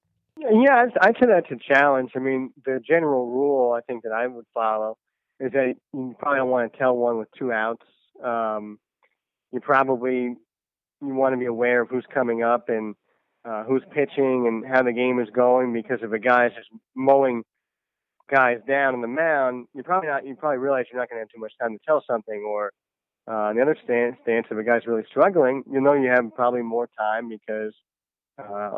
Yeah, 0.51 0.75
I'd, 0.75 0.97
I'd 1.01 1.15
say 1.19 1.27
that's 1.27 1.51
a 1.51 1.73
challenge. 1.73 2.11
I 2.15 2.19
mean, 2.19 2.51
the 2.65 2.79
general 2.85 3.27
rule 3.27 3.71
I 3.73 3.81
think 3.81 4.03
that 4.03 4.11
I 4.11 4.27
would 4.27 4.45
follow 4.53 4.97
is 5.39 5.51
that 5.53 5.75
you 5.93 6.15
probably 6.19 6.39
don't 6.39 6.49
want 6.49 6.71
to 6.71 6.77
tell 6.77 6.95
one 6.95 7.17
with 7.17 7.29
two 7.37 7.51
outs. 7.51 7.85
Um, 8.23 8.77
you 9.51 9.59
probably 9.59 10.35
you 11.01 11.13
want 11.13 11.33
to 11.33 11.37
be 11.37 11.45
aware 11.45 11.81
of 11.81 11.89
who's 11.89 12.05
coming 12.13 12.43
up 12.43 12.69
and 12.69 12.95
uh, 13.45 13.63
who's 13.63 13.83
pitching 13.91 14.45
and 14.47 14.65
how 14.65 14.83
the 14.83 14.93
game 14.93 15.19
is 15.19 15.29
going 15.33 15.73
because 15.73 15.99
if 16.01 16.11
a 16.11 16.19
guy's 16.19 16.51
just 16.55 16.69
mowing 16.95 17.43
guys 18.31 18.59
down 18.67 18.95
on 18.95 19.01
the 19.01 19.07
mound, 19.07 19.67
you 19.73 19.83
probably 19.83 20.09
not 20.09 20.25
you 20.25 20.35
probably 20.35 20.57
realize 20.57 20.85
you're 20.91 21.01
not 21.01 21.09
going 21.09 21.17
to 21.17 21.21
have 21.21 21.29
too 21.29 21.41
much 21.41 21.53
time 21.59 21.73
to 21.73 21.79
tell 21.85 22.03
something. 22.09 22.43
Or 22.47 22.71
uh, 23.27 23.53
the 23.53 23.61
other 23.61 23.77
stance, 23.83 24.17
stance, 24.23 24.47
if 24.49 24.57
a 24.57 24.63
guy's 24.63 24.87
really 24.87 25.03
struggling, 25.09 25.63
you 25.71 25.81
know 25.81 25.93
you 25.93 26.09
have 26.09 26.25
probably 26.35 26.61
more 26.61 26.89
time 26.97 27.29
because 27.29 27.73
uh, 28.37 28.77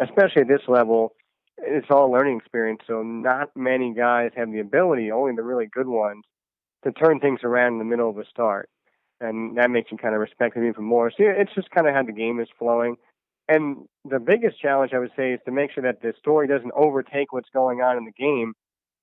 especially 0.00 0.42
at 0.42 0.48
this 0.48 0.62
level, 0.68 1.12
it's 1.58 1.86
all 1.90 2.10
learning 2.10 2.38
experience. 2.38 2.80
So 2.86 3.02
not 3.02 3.50
many 3.56 3.94
guys 3.94 4.30
have 4.36 4.52
the 4.52 4.60
ability, 4.60 5.10
only 5.10 5.34
the 5.34 5.42
really 5.42 5.66
good 5.66 5.86
ones, 5.86 6.24
to 6.84 6.92
turn 6.92 7.18
things 7.18 7.40
around 7.42 7.74
in 7.74 7.78
the 7.78 7.84
middle 7.84 8.10
of 8.10 8.18
a 8.18 8.24
start, 8.26 8.68
and 9.20 9.56
that 9.56 9.70
makes 9.70 9.90
you 9.90 9.96
kind 9.96 10.14
of 10.14 10.20
respect 10.20 10.56
him 10.56 10.68
even 10.68 10.84
more. 10.84 11.10
So 11.10 11.16
it's 11.18 11.54
just 11.54 11.70
kind 11.70 11.88
of 11.88 11.94
how 11.94 12.02
the 12.02 12.12
game 12.12 12.40
is 12.40 12.48
flowing. 12.58 12.96
And 13.48 13.86
the 14.04 14.18
biggest 14.18 14.60
challenge 14.60 14.92
I 14.92 14.98
would 14.98 15.12
say 15.16 15.32
is 15.32 15.40
to 15.46 15.52
make 15.52 15.72
sure 15.72 15.82
that 15.84 16.02
the 16.02 16.12
story 16.18 16.46
doesn't 16.46 16.72
overtake 16.74 17.32
what's 17.32 17.48
going 17.54 17.80
on 17.80 17.96
in 17.96 18.04
the 18.04 18.12
game, 18.12 18.54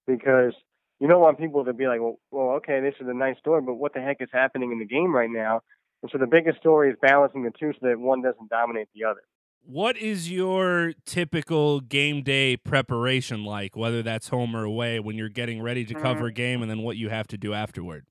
because 0.05 0.53
you 0.99 1.07
don't 1.07 1.21
want 1.21 1.39
people 1.39 1.65
to 1.65 1.73
be 1.73 1.87
like, 1.87 1.99
well, 1.99 2.19
well, 2.31 2.49
okay, 2.57 2.79
this 2.79 2.93
is 3.01 3.07
a 3.09 3.13
nice 3.13 3.37
story, 3.39 3.61
but 3.61 3.75
what 3.75 3.93
the 3.93 4.01
heck 4.01 4.17
is 4.19 4.29
happening 4.31 4.71
in 4.71 4.79
the 4.79 4.85
game 4.85 5.13
right 5.13 5.29
now? 5.29 5.61
And 6.01 6.11
so 6.11 6.17
the 6.17 6.27
biggest 6.27 6.59
story 6.59 6.91
is 6.91 6.97
balancing 7.01 7.43
the 7.43 7.51
two 7.57 7.73
so 7.73 7.87
that 7.87 7.99
one 7.99 8.21
doesn't 8.21 8.49
dominate 8.49 8.89
the 8.93 9.05
other. 9.05 9.21
What 9.65 9.97
is 9.97 10.29
your 10.29 10.93
typical 11.05 11.79
game 11.79 12.21
day 12.21 12.57
preparation 12.57 13.43
like, 13.45 13.75
whether 13.77 14.03
that's 14.03 14.27
home 14.27 14.55
or 14.55 14.63
away, 14.63 14.99
when 14.99 15.15
you're 15.17 15.29
getting 15.29 15.61
ready 15.61 15.85
to 15.85 15.95
cover 15.95 16.27
a 16.27 16.31
Mm-hmm. 16.31 16.33
game 16.33 16.61
and 16.61 16.69
then 16.69 16.81
what 16.83 16.97
you 16.97 17.09
have 17.09 17.27
to 17.27 17.37
do 17.37 17.53
afterward? 17.53 18.05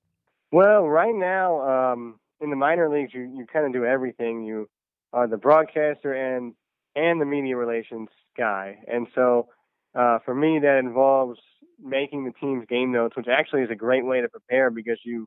Well, 0.50 0.86
right 0.88 1.14
now, 1.14 1.92
um, 1.92 2.20
in 2.40 2.50
the 2.50 2.56
minor 2.56 2.88
leagues, 2.88 3.14
you, 3.14 3.22
you 3.22 3.46
kind 3.50 3.66
of 3.66 3.72
do 3.72 3.84
everything. 3.84 4.42
You 4.44 4.68
are 5.12 5.26
the 5.26 5.36
broadcaster 5.36 6.12
and 6.12 6.54
and 6.94 7.20
the 7.20 7.24
media 7.24 7.56
relations 7.56 8.08
guy, 8.36 8.78
and 8.86 9.06
so 9.14 9.48
uh, 9.94 10.18
for 10.24 10.34
me, 10.34 10.58
that 10.60 10.78
involves 10.78 11.38
making 11.82 12.24
the 12.24 12.32
team's 12.32 12.66
game 12.68 12.92
notes, 12.92 13.16
which 13.16 13.28
actually 13.28 13.62
is 13.62 13.70
a 13.70 13.74
great 13.74 14.04
way 14.04 14.20
to 14.20 14.28
prepare 14.28 14.70
because 14.70 14.98
you 15.04 15.26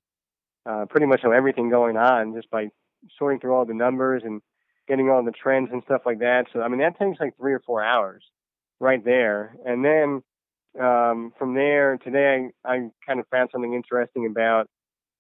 uh, 0.66 0.86
pretty 0.90 1.06
much 1.08 1.22
know 1.24 1.32
everything 1.32 1.70
going 1.70 1.98
on 1.98 2.34
just 2.36 2.50
by 2.52 2.68
sorting 3.18 3.40
through 3.40 3.54
all 3.54 3.66
the 3.66 3.74
numbers 3.74 4.24
and 4.26 4.42
getting 4.88 5.10
all 5.10 5.24
the 5.24 5.32
trends 5.32 5.70
and 5.72 5.84
stuff 5.84 6.02
like 6.06 6.20
that. 6.20 6.46
So 6.54 6.62
I 6.62 6.68
mean, 6.68 6.80
that 6.80 6.98
takes 7.00 7.20
like 7.20 7.38
three 7.38 7.54
or 7.54 7.62
four 7.66 7.84
hours 7.84 8.24
right 8.80 9.04
there, 9.04 9.56
and 9.66 9.84
then 9.84 10.22
um, 10.80 11.32
from 11.38 11.56
there, 11.56 11.98
today 11.98 12.50
I, 12.66 12.70
I 12.70 12.90
kind 13.06 13.20
of 13.20 13.28
found 13.30 13.50
something 13.52 13.74
interesting 13.74 14.26
about 14.26 14.68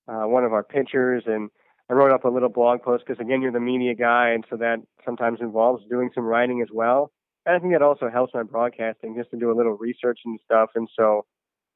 uh, 0.08 0.28
one 0.28 0.44
of 0.44 0.54
our 0.54 0.64
pitchers, 0.64 1.24
and 1.26 1.50
I 1.90 1.94
wrote 1.94 2.12
up 2.12 2.26
a 2.26 2.30
little 2.30 2.50
blog 2.50 2.82
post 2.82 3.06
because 3.06 3.20
again, 3.22 3.42
you're 3.42 3.52
the 3.52 3.60
media 3.60 3.96
guy, 3.96 4.32
and 4.32 4.46
so 4.50 4.58
that 4.58 4.80
sometimes 5.06 5.40
involves 5.42 5.84
doing 5.90 6.10
some 6.14 6.26
writing 6.26 6.62
as 6.62 6.70
well. 6.74 7.12
And 7.46 7.56
I 7.56 7.60
think 7.60 7.74
that 7.74 7.82
also 7.82 8.10
helps 8.10 8.34
my 8.34 8.44
broadcasting 8.44 9.16
just 9.18 9.30
to 9.32 9.38
do 9.38 9.52
a 9.52 9.56
little 9.56 9.78
research 9.78 10.20
and 10.26 10.40
stuff. 10.44 10.72
And 10.76 10.90
so, 10.98 11.26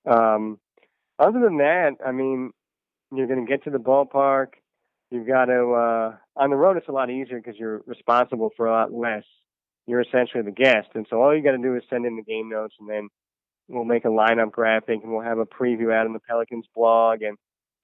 um, 0.10 0.60
other 1.20 1.40
than 1.40 1.58
that, 1.58 1.98
I 2.06 2.12
mean, 2.12 2.52
you're 3.14 3.28
going 3.28 3.46
to 3.46 3.50
get 3.50 3.64
to 3.66 3.70
the 3.70 3.78
ballpark. 3.78 4.54
You've 5.12 5.28
got 5.28 5.46
to 5.46 5.72
uh, 5.72 6.16
on 6.36 6.50
the 6.50 6.56
road. 6.56 6.78
It's 6.78 6.88
a 6.88 6.92
lot 6.92 7.10
easier 7.10 7.38
because 7.38 7.58
you're 7.58 7.82
responsible 7.88 8.52
for 8.56 8.68
a 8.68 8.72
lot 8.72 8.94
less. 8.94 9.24
You're 9.88 10.02
essentially 10.02 10.44
the 10.44 10.52
guest, 10.52 10.90
and 10.94 11.08
so 11.10 11.22
all 11.22 11.36
you 11.36 11.44
got 11.44 11.54
to 11.54 11.58
do 11.58 11.76
is 11.76 11.84
send 11.90 12.06
in 12.06 12.16
the 12.16 12.22
game 12.22 12.50
notes, 12.50 12.76
and 12.80 12.88
then 12.88 13.10
we'll 13.68 13.86
make 13.86 14.06
a 14.06 14.10
lineup 14.10 14.52
graphic, 14.52 15.00
and 15.02 15.12
we'll 15.12 15.24
have 15.24 15.40
a 15.40 15.48
preview 15.48 15.92
out 15.92 16.06
on 16.06 16.14
the 16.14 16.20
Pelicans 16.20 16.66
blog, 16.76 17.24
and 17.24 17.38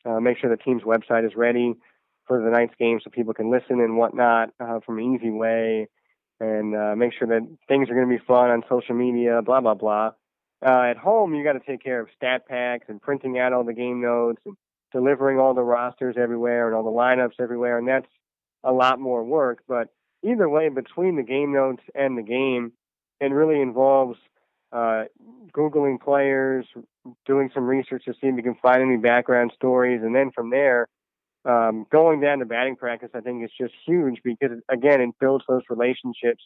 uh, 0.05 0.19
make 0.19 0.37
sure 0.37 0.51
the 0.51 0.63
team's 0.63 0.83
website 0.83 1.25
is 1.25 1.35
ready 1.35 1.73
for 2.27 2.43
the 2.43 2.51
night's 2.51 2.75
game 2.79 2.99
so 3.03 3.09
people 3.09 3.33
can 3.33 3.49
listen 3.49 3.79
and 3.79 3.97
whatnot 3.97 4.49
uh, 4.59 4.79
from 4.85 4.99
an 4.99 5.15
easy 5.15 5.31
way, 5.31 5.87
and 6.39 6.75
uh, 6.75 6.95
make 6.95 7.11
sure 7.17 7.27
that 7.27 7.41
things 7.67 7.89
are 7.89 7.95
going 7.95 8.07
to 8.07 8.17
be 8.17 8.23
fun 8.27 8.51
on 8.51 8.61
social 8.69 8.93
media, 8.93 9.41
blah 9.41 9.61
blah 9.61 9.73
blah. 9.73 10.11
Uh, 10.63 10.81
at 10.81 10.97
home, 10.97 11.33
you 11.33 11.43
got 11.43 11.53
to 11.53 11.59
take 11.59 11.83
care 11.83 12.01
of 12.01 12.07
stat 12.15 12.47
packs 12.47 12.85
and 12.87 13.01
printing 13.01 13.39
out 13.39 13.51
all 13.51 13.63
the 13.63 13.73
game 13.73 14.01
notes 14.01 14.41
and 14.45 14.55
delivering 14.91 15.39
all 15.39 15.53
the 15.53 15.63
rosters 15.63 16.15
everywhere 16.17 16.67
and 16.67 16.75
all 16.75 16.83
the 16.83 16.89
lineups 16.89 17.39
everywhere, 17.39 17.77
and 17.77 17.87
that's 17.87 18.07
a 18.63 18.71
lot 18.71 18.99
more 18.99 19.23
work. 19.23 19.63
But 19.67 19.89
either 20.23 20.49
way, 20.49 20.69
between 20.69 21.15
the 21.15 21.23
game 21.23 21.53
notes 21.53 21.83
and 21.93 22.17
the 22.17 22.23
game, 22.23 22.71
it 23.19 23.31
really 23.31 23.61
involves 23.61 24.17
uh, 24.71 25.05
googling 25.53 26.01
players, 26.01 26.65
doing 27.25 27.49
some 27.53 27.65
research 27.65 28.05
to 28.05 28.13
see 28.13 28.27
if 28.27 28.35
you 28.35 28.43
can 28.43 28.55
find 28.61 28.81
any 28.81 28.97
background 28.97 29.51
stories, 29.55 30.01
and 30.03 30.15
then 30.15 30.31
from 30.31 30.49
there, 30.49 30.87
um, 31.45 31.85
going 31.91 32.21
down 32.21 32.39
to 32.39 32.45
batting 32.45 32.75
practice, 32.75 33.11
I 33.13 33.21
think 33.21 33.43
is 33.43 33.51
just 33.59 33.73
huge 33.85 34.19
because 34.23 34.57
again, 34.67 34.99
it 35.01 35.09
builds 35.19 35.45
those 35.47 35.61
relationships 35.69 36.43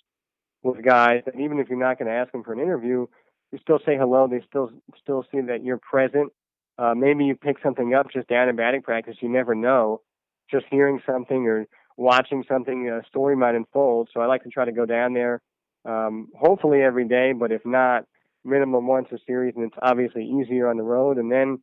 with 0.62 0.84
guys. 0.84 1.24
And 1.32 1.42
even 1.42 1.60
if 1.60 1.70
you're 1.70 1.80
not 1.80 1.98
going 1.98 2.12
to 2.12 2.18
ask 2.18 2.32
them 2.34 2.44
for 2.44 2.52
an 2.54 2.60
interview, 2.60 3.08
you 3.52 3.60
still 3.62 3.80
say 3.86 3.98
hello. 3.98 4.28
They 4.28 4.44
still 4.48 4.72
still 5.02 5.26
see 5.32 5.40
that 5.42 5.64
you're 5.64 5.80
present. 5.80 6.32
Uh, 6.80 6.94
maybe 6.96 7.26
you 7.26 7.36
pick 7.36 7.58
something 7.62 7.94
up 7.94 8.08
just 8.12 8.28
down 8.30 8.48
in 8.48 8.56
batting 8.56 8.82
practice. 8.82 9.18
You 9.20 9.30
never 9.30 9.54
know. 9.54 10.02
Just 10.50 10.66
hearing 10.72 11.02
something 11.06 11.46
or 11.46 11.66
watching 11.98 12.44
something, 12.48 12.90
a 12.90 13.06
story 13.08 13.36
might 13.36 13.56
unfold. 13.56 14.10
So 14.14 14.22
I 14.22 14.28
like 14.28 14.44
to 14.44 14.50
try 14.50 14.66
to 14.66 14.72
go 14.72 14.86
down 14.86 15.14
there, 15.14 15.42
um, 15.86 16.30
hopefully 16.40 16.82
every 16.82 17.08
day, 17.08 17.34
but 17.34 17.52
if 17.52 17.62
not, 17.66 18.06
minimum 18.46 18.88
once 18.88 19.10
a 19.12 19.18
series, 19.28 19.54
and 19.56 19.66
it's 19.66 19.76
obviously 19.82 20.24
easier 20.24 20.70
on 20.70 20.78
the 20.78 20.84
road. 20.84 21.18
And 21.18 21.30
then 21.30 21.62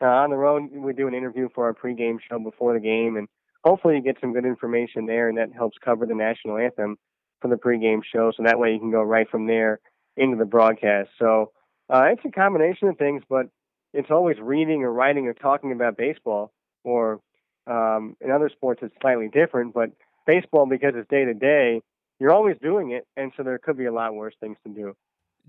uh, 0.00 0.06
on 0.06 0.30
the 0.30 0.36
road, 0.36 0.70
we 0.72 0.92
do 0.92 1.08
an 1.08 1.14
interview 1.14 1.48
for 1.54 1.66
our 1.66 1.74
pregame 1.74 2.18
show 2.30 2.38
before 2.38 2.74
the 2.74 2.80
game, 2.80 3.16
and 3.16 3.28
hopefully 3.64 3.96
you 3.96 4.02
get 4.02 4.18
some 4.20 4.32
good 4.32 4.46
information 4.46 5.06
there, 5.06 5.28
and 5.28 5.38
that 5.38 5.52
helps 5.52 5.76
cover 5.84 6.06
the 6.06 6.14
national 6.14 6.58
anthem 6.58 6.96
for 7.40 7.48
the 7.48 7.56
pregame 7.56 8.00
show. 8.04 8.32
So 8.36 8.44
that 8.44 8.58
way 8.58 8.72
you 8.72 8.78
can 8.78 8.92
go 8.92 9.02
right 9.02 9.28
from 9.28 9.48
there 9.48 9.80
into 10.16 10.36
the 10.36 10.44
broadcast. 10.44 11.10
So 11.18 11.50
uh, 11.92 12.04
it's 12.12 12.24
a 12.24 12.30
combination 12.30 12.88
of 12.88 12.96
things, 12.96 13.22
but 13.28 13.46
it's 13.92 14.10
always 14.10 14.38
reading 14.40 14.82
or 14.82 14.92
writing 14.92 15.26
or 15.26 15.34
talking 15.34 15.72
about 15.72 15.96
baseball. 15.96 16.52
Or 16.84 17.20
um, 17.66 18.16
in 18.20 18.30
other 18.30 18.50
sports, 18.50 18.80
it's 18.82 18.94
slightly 19.00 19.28
different, 19.28 19.74
but 19.74 19.90
baseball, 20.26 20.66
because 20.66 20.94
it's 20.96 21.08
day 21.08 21.24
to 21.24 21.34
day, 21.34 21.82
you're 22.18 22.32
always 22.32 22.56
doing 22.62 22.92
it, 22.92 23.06
and 23.16 23.32
so 23.36 23.42
there 23.42 23.58
could 23.58 23.76
be 23.76 23.86
a 23.86 23.92
lot 23.92 24.14
worse 24.14 24.34
things 24.40 24.56
to 24.66 24.72
do. 24.72 24.94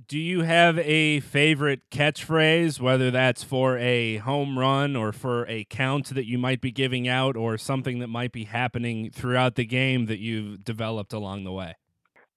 Do 0.08 0.18
you 0.18 0.42
have 0.42 0.80
a 0.80 1.20
favorite 1.20 1.82
catchphrase, 1.92 2.80
whether 2.80 3.12
that's 3.12 3.44
for 3.44 3.78
a 3.78 4.18
home 4.18 4.58
run 4.58 4.96
or 4.96 5.12
for 5.12 5.46
a 5.48 5.66
count 5.66 6.16
that 6.16 6.26
you 6.26 6.40
might 6.40 6.62
be 6.62 6.72
giving 6.72 7.08
out 7.08 7.38
or 7.38 7.60
something 7.60 8.00
that 8.00 8.08
might 8.08 8.32
be 8.32 8.46
happening 8.46 9.12
throughout 9.12 9.54
the 9.54 9.66
game 9.66 10.08
that 10.08 10.18
you've 10.18 10.64
developed 10.64 11.14
along 11.14 11.44
the 11.44 11.52
way? 11.52 11.76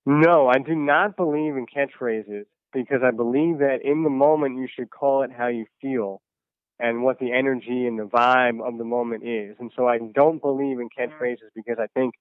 No, 0.05 0.49
I 0.49 0.59
do 0.59 0.75
not 0.75 1.17
believe 1.17 1.57
in 1.57 1.65
catchphrases 1.67 2.45
because 2.73 3.01
I 3.05 3.11
believe 3.11 3.59
that 3.59 3.79
in 3.85 4.03
the 4.03 4.11
moment 4.11 4.59
you 4.59 4.69
should 4.75 4.91
call 4.91 5.23
it 5.23 5.31
how 5.37 5.49
you 5.49 5.67
feel 5.81 6.21
and 6.79 7.03
what 7.03 7.19
the 7.19 7.33
energy 7.33 7.87
and 7.87 7.99
the 7.99 8.05
vibe 8.05 8.67
of 8.67 8.79
the 8.79 8.85
moment 8.85 9.25
is. 9.27 9.57
And 9.59 9.73
so 9.75 9.89
I 9.89 9.99
don't 9.99 10.41
believe 10.41 10.79
in 10.79 10.89
catchphrases 10.89 11.51
because 11.55 11.79
I 11.79 11.87
think 11.95 12.15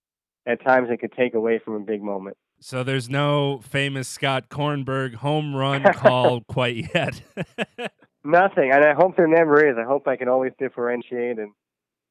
at 0.46 0.64
times 0.64 0.90
it 0.92 1.00
could 1.00 1.12
take 1.14 1.34
away 1.34 1.60
from 1.64 1.74
a 1.76 1.80
big 1.80 2.02
moment. 2.02 2.38
So 2.60 2.84
there's 2.84 3.10
no 3.10 3.60
famous 3.60 4.08
Scott 4.08 4.50
Kornberg 4.50 5.16
home 5.16 5.56
run 5.56 5.84
call 5.94 6.42
quite 6.42 6.90
yet. 6.94 7.22
Nothing, 8.24 8.72
and 8.72 8.84
I 8.84 8.94
hope 8.96 9.18
there 9.18 9.28
never 9.28 9.70
is. 9.70 9.76
I 9.78 9.84
hope 9.84 10.08
I 10.08 10.16
can 10.16 10.28
always 10.28 10.52
differentiate 10.58 11.38
and 11.38 11.52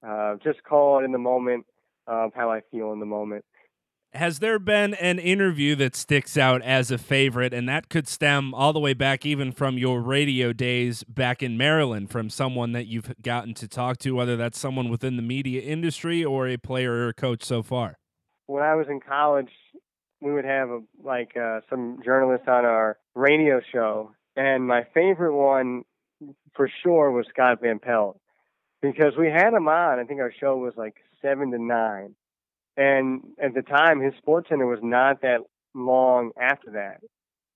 uh, 0.06 0.36
just 0.44 0.62
call 0.62 1.00
it 1.00 1.04
in 1.04 1.12
the 1.12 1.18
moment 1.18 1.66
of 2.06 2.32
how 2.34 2.50
I 2.50 2.60
feel 2.70 2.92
in 2.92 3.00
the 3.00 3.06
moment. 3.06 3.44
Has 4.14 4.38
there 4.38 4.60
been 4.60 4.94
an 4.94 5.18
interview 5.18 5.74
that 5.74 5.96
sticks 5.96 6.36
out 6.36 6.62
as 6.62 6.92
a 6.92 6.98
favorite, 6.98 7.52
and 7.52 7.68
that 7.68 7.88
could 7.88 8.06
stem 8.06 8.54
all 8.54 8.72
the 8.72 8.78
way 8.78 8.94
back 8.94 9.26
even 9.26 9.50
from 9.50 9.76
your 9.76 10.00
radio 10.00 10.52
days 10.52 11.02
back 11.02 11.42
in 11.42 11.58
Maryland, 11.58 12.10
from 12.10 12.30
someone 12.30 12.70
that 12.72 12.86
you've 12.86 13.12
gotten 13.20 13.54
to 13.54 13.66
talk 13.66 13.98
to, 13.98 14.12
whether 14.12 14.36
that's 14.36 14.56
someone 14.56 14.88
within 14.88 15.16
the 15.16 15.22
media 15.22 15.62
industry 15.62 16.24
or 16.24 16.46
a 16.46 16.56
player 16.56 16.92
or 16.92 17.08
a 17.08 17.12
coach 17.12 17.42
so 17.42 17.60
far? 17.60 17.98
When 18.46 18.62
I 18.62 18.76
was 18.76 18.86
in 18.88 19.00
college, 19.00 19.50
we 20.20 20.32
would 20.32 20.44
have 20.44 20.70
a, 20.70 20.80
like 21.02 21.36
uh, 21.36 21.62
some 21.68 21.98
journalists 22.04 22.46
on 22.46 22.64
our 22.64 22.96
radio 23.16 23.60
show, 23.72 24.12
and 24.36 24.64
my 24.64 24.86
favorite 24.94 25.34
one 25.34 25.82
for 26.54 26.70
sure 26.84 27.10
was 27.10 27.26
Scott 27.30 27.58
Van 27.60 27.80
Pelt 27.80 28.20
because 28.80 29.16
we 29.18 29.26
had 29.26 29.54
him 29.54 29.66
on. 29.66 29.98
I 29.98 30.04
think 30.04 30.20
our 30.20 30.32
show 30.38 30.56
was 30.56 30.74
like 30.76 30.94
seven 31.20 31.50
to 31.50 31.58
nine, 31.58 32.14
and 32.76 33.22
at 33.42 33.54
the 33.54 33.62
time 33.62 34.00
his 34.00 34.14
Sports 34.18 34.48
Center 34.48 34.66
was 34.66 34.80
not 34.82 35.22
that 35.22 35.40
long 35.74 36.30
after 36.40 36.72
that, 36.72 37.00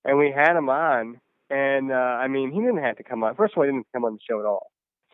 and 0.04 0.18
we 0.18 0.32
had 0.34 0.56
him 0.56 0.68
on. 0.68 1.20
And 1.50 1.90
uh, 1.90 1.94
I 1.94 2.28
mean, 2.28 2.52
he 2.52 2.60
didn't 2.60 2.82
have 2.82 2.96
to 2.96 3.04
come 3.04 3.24
on. 3.24 3.34
First 3.34 3.54
of 3.54 3.58
all, 3.58 3.64
he 3.64 3.70
didn't 3.70 3.86
come 3.94 4.04
on 4.04 4.14
the 4.14 4.18
show 4.28 4.38
at 4.38 4.46
all. 4.46 4.66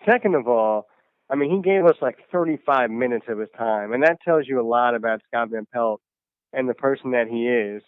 Second 0.04 0.34
of 0.34 0.48
all, 0.48 0.86
I 1.30 1.36
mean, 1.36 1.50
he 1.50 1.62
gave 1.62 1.86
us 1.86 1.96
like 2.02 2.16
35 2.32 2.90
minutes 2.90 3.26
of 3.28 3.38
his 3.38 3.48
time, 3.56 3.92
and 3.92 4.02
that 4.02 4.18
tells 4.24 4.46
you 4.46 4.60
a 4.60 4.66
lot 4.66 4.94
about 4.94 5.20
Scott 5.28 5.50
Van 5.50 5.66
Pelt 5.72 6.00
and 6.52 6.68
the 6.68 6.74
person 6.74 7.12
that 7.12 7.28
he 7.28 7.46
is. 7.48 7.82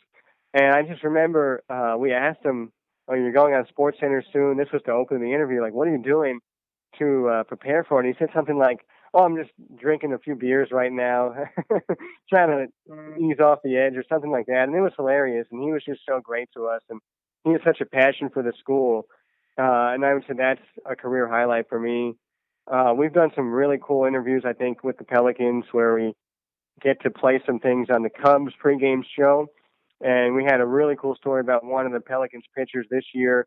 And 0.55 0.75
I 0.75 0.83
just 0.83 1.05
remember 1.05 1.63
uh, 1.69 1.97
we 1.99 2.13
asked 2.13 2.45
him, 2.45 2.73
"Oh, 3.09 3.15
you're 3.15 3.33
going 3.33 3.55
on 3.55 3.67
Sports 3.69 3.99
Center 4.01 4.23
soon." 4.33 4.57
This 4.57 4.73
was 4.73 4.83
to 4.87 4.93
open 4.93 5.21
the 5.21 5.35
interview. 5.35 5.61
Like, 5.61 5.75
what 5.75 5.89
are 5.89 5.93
you 5.93 6.03
doing 6.03 6.41
to 6.99 7.29
uh, 7.29 7.43
prepare 7.45 7.85
for 7.85 8.01
it? 8.01 8.07
And 8.07 8.15
he 8.15 8.19
said 8.19 8.33
something 8.35 8.57
like, 8.57 8.79
"Oh, 9.17 9.25
I'm 9.25 9.37
just 9.37 9.51
drinking 9.81 10.13
a 10.13 10.19
few 10.19 10.35
beers 10.35 10.69
right 10.71 10.93
now, 10.93 11.35
trying 12.29 12.69
to 12.69 13.19
ease 13.19 13.41
off 13.41 13.61
the 13.65 13.77
edge, 13.77 13.97
or 13.97 14.05
something 14.09 14.31
like 14.31 14.47
that." 14.47 14.65
And 14.65 14.75
it 14.75 14.81
was 14.81 14.93
hilarious. 14.97 15.47
And 15.51 15.63
he 15.63 15.73
was 15.73 15.83
just 15.85 16.01
so 16.07 16.21
great 16.21 16.49
to 16.55 16.67
us, 16.67 16.83
and 16.91 17.01
he 17.45 17.53
has 17.53 17.61
such 17.65 17.81
a 17.81 17.87
passion 17.87 18.29
for 18.29 18.43
the 18.43 18.53
school. 18.59 19.07
Uh, 19.59 19.95
and 19.95 20.05
I 20.05 20.13
would 20.13 20.25
say 20.29 20.35
that's 20.37 20.61
a 20.85 20.95
career 20.95 21.29
highlight 21.29 21.69
for 21.69 21.81
me. 21.81 22.15
Uh, 22.71 22.93
we've 22.97 23.13
done 23.13 23.31
some 23.35 23.53
really 23.53 23.79
cool 23.81 24.05
interviews, 24.05 24.43
I 24.45 24.53
think, 24.53 24.85
with 24.85 24.99
the 24.99 25.05
Pelicans 25.05 25.65
where 25.73 25.95
we 25.95 26.15
get 26.83 27.01
to 27.03 27.11
play 27.11 27.41
some 27.47 27.59
things 27.59 27.89
on 27.91 28.03
the 28.03 28.11
Cubs 28.11 28.53
pregame 28.63 29.03
show. 29.17 29.47
And 30.03 30.35
we 30.35 30.45
had 30.45 30.61
a 30.61 30.67
really 30.67 30.97
cool 30.97 31.15
story 31.15 31.41
about 31.41 31.65
one 31.65 31.87
of 31.87 31.93
the 31.93 32.01
Pelicans 32.01 32.45
pitchers 32.55 32.87
this 32.91 33.05
year, 33.15 33.47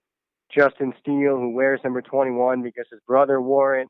Justin 0.56 0.94
Steele, 1.00 1.36
who 1.36 1.54
wears 1.54 1.80
number 1.84 2.02
21 2.02 2.64
because 2.64 2.86
his 2.90 3.02
brother 3.06 3.40
wore 3.40 3.78
it 3.78 3.88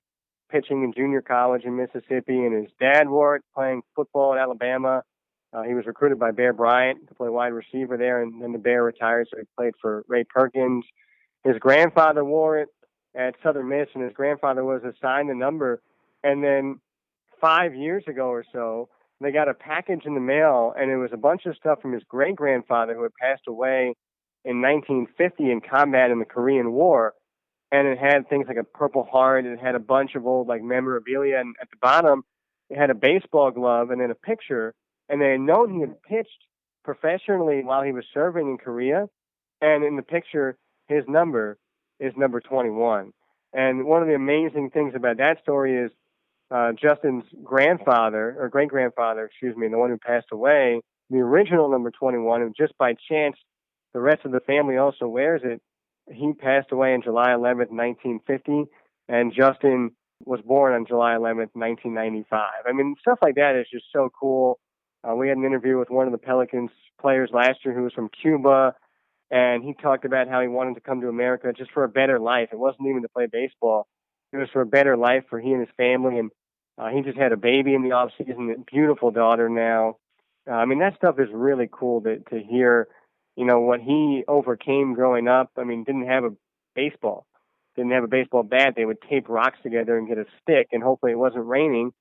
pitching 0.50 0.84
in 0.84 0.93
junior 0.93 1.22
college 1.22 1.64
in 1.64 1.76
Mississippi, 1.76 2.38
and 2.38 2.64
his 2.64 2.72
dad 2.80 3.10
wore 3.10 3.36
it 3.36 3.43
playing 3.56 3.82
football 3.95 4.34
at 4.34 4.39
Alabama. 4.39 5.04
Uh, 5.52 5.64
he 5.64 5.74
was 5.74 5.86
recruited 5.86 6.20
by 6.20 6.32
Bear 6.32 6.54
Bryant 6.54 7.08
to 7.08 7.16
play 7.16 7.30
wide 7.30 7.54
receiver 7.54 7.97
there, 7.97 8.22
and 8.22 8.41
then 8.41 8.52
the 8.52 8.60
Bear 8.60 8.84
retired, 8.84 9.28
so 9.32 9.39
he 9.39 9.45
played 9.58 9.74
for 9.82 10.04
Ray 10.08 10.24
Perkins. 10.24 10.86
His 11.43 11.58
grandfather 11.60 12.24
wore 12.24 12.60
it 12.60 12.70
at 13.16 13.36
Southern 13.41 13.70
Miss, 13.70 13.88
and 13.93 14.04
his 14.04 14.14
grandfather 14.14 14.64
was 14.64 14.82
assigned 14.84 15.30
the 15.30 15.36
number. 15.36 15.82
And 16.24 16.43
then 16.43 16.80
five 17.41 17.74
years 17.74 18.04
ago 18.08 18.28
or 18.28 18.43
so, 18.52 18.89
they 19.22 19.32
got 19.32 19.50
a 19.50 19.54
package 19.54 20.06
in 20.06 20.14
the 20.14 20.22
mail, 20.22 20.74
and 20.78 20.91
it 20.91 20.97
was 20.97 21.12
a 21.14 21.18
bunch 21.18 21.45
of 21.45 21.56
stuff 21.56 21.82
from 21.82 21.93
his 21.93 22.04
great 22.08 22.36
grandfather 22.36 22.93
who 22.93 23.04
had 23.04 23.12
passed 23.20 23.47
away 23.47 23.95
in 24.45 24.62
1950 24.62 25.52
in 25.52 25.62
combat 25.62 26.12
in 26.12 26.20
the 26.20 26.26
Korean 26.26 26.72
War. 26.72 27.14
And 27.72 27.88
it 27.88 27.99
had 27.99 28.28
things 28.30 28.47
like 28.47 28.57
a 28.57 28.63
Purple 28.63 29.03
Heart. 29.03 29.45
and 29.45 29.53
It 29.53 29.59
had 29.59 29.76
a 29.76 29.80
bunch 29.80 30.15
of 30.15 30.26
old 30.26 30.47
like 30.47 30.63
memorabilia, 30.63 31.39
and 31.39 31.55
at 31.61 31.70
the 31.70 31.78
bottom, 31.82 32.24
it 32.70 32.78
had 32.78 32.89
a 32.89 32.95
baseball 32.95 33.51
glove 33.51 33.91
and 33.91 34.01
then 34.01 34.11
a 34.11 34.15
picture. 34.15 34.74
And 35.07 35.22
they 35.22 35.32
had 35.32 35.41
known 35.41 35.74
he 35.74 35.82
had 35.82 36.01
pitched 36.03 36.45
professionally 36.84 37.63
while 37.63 37.84
he 37.84 37.91
was 37.91 38.05
serving 38.13 38.47
in 38.47 38.57
Korea. 38.57 39.07
And 39.61 39.84
in 39.84 39.95
the 39.95 40.03
picture, 40.03 40.57
his 40.88 41.03
number 41.07 41.57
is 41.99 42.13
number 42.15 42.39
21. 42.39 43.11
And 43.53 43.86
one 43.86 44.01
of 44.01 44.07
the 44.07 44.15
amazing 44.15 44.70
things 44.72 44.93
about 44.95 45.17
that 45.17 45.41
story 45.41 45.86
is 45.86 45.91
uh, 46.51 46.72
Justin's 46.74 47.26
grandfather, 47.43 48.36
or 48.39 48.49
great 48.49 48.70
grandfather, 48.70 49.26
excuse 49.26 49.55
me, 49.55 49.67
the 49.67 49.78
one 49.78 49.89
who 49.89 49.97
passed 49.97 50.28
away, 50.32 50.82
the 51.09 51.17
original 51.17 51.70
number 51.70 51.91
21, 51.91 52.41
and 52.41 52.55
just 52.55 52.78
by 52.78 52.93
chance, 53.09 53.36
the 53.93 53.99
rest 53.99 54.26
of 54.26 54.32
the 54.32 54.39
family 54.41 54.78
also 54.78 55.07
wears 55.07 55.41
it. 55.43 55.61
He 56.12 56.34
passed 56.34 56.72
away 56.72 56.93
on 56.93 57.01
July 57.01 57.30
11th, 57.30 57.72
1950, 57.72 58.66
and 59.07 59.34
Justin 59.34 59.91
was 60.26 60.41
born 60.41 60.74
on 60.74 60.86
July 60.86 61.14
11th, 61.14 61.53
1995. 61.53 62.41
I 62.68 62.72
mean, 62.74 62.95
stuff 62.99 63.20
like 63.22 63.36
that 63.36 63.55
is 63.55 63.68
just 63.72 63.86
so 63.93 64.10
cool. 64.20 64.60
Uh, 65.07 65.16
we 65.16 65.30
had 65.30 65.38
an 65.38 65.45
interview 65.45 65.78
with 65.78 65.89
one 65.89 66.07
of 66.07 66.12
the 66.12 66.18
Pelicans 66.18 66.72
players 66.99 67.30
last 67.34 67.60
year 67.64 67.74
who 67.74 67.84
was 67.84 67.93
from 67.93 68.10
Cuba, 68.22 68.76
and 69.32 69.64
he 69.64 69.74
talked 69.74 70.05
about 70.05 70.28
how 70.28 70.41
he 70.41 70.47
wanted 70.47 70.76
to 70.76 70.82
come 70.82 71.01
to 71.01 71.07
America 71.07 71.53
just 71.55 71.72
for 71.72 71.84
a 71.84 71.89
better 71.89 72.20
life. 72.20 72.49
It 72.51 72.60
wasn't 72.60 72.88
even 72.89 73.01
to 73.03 73.10
play 73.10 73.28
baseball; 73.32 73.88
it 74.34 74.38
was 74.38 74.49
for 74.51 74.62
a 74.62 74.66
better 74.66 74.97
life 74.97 75.24
for 75.30 75.39
he 75.39 75.51
and 75.51 75.62
his 75.62 75.76
family. 75.78 76.20
And 76.20 76.32
uh, 76.78 76.89
he 76.89 77.01
just 77.01 77.18
had 77.18 77.32
a 77.32 77.38
baby 77.38 77.74
in 77.74 77.84
the 77.84 77.91
off 77.91 78.12
season, 78.18 78.55
a 78.57 78.72
beautiful 78.72 79.12
daughter 79.12 79.47
now. 79.47 79.97
Uh, 80.49 80.55
I 80.55 80.66
mean, 80.66 80.80
that 80.80 80.95
stuff 80.95 81.16
is 81.20 81.30
really 81.32 81.70
cool 81.72 82.01
to 82.01 82.20
to 82.20 82.39
hear. 82.39 82.88
You 83.36 83.46
know 83.46 83.62
what 83.62 83.80
he 83.80 84.24
overcame 84.28 84.94
growing 84.94 85.28
up. 85.28 85.52
I 85.58 85.64
mean, 85.64 85.84
didn't 85.84 86.08
have 86.08 86.24
a 86.24 86.32
baseball, 86.76 87.26
didn't 87.76 87.92
have 87.92 88.04
a 88.04 88.08
baseball 88.08 88.44
bat. 88.44 88.74
They 88.76 88.86
would 88.86 89.02
tape 89.10 89.30
rocks 89.30 89.60
together 89.64 89.98
and 89.98 90.08
get 90.08 90.18
a 90.18 90.26
stick, 90.42 90.70
and 90.72 90.84
hopefully 90.84 91.14
it 91.14 91.20
wasn't 91.20 91.46
raining 91.46 91.92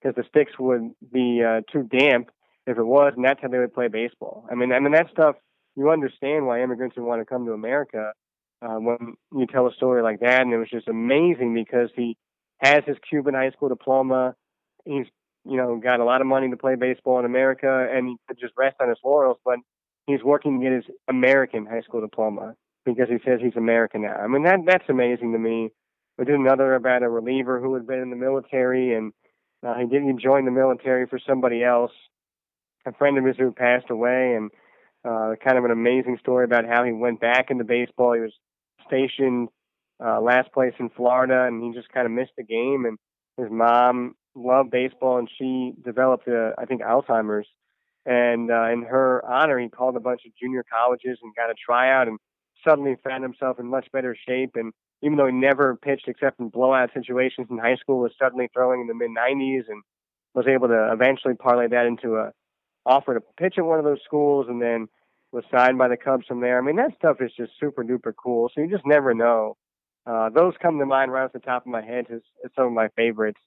because 0.00 0.14
the 0.16 0.24
sticks 0.28 0.52
would 0.58 0.92
be 1.12 1.42
uh, 1.42 1.62
too 1.72 1.82
damp 1.82 2.30
if 2.66 2.78
it 2.78 2.84
was, 2.84 3.12
and 3.16 3.24
that's 3.24 3.40
how 3.40 3.48
they 3.48 3.58
would 3.58 3.74
play 3.74 3.88
baseball. 3.88 4.46
I 4.50 4.54
mean, 4.54 4.72
I 4.72 4.80
mean 4.80 4.92
that 4.92 5.10
stuff. 5.10 5.36
You 5.76 5.90
understand 5.90 6.46
why 6.46 6.62
immigrants 6.62 6.96
would 6.96 7.04
want 7.04 7.20
to 7.20 7.26
come 7.26 7.44
to 7.46 7.52
America 7.52 8.12
uh, 8.62 8.76
when 8.76 9.14
you 9.32 9.46
tell 9.46 9.66
a 9.66 9.72
story 9.74 10.02
like 10.02 10.20
that, 10.20 10.40
and 10.40 10.52
it 10.52 10.58
was 10.58 10.70
just 10.70 10.88
amazing 10.88 11.54
because 11.54 11.90
he 11.94 12.16
has 12.58 12.82
his 12.86 12.96
Cuban 13.08 13.34
high 13.34 13.50
school 13.50 13.68
diploma. 13.68 14.34
He's 14.84 15.06
you 15.44 15.56
know 15.56 15.76
got 15.76 16.00
a 16.00 16.04
lot 16.04 16.20
of 16.20 16.26
money 16.26 16.50
to 16.50 16.56
play 16.56 16.74
baseball 16.74 17.18
in 17.18 17.24
America, 17.24 17.88
and 17.92 18.08
he 18.08 18.16
could 18.26 18.38
just 18.40 18.54
rest 18.56 18.76
on 18.80 18.88
his 18.88 18.98
laurels. 19.04 19.38
But 19.44 19.58
he's 20.06 20.22
working 20.22 20.60
to 20.60 20.64
get 20.64 20.72
his 20.72 20.84
American 21.08 21.66
high 21.66 21.82
school 21.82 22.00
diploma 22.00 22.54
because 22.84 23.08
he 23.08 23.18
says 23.24 23.40
he's 23.42 23.56
American 23.56 24.02
now. 24.02 24.14
I 24.14 24.26
mean 24.26 24.44
that 24.44 24.60
that's 24.66 24.88
amazing 24.88 25.32
to 25.32 25.38
me. 25.38 25.70
We 26.18 26.24
did 26.24 26.34
another 26.36 26.74
about 26.74 27.02
a 27.02 27.08
reliever 27.08 27.60
who 27.60 27.74
had 27.74 27.86
been 27.86 28.00
in 28.00 28.10
the 28.10 28.16
military, 28.16 28.94
and 28.94 29.12
uh, 29.66 29.74
he 29.74 29.86
didn't 29.86 30.20
join 30.20 30.44
the 30.44 30.50
military 30.50 31.06
for 31.06 31.18
somebody 31.18 31.62
else. 31.62 31.92
A 32.86 32.92
friend 32.92 33.18
of 33.18 33.24
his 33.24 33.36
who 33.36 33.52
passed 33.52 33.90
away, 33.90 34.34
and 34.34 34.50
uh, 35.04 35.34
kind 35.44 35.58
of 35.58 35.64
an 35.64 35.70
amazing 35.70 36.18
story 36.20 36.44
about 36.44 36.64
how 36.64 36.84
he 36.84 36.92
went 36.92 37.20
back 37.20 37.50
into 37.50 37.64
baseball. 37.64 38.14
He 38.14 38.20
was 38.20 38.32
stationed 38.86 39.48
uh, 40.04 40.20
last 40.20 40.52
place 40.52 40.74
in 40.78 40.88
Florida, 40.90 41.44
and 41.44 41.62
he 41.62 41.78
just 41.78 41.92
kind 41.92 42.06
of 42.06 42.12
missed 42.12 42.32
the 42.36 42.44
game. 42.44 42.84
And 42.86 42.98
his 43.36 43.50
mom 43.50 44.14
loved 44.34 44.70
baseball, 44.70 45.18
and 45.18 45.28
she 45.38 45.72
developed, 45.84 46.28
uh, 46.28 46.52
I 46.58 46.64
think, 46.64 46.82
Alzheimer's. 46.82 47.46
And 48.06 48.50
uh, 48.50 48.70
in 48.70 48.82
her 48.82 49.22
honor, 49.28 49.58
he 49.58 49.68
called 49.68 49.96
a 49.96 50.00
bunch 50.00 50.22
of 50.26 50.32
junior 50.40 50.64
colleges 50.72 51.18
and 51.22 51.34
got 51.34 51.50
a 51.50 51.54
tryout, 51.54 52.06
and 52.06 52.18
suddenly 52.64 52.96
found 53.04 53.22
himself 53.22 53.58
in 53.58 53.66
much 53.66 53.88
better 53.92 54.16
shape. 54.28 54.52
And 54.54 54.72
even 55.02 55.18
though 55.18 55.26
he 55.26 55.32
never 55.32 55.76
pitched 55.76 56.08
except 56.08 56.38
in 56.38 56.48
blowout 56.48 56.90
situations 56.94 57.48
in 57.50 57.58
high 57.58 57.76
school, 57.76 57.98
was 57.98 58.12
suddenly 58.18 58.48
throwing 58.54 58.80
in 58.80 58.86
the 58.86 58.94
mid 58.94 59.10
90s 59.10 59.64
and 59.68 59.82
was 60.34 60.46
able 60.46 60.68
to 60.68 60.92
eventually 60.92 61.34
parlay 61.34 61.66
that 61.68 61.86
into 61.86 62.16
a 62.16 62.30
offer 62.86 63.14
to 63.14 63.20
pitch 63.36 63.54
at 63.58 63.64
one 63.64 63.80
of 63.80 63.84
those 63.84 64.02
schools, 64.04 64.46
and 64.48 64.62
then 64.62 64.86
was 65.32 65.44
signed 65.50 65.76
by 65.76 65.88
the 65.88 65.96
Cubs 65.96 66.26
from 66.26 66.40
there. 66.40 66.58
I 66.58 66.62
mean, 66.62 66.76
that 66.76 66.94
stuff 66.96 67.16
is 67.20 67.32
just 67.36 67.52
super 67.58 67.82
duper 67.82 68.12
cool. 68.16 68.48
So 68.54 68.60
you 68.60 68.70
just 68.70 68.86
never 68.86 69.12
know. 69.12 69.56
Uh, 70.06 70.30
those 70.30 70.54
come 70.62 70.78
to 70.78 70.86
mind 70.86 71.10
right 71.10 71.24
off 71.24 71.32
the 71.32 71.40
top 71.40 71.62
of 71.62 71.72
my 71.72 71.82
head 71.82 72.06
as, 72.12 72.20
as 72.44 72.52
some 72.54 72.66
of 72.66 72.72
my 72.72 72.88
favorites. 72.96 73.40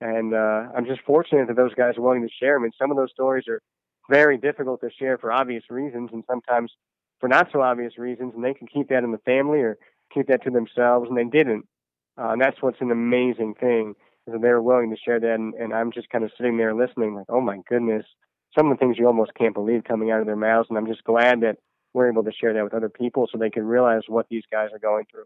And 0.00 0.34
uh, 0.34 0.68
I'm 0.76 0.84
just 0.84 1.00
fortunate 1.06 1.48
that 1.48 1.56
those 1.56 1.74
guys 1.74 1.96
are 1.96 2.02
willing 2.02 2.22
to 2.22 2.28
share. 2.38 2.58
I 2.58 2.62
mean, 2.62 2.72
some 2.78 2.90
of 2.90 2.96
those 2.98 3.10
stories 3.12 3.44
are 3.48 3.62
very 4.08 4.38
difficult 4.38 4.80
to 4.80 4.90
share 4.90 5.18
for 5.18 5.32
obvious 5.32 5.64
reasons, 5.70 6.10
and 6.12 6.24
sometimes 6.28 6.72
for 7.20 7.28
not 7.28 7.48
so 7.52 7.60
obvious 7.60 7.98
reasons. 7.98 8.32
And 8.34 8.44
they 8.44 8.54
can 8.54 8.66
keep 8.66 8.88
that 8.88 9.04
in 9.04 9.12
the 9.12 9.18
family 9.18 9.60
or 9.60 9.78
keep 10.12 10.28
that 10.28 10.42
to 10.44 10.50
themselves, 10.50 11.08
and 11.08 11.16
they 11.16 11.24
didn't. 11.24 11.66
Uh, 12.18 12.30
and 12.30 12.40
that's 12.40 12.60
what's 12.60 12.80
an 12.80 12.90
amazing 12.90 13.54
thing 13.54 13.94
is 14.26 14.32
that 14.34 14.42
they 14.42 14.48
were 14.48 14.62
willing 14.62 14.90
to 14.90 14.96
share 14.96 15.18
that. 15.20 15.34
And, 15.34 15.54
and 15.54 15.72
I'm 15.72 15.92
just 15.92 16.10
kind 16.10 16.24
of 16.24 16.30
sitting 16.36 16.58
there 16.58 16.74
listening, 16.74 17.14
like, 17.14 17.26
oh 17.28 17.40
my 17.40 17.58
goodness, 17.68 18.04
some 18.56 18.70
of 18.70 18.76
the 18.76 18.80
things 18.80 18.98
you 18.98 19.06
almost 19.06 19.34
can't 19.34 19.54
believe 19.54 19.84
coming 19.84 20.10
out 20.10 20.20
of 20.20 20.26
their 20.26 20.36
mouths. 20.36 20.66
And 20.68 20.78
I'm 20.78 20.86
just 20.86 21.04
glad 21.04 21.40
that 21.40 21.56
we're 21.94 22.10
able 22.10 22.24
to 22.24 22.32
share 22.32 22.52
that 22.54 22.64
with 22.64 22.74
other 22.74 22.88
people 22.88 23.28
so 23.30 23.38
they 23.38 23.50
can 23.50 23.64
realize 23.64 24.02
what 24.08 24.26
these 24.28 24.44
guys 24.50 24.68
are 24.72 24.78
going 24.78 25.04
through 25.10 25.24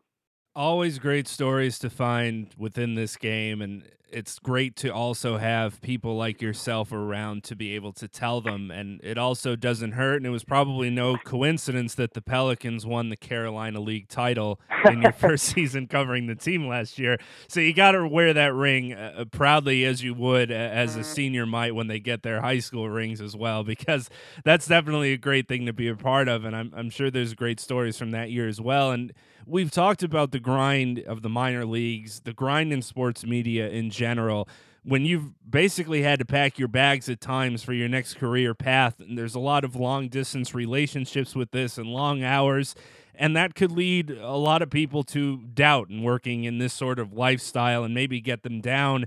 always 0.57 0.99
great 0.99 1.29
stories 1.29 1.79
to 1.79 1.91
find 1.91 2.49
within 2.57 2.95
this 2.95 3.17
game 3.19 3.61
and 3.61 3.83
it's 4.09 4.39
great 4.39 4.77
to 4.77 4.89
also 4.89 5.37
have 5.37 5.81
people 5.83 6.17
like 6.17 6.41
yourself 6.41 6.93
around 6.93 7.45
to 7.45 7.55
be 7.55 7.75
able 7.75 7.93
to 7.93 8.09
tell 8.09 8.41
them 8.41 8.71
and 8.71 8.99
it 9.03 9.19
also 9.19 9.55
doesn't 9.55 9.93
hurt 9.93 10.17
and 10.17 10.25
it 10.25 10.31
was 10.31 10.45
probably 10.45 10.89
no 10.89 11.19
coincidence 11.19 11.95
that 11.97 12.15
the 12.15 12.23
Pelicans 12.23 12.87
won 12.87 13.11
the 13.11 13.17
Carolina 13.17 13.81
League 13.81 14.09
title 14.09 14.59
in 14.89 15.03
your 15.03 15.13
first 15.27 15.45
season 15.45 15.87
covering 15.87 16.27
the 16.27 16.35
team 16.37 16.67
last 16.67 16.99
year. 16.99 17.19
So 17.49 17.61
you 17.61 17.75
got 17.75 17.93
to 17.93 18.09
wear 18.09 18.33
that 18.33 18.55
ring 18.55 18.95
uh, 18.95 19.27
proudly 19.31 19.85
as 19.85 20.03
you 20.03 20.15
would 20.15 20.51
uh, 20.51 20.55
as 20.55 20.97
a 20.97 21.05
senior 21.05 21.45
might 21.45 21.75
when 21.75 21.89
they 21.89 22.01
get 22.01 22.23
their 22.23 22.41
high 22.41 22.61
school 22.61 22.89
rings 22.89 23.21
as 23.21 23.37
well 23.37 23.65
because 23.65 24.09
that's 24.45 24.67
definitely 24.67 25.13
a 25.13 25.19
great 25.19 25.49
thing 25.49 25.67
to 25.67 25.75
be 25.75 25.89
a 25.89 25.97
part 25.97 26.29
of 26.29 26.47
and 26.47 26.57
I'm 26.57 26.73
I'm 26.75 26.89
sure 26.89 27.11
there's 27.11 27.35
great 27.35 27.61
stories 27.61 27.99
from 27.99 28.13
that 28.13 28.31
year 28.31 28.49
as 28.49 28.61
well 28.61 28.93
and 28.93 29.13
we've 29.47 29.71
talked 29.71 30.03
about 30.03 30.33
the 30.33 30.41
grind 30.41 30.99
of 31.01 31.23
the 31.23 31.29
minor 31.29 31.65
leagues, 31.65 32.21
the 32.21 32.33
grind 32.33 32.73
in 32.73 32.83
sports 32.83 33.25
media 33.25 33.69
in 33.69 33.91
general. 33.91 34.49
when 34.87 35.05
you've 35.05 35.33
basically 35.51 36.03
had 36.03 36.21
to 36.21 36.25
pack 36.25 36.61
your 36.61 36.69
bags 36.69 37.09
at 37.09 37.21
times 37.21 37.65
for 37.65 37.73
your 37.73 37.89
next 37.89 38.15
career 38.15 38.55
path. 38.55 39.01
And 39.01 39.19
there's 39.19 39.35
a 39.35 39.41
lot 39.41 39.65
of 39.65 39.75
long 39.75 40.09
distance 40.09 40.55
relationships 40.55 41.35
with 41.35 41.51
this 41.51 41.77
and 41.77 41.89
long 41.89 42.23
hours. 42.23 42.77
And 43.13 43.35
that 43.35 43.57
could 43.57 43.73
lead 43.73 44.11
a 44.11 44.37
lot 44.37 44.63
of 44.63 44.71
people 44.71 45.03
to 45.05 45.39
doubt 45.39 45.91
in 45.91 46.05
working 46.05 46.45
in 46.45 46.59
this 46.59 46.73
sort 46.73 47.01
of 47.01 47.13
lifestyle 47.13 47.83
and 47.83 47.95
maybe 47.95 48.21
get 48.21 48.45
them 48.45 48.61
down. 48.61 49.07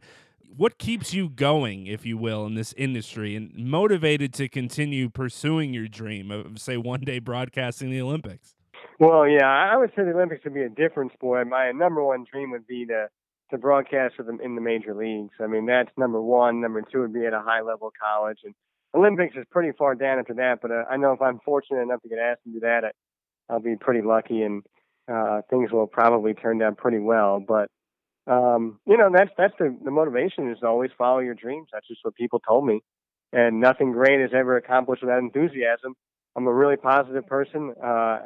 What 0.53 0.79
keeps 0.79 1.13
you 1.13 1.29
going, 1.29 1.87
if 1.87 2.05
you 2.05 2.17
will, 2.17 2.45
in 2.45 2.55
this 2.55 2.73
industry 2.75 3.37
and 3.37 3.53
motivated 3.55 4.33
to 4.33 4.49
continue 4.49 5.07
pursuing 5.07 5.73
your 5.73 5.87
dream 5.87 6.29
of, 6.29 6.59
say, 6.59 6.75
one 6.75 7.01
day 7.01 7.19
broadcasting 7.19 7.89
the 7.89 8.01
Olympics? 8.01 8.55
Well, 8.99 9.27
yeah, 9.27 9.47
I 9.47 9.77
would 9.77 9.91
say 9.95 10.03
the 10.03 10.11
Olympics 10.13 10.43
would 10.43 10.53
be 10.53 10.63
a 10.63 10.69
different 10.69 11.13
sport. 11.13 11.47
My 11.47 11.71
number 11.71 12.03
one 12.03 12.25
dream 12.31 12.51
would 12.51 12.67
be 12.67 12.85
to 12.87 13.07
to 13.51 13.57
broadcast 13.57 14.15
for 14.15 14.23
them 14.23 14.39
in 14.43 14.53
the 14.53 14.61
major 14.61 14.93
leagues. 14.93 15.33
I 15.41 15.47
mean, 15.47 15.65
that's 15.65 15.89
number 15.97 16.21
one. 16.21 16.61
Number 16.61 16.83
two 16.83 17.01
would 17.01 17.13
be 17.13 17.25
at 17.25 17.33
a 17.33 17.41
high 17.41 17.61
level 17.61 17.91
college, 17.99 18.39
and 18.43 18.53
Olympics 18.93 19.35
is 19.35 19.45
pretty 19.51 19.71
far 19.77 19.95
down 19.95 20.19
after 20.19 20.35
that. 20.35 20.59
But 20.61 20.71
uh, 20.71 20.83
I 20.89 20.97
know 20.97 21.13
if 21.13 21.21
I'm 21.21 21.39
fortunate 21.45 21.81
enough 21.81 22.01
to 22.03 22.09
get 22.09 22.19
asked 22.19 22.43
to 22.43 22.51
do 22.51 22.59
that, 22.59 22.83
I, 22.85 22.91
I'll 23.53 23.59
be 23.61 23.75
pretty 23.77 24.01
lucky, 24.01 24.43
and 24.43 24.63
uh, 25.11 25.41
things 25.49 25.71
will 25.71 25.87
probably 25.87 26.33
turn 26.33 26.61
out 26.61 26.77
pretty 26.77 26.99
well. 26.99 27.39
But 27.39 27.69
um, 28.27 28.79
you 28.85 28.97
know, 28.97 29.09
that's 29.13 29.31
that's 29.37 29.53
the 29.57 29.75
the 29.83 29.91
motivation 29.91 30.51
is 30.51 30.59
to 30.59 30.67
always 30.67 30.91
follow 30.97 31.19
your 31.19 31.35
dreams. 31.35 31.69
That's 31.73 31.87
just 31.87 32.01
what 32.03 32.15
people 32.15 32.39
told 32.47 32.65
me, 32.65 32.81
and 33.33 33.61
nothing 33.61 33.93
great 33.93 34.21
is 34.21 34.31
ever 34.35 34.57
accomplished 34.57 35.01
without 35.01 35.19
enthusiasm. 35.19 35.95
I'm 36.35 36.45
a 36.47 36.53
really 36.53 36.77
positive 36.77 37.25
person. 37.25 37.73
Uh, 37.83 38.19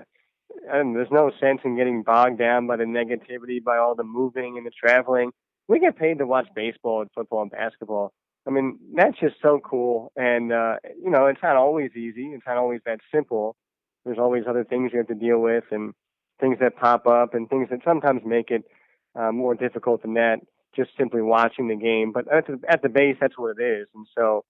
and 0.72 0.96
there's 0.96 1.12
no 1.12 1.32
sense 1.40 1.62
in 1.64 1.76
getting 1.76 2.04
bogged 2.04 2.40
down 2.40 2.68
by 2.68 2.78
the 2.78 2.84
negativity, 2.84 3.64
by 3.64 3.78
all 3.78 3.96
the 3.96 4.04
moving 4.04 4.58
and 4.58 4.66
the 4.66 4.72
traveling. 4.72 5.32
We 5.68 5.80
get 5.80 5.98
paid 5.98 6.18
to 6.20 6.26
watch 6.26 6.48
baseball 6.56 7.02
and 7.02 7.10
football 7.16 7.42
and 7.42 7.52
basketball. 7.52 8.12
I 8.46 8.52
mean, 8.52 8.78
that's 8.96 9.18
just 9.20 9.36
so 9.42 9.60
cool. 9.64 10.12
And, 10.16 10.52
uh, 10.52 10.76
you 11.02 11.10
know, 11.10 11.28
it's 11.28 11.42
not 11.42 11.56
always 11.56 11.92
easy. 11.96 12.28
It's 12.28 12.46
not 12.46 12.58
always 12.58 12.82
that 12.86 13.00
simple. 13.14 13.56
There's 14.04 14.20
always 14.20 14.44
other 14.48 14.66
things 14.66 14.92
you 14.92 15.00
have 15.00 15.08
to 15.08 15.16
deal 15.16 15.40
with 15.40 15.64
and 15.72 15.94
things 16.42 16.58
that 16.60 16.76
pop 16.76 17.08
up 17.08 17.34
and 17.34 17.50
things 17.50 17.70
that 17.70 17.80
sometimes 17.86 18.22
make 18.26 18.52
it 18.52 18.64
uh, 19.16 19.32
more 19.32 19.56
difficult 19.56 20.02
than 20.02 20.16
that, 20.16 20.40
just 20.76 20.90
simply 20.98 21.22
watching 21.22 21.70
the 21.70 21.76
game. 21.76 22.12
But 22.12 22.32
at 22.32 22.48
the, 22.48 22.60
at 22.68 22.82
the 22.82 22.90
base, 22.90 23.16
that's 23.22 23.38
what 23.38 23.56
it 23.58 23.64
is. 23.64 23.88
And 23.96 24.06
so 24.18 24.44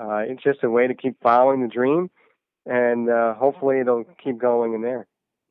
uh, 0.00 0.22
it's 0.26 0.42
just 0.42 0.64
a 0.64 0.70
way 0.70 0.88
to 0.88 0.94
keep 0.94 1.16
following 1.22 1.62
the 1.62 1.68
dream. 1.68 2.10
And 2.64 3.08
uh, 3.08 3.34
hopefully 3.34 3.78
it'll 3.78 4.04
keep 4.22 4.38
going 4.38 4.74
in 4.74 4.82
there. 4.82 5.06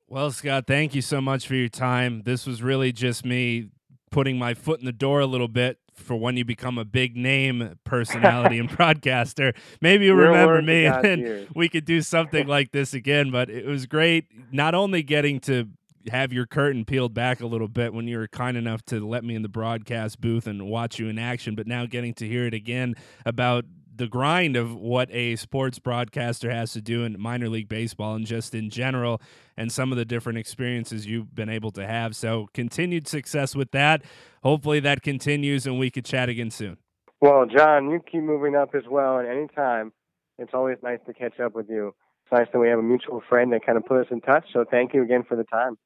Well, 0.07 0.31
Scott, 0.31 0.67
thank 0.67 0.93
you 0.93 1.01
so 1.01 1.19
much 1.19 1.47
for 1.47 1.55
your 1.55 1.69
time. 1.69 2.21
This 2.25 2.45
was 2.45 2.61
really 2.61 2.91
just 2.91 3.25
me 3.25 3.69
putting 4.11 4.37
my 4.37 4.53
foot 4.53 4.79
in 4.79 4.85
the 4.85 4.91
door 4.91 5.19
a 5.19 5.25
little 5.25 5.47
bit 5.47 5.79
for 5.93 6.15
when 6.15 6.37
you 6.37 6.45
become 6.45 6.77
a 6.77 6.85
big 6.85 7.15
name 7.17 7.77
personality 7.85 8.59
and 8.59 8.69
broadcaster. 8.77 9.53
Maybe 9.81 10.05
you 10.05 10.15
Your 10.15 10.27
remember 10.27 10.61
me 10.61 10.85
and 11.03 11.21
years. 11.21 11.49
we 11.55 11.69
could 11.69 11.85
do 11.85 12.01
something 12.01 12.47
like 12.47 12.71
this 12.71 12.93
again. 12.93 13.31
But 13.31 13.49
it 13.49 13.65
was 13.65 13.87
great 13.87 14.25
not 14.53 14.75
only 14.75 15.01
getting 15.01 15.39
to 15.41 15.69
have 16.11 16.31
your 16.31 16.45
curtain 16.45 16.85
peeled 16.85 17.15
back 17.15 17.41
a 17.41 17.47
little 17.47 17.67
bit 17.67 17.91
when 17.93 18.07
you 18.07 18.19
were 18.19 18.27
kind 18.27 18.57
enough 18.57 18.85
to 18.85 19.05
let 19.05 19.23
me 19.23 19.33
in 19.33 19.41
the 19.41 19.49
broadcast 19.49 20.21
booth 20.21 20.45
and 20.45 20.67
watch 20.67 20.99
you 20.99 21.07
in 21.09 21.17
action, 21.17 21.55
but 21.55 21.65
now 21.65 21.87
getting 21.87 22.13
to 22.13 22.27
hear 22.27 22.45
it 22.45 22.53
again 22.53 22.93
about 23.25 23.65
the 23.95 24.07
grind 24.07 24.55
of 24.55 24.75
what 24.75 25.09
a 25.11 25.35
sports 25.35 25.79
broadcaster 25.79 26.51
has 26.51 26.73
to 26.73 26.81
do 26.81 27.03
in 27.03 27.19
minor 27.19 27.49
league 27.49 27.69
baseball 27.69 28.15
and 28.15 28.25
just 28.25 28.53
in 28.53 28.69
general 28.69 29.21
and 29.57 29.71
some 29.71 29.91
of 29.91 29.97
the 29.97 30.05
different 30.05 30.37
experiences 30.37 31.05
you've 31.05 31.33
been 31.33 31.49
able 31.49 31.71
to 31.71 31.85
have. 31.85 32.15
So 32.15 32.47
continued 32.53 33.07
success 33.07 33.55
with 33.55 33.71
that. 33.71 34.03
Hopefully 34.43 34.79
that 34.81 35.01
continues 35.01 35.65
and 35.65 35.79
we 35.79 35.89
could 35.89 36.05
chat 36.05 36.29
again 36.29 36.51
soon. 36.51 36.77
Well, 37.21 37.45
John, 37.45 37.89
you 37.89 37.99
keep 37.99 38.21
moving 38.21 38.55
up 38.55 38.75
as 38.75 38.83
well, 38.89 39.17
and 39.17 39.27
anytime, 39.27 39.93
it's 40.37 40.51
always 40.53 40.77
nice 40.83 40.99
to 41.07 41.13
catch 41.13 41.39
up 41.39 41.55
with 41.55 41.69
you. 41.69 41.95
It's 42.25 42.31
nice 42.31 42.47
that 42.51 42.59
we 42.59 42.67
have 42.67 42.79
a 42.79 42.83
mutual 42.83 43.21
friend 43.27 43.53
that 43.53 43.65
kind 43.65 43.77
of 43.77 43.85
put 43.85 44.01
us 44.01 44.07
in 44.11 44.19
touch. 44.21 44.45
So 44.51 44.65
thank 44.69 44.93
you 44.93 45.01
again 45.01 45.23
for 45.27 45.37
the 45.37 45.45
time. 45.45 45.77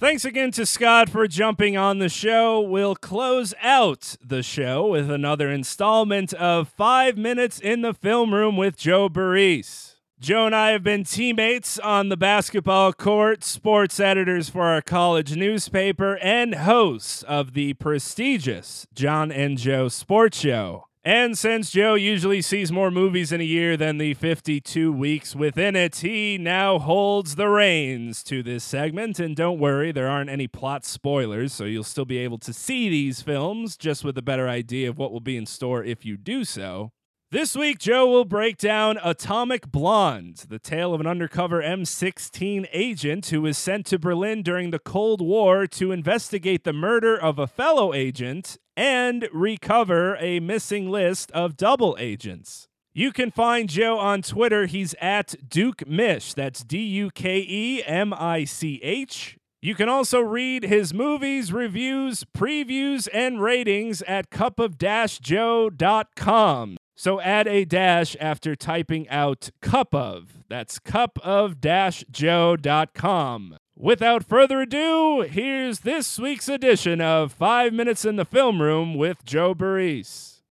Thanks 0.00 0.24
again 0.24 0.52
to 0.52 0.64
Scott 0.64 1.10
for 1.10 1.26
jumping 1.26 1.76
on 1.76 1.98
the 1.98 2.08
show. 2.08 2.60
We'll 2.60 2.94
close 2.94 3.52
out 3.60 4.14
the 4.24 4.44
show 4.44 4.86
with 4.86 5.10
another 5.10 5.50
installment 5.50 6.32
of 6.34 6.68
Five 6.68 7.18
Minutes 7.18 7.58
in 7.58 7.82
the 7.82 7.92
Film 7.92 8.32
Room 8.32 8.56
with 8.56 8.76
Joe 8.76 9.08
Burris. 9.08 9.96
Joe 10.20 10.46
and 10.46 10.54
I 10.54 10.70
have 10.70 10.84
been 10.84 11.02
teammates 11.02 11.80
on 11.80 12.10
the 12.10 12.16
basketball 12.16 12.92
court, 12.92 13.42
sports 13.42 13.98
editors 13.98 14.48
for 14.48 14.62
our 14.62 14.82
college 14.82 15.34
newspaper, 15.34 16.16
and 16.18 16.54
hosts 16.54 17.24
of 17.24 17.54
the 17.54 17.74
prestigious 17.74 18.86
John 18.94 19.32
and 19.32 19.58
Joe 19.58 19.88
Sports 19.88 20.38
Show. 20.38 20.87
And 21.08 21.38
since 21.38 21.70
Joe 21.70 21.94
usually 21.94 22.42
sees 22.42 22.70
more 22.70 22.90
movies 22.90 23.32
in 23.32 23.40
a 23.40 23.44
year 23.44 23.78
than 23.78 23.96
the 23.96 24.12
52 24.12 24.92
weeks 24.92 25.34
within 25.34 25.74
it, 25.74 25.96
he 25.96 26.36
now 26.36 26.78
holds 26.78 27.36
the 27.36 27.48
reins 27.48 28.22
to 28.24 28.42
this 28.42 28.62
segment. 28.62 29.18
And 29.18 29.34
don't 29.34 29.58
worry, 29.58 29.90
there 29.90 30.06
aren't 30.06 30.28
any 30.28 30.46
plot 30.46 30.84
spoilers, 30.84 31.54
so 31.54 31.64
you'll 31.64 31.82
still 31.82 32.04
be 32.04 32.18
able 32.18 32.36
to 32.40 32.52
see 32.52 32.90
these 32.90 33.22
films 33.22 33.78
just 33.78 34.04
with 34.04 34.18
a 34.18 34.22
better 34.22 34.50
idea 34.50 34.90
of 34.90 34.98
what 34.98 35.10
will 35.10 35.20
be 35.20 35.38
in 35.38 35.46
store 35.46 35.82
if 35.82 36.04
you 36.04 36.18
do 36.18 36.44
so. 36.44 36.92
This 37.30 37.54
week, 37.54 37.78
Joe 37.78 38.06
will 38.06 38.24
break 38.24 38.56
down 38.56 38.98
Atomic 39.04 39.70
Blonde, 39.70 40.46
the 40.48 40.58
tale 40.58 40.94
of 40.94 41.00
an 41.02 41.06
undercover 41.06 41.60
MI6 41.60 42.66
agent 42.72 43.26
who 43.26 43.42
was 43.42 43.58
sent 43.58 43.84
to 43.88 43.98
Berlin 43.98 44.42
during 44.42 44.70
the 44.70 44.78
Cold 44.78 45.20
War 45.20 45.66
to 45.66 45.92
investigate 45.92 46.64
the 46.64 46.72
murder 46.72 47.20
of 47.20 47.38
a 47.38 47.46
fellow 47.46 47.92
agent 47.92 48.56
and 48.78 49.28
recover 49.30 50.16
a 50.16 50.40
missing 50.40 50.88
list 50.88 51.30
of 51.32 51.58
double 51.58 51.98
agents. 52.00 52.66
You 52.94 53.12
can 53.12 53.30
find 53.30 53.68
Joe 53.68 53.98
on 53.98 54.22
Twitter. 54.22 54.64
He's 54.64 54.94
at 54.98 55.34
Duke 55.46 55.86
Mish. 55.86 56.32
That's 56.32 56.64
D 56.64 56.78
U 56.78 57.10
K 57.10 57.44
E 57.46 57.82
M 57.84 58.14
I 58.14 58.44
C 58.44 58.80
H. 58.82 59.36
You 59.60 59.74
can 59.74 59.90
also 59.90 60.20
read 60.20 60.62
his 60.62 60.94
movies, 60.94 61.52
reviews, 61.52 62.24
previews, 62.34 63.06
and 63.12 63.42
ratings 63.42 64.00
at 64.00 64.30
cupofjoe.com. 64.30 66.78
So 67.00 67.20
add 67.20 67.46
a 67.46 67.64
dash 67.64 68.16
after 68.18 68.56
typing 68.56 69.08
out 69.08 69.50
cup 69.60 69.94
of. 69.94 70.42
That's 70.48 70.80
cupofjoe.com. 70.80 73.56
Without 73.76 74.24
further 74.24 74.62
ado, 74.62 75.20
here's 75.20 75.78
this 75.80 76.18
week's 76.18 76.48
edition 76.48 77.00
of 77.00 77.32
5 77.32 77.72
Minutes 77.72 78.04
in 78.04 78.16
the 78.16 78.24
Film 78.24 78.60
Room 78.60 78.96
with 78.96 79.24
Joe 79.24 79.54
Burris. 79.54 80.42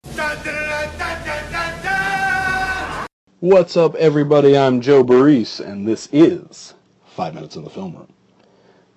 What's 3.41 3.75
up, 3.75 3.95
everybody? 3.95 4.57
I'm 4.57 4.79
Joe 4.79 5.03
Burris, 5.03 5.59
and 5.59 5.85
this 5.85 6.07
is 6.13 6.75
5 7.07 7.35
Minutes 7.35 7.57
in 7.57 7.65
the 7.65 7.69
Film 7.69 7.93
Room. 7.93 8.13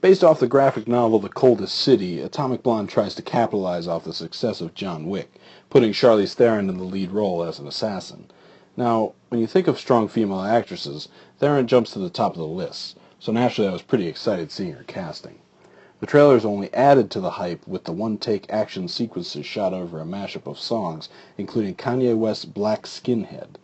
Based 0.00 0.22
off 0.22 0.38
the 0.38 0.46
graphic 0.46 0.86
novel 0.86 1.18
The 1.18 1.28
Coldest 1.28 1.74
City, 1.74 2.20
Atomic 2.20 2.62
Blonde 2.62 2.88
tries 2.88 3.16
to 3.16 3.22
capitalize 3.22 3.88
off 3.88 4.04
the 4.04 4.14
success 4.14 4.60
of 4.62 4.74
John 4.74 5.08
Wick, 5.08 5.34
putting 5.70 5.92
Charlize 5.92 6.34
Theron 6.34 6.68
in 6.68 6.76
the 6.76 6.84
lead 6.84 7.12
role 7.12 7.44
as 7.44 7.60
an 7.60 7.68
assassin. 7.68 8.26
Now, 8.76 9.12
when 9.28 9.40
you 9.40 9.46
think 9.46 9.68
of 9.68 9.78
strong 9.78 10.08
female 10.08 10.42
actresses, 10.42 11.08
Theron 11.38 11.68
jumps 11.68 11.92
to 11.92 12.00
the 12.00 12.10
top 12.10 12.32
of 12.32 12.38
the 12.38 12.46
list, 12.46 12.98
so 13.20 13.30
naturally 13.30 13.68
I 13.68 13.72
was 13.72 13.82
pretty 13.82 14.08
excited 14.08 14.50
seeing 14.50 14.72
her 14.72 14.84
casting. 14.84 15.38
The 16.00 16.06
trailers 16.06 16.44
only 16.44 16.74
added 16.74 17.10
to 17.10 17.20
the 17.20 17.30
hype 17.30 17.68
with 17.68 17.84
the 17.84 17.92
one-take 17.92 18.46
action 18.50 18.88
sequences 18.88 19.46
shot 19.46 19.72
over 19.72 20.00
a 20.00 20.04
mashup 20.04 20.46
of 20.46 20.58
songs, 20.58 21.08
including 21.38 21.76
Kanye 21.76 22.16
West's 22.16 22.46
Black 22.46 22.82
Skinhead. 22.82 23.56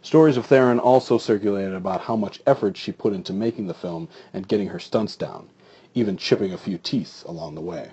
Stories 0.00 0.36
of 0.36 0.46
Theron 0.46 0.80
also 0.80 1.16
circulated 1.16 1.74
about 1.74 2.00
how 2.00 2.16
much 2.16 2.42
effort 2.44 2.76
she 2.76 2.90
put 2.90 3.12
into 3.12 3.32
making 3.32 3.68
the 3.68 3.74
film 3.74 4.08
and 4.32 4.48
getting 4.48 4.68
her 4.68 4.80
stunts 4.80 5.14
down, 5.14 5.48
even 5.94 6.16
chipping 6.16 6.52
a 6.52 6.58
few 6.58 6.76
teeth 6.76 7.22
along 7.26 7.54
the 7.54 7.60
way. 7.60 7.90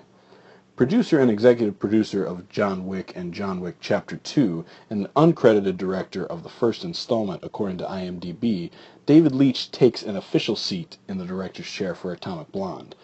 Producer 0.80 1.20
and 1.20 1.30
executive 1.30 1.78
producer 1.78 2.24
of 2.24 2.48
John 2.48 2.86
Wick 2.86 3.12
and 3.14 3.34
John 3.34 3.60
Wick 3.60 3.76
Chapter 3.80 4.16
2, 4.16 4.64
and 4.88 5.12
uncredited 5.12 5.76
director 5.76 6.24
of 6.24 6.42
the 6.42 6.48
first 6.48 6.84
installment 6.84 7.44
according 7.44 7.76
to 7.76 7.84
IMDb, 7.84 8.70
David 9.04 9.34
Leitch 9.34 9.70
takes 9.70 10.02
an 10.02 10.16
official 10.16 10.56
seat 10.56 10.96
in 11.06 11.18
the 11.18 11.26
director's 11.26 11.66
chair 11.66 11.94
for 11.94 12.14
Atomic 12.14 12.50
Blonde. 12.50 12.94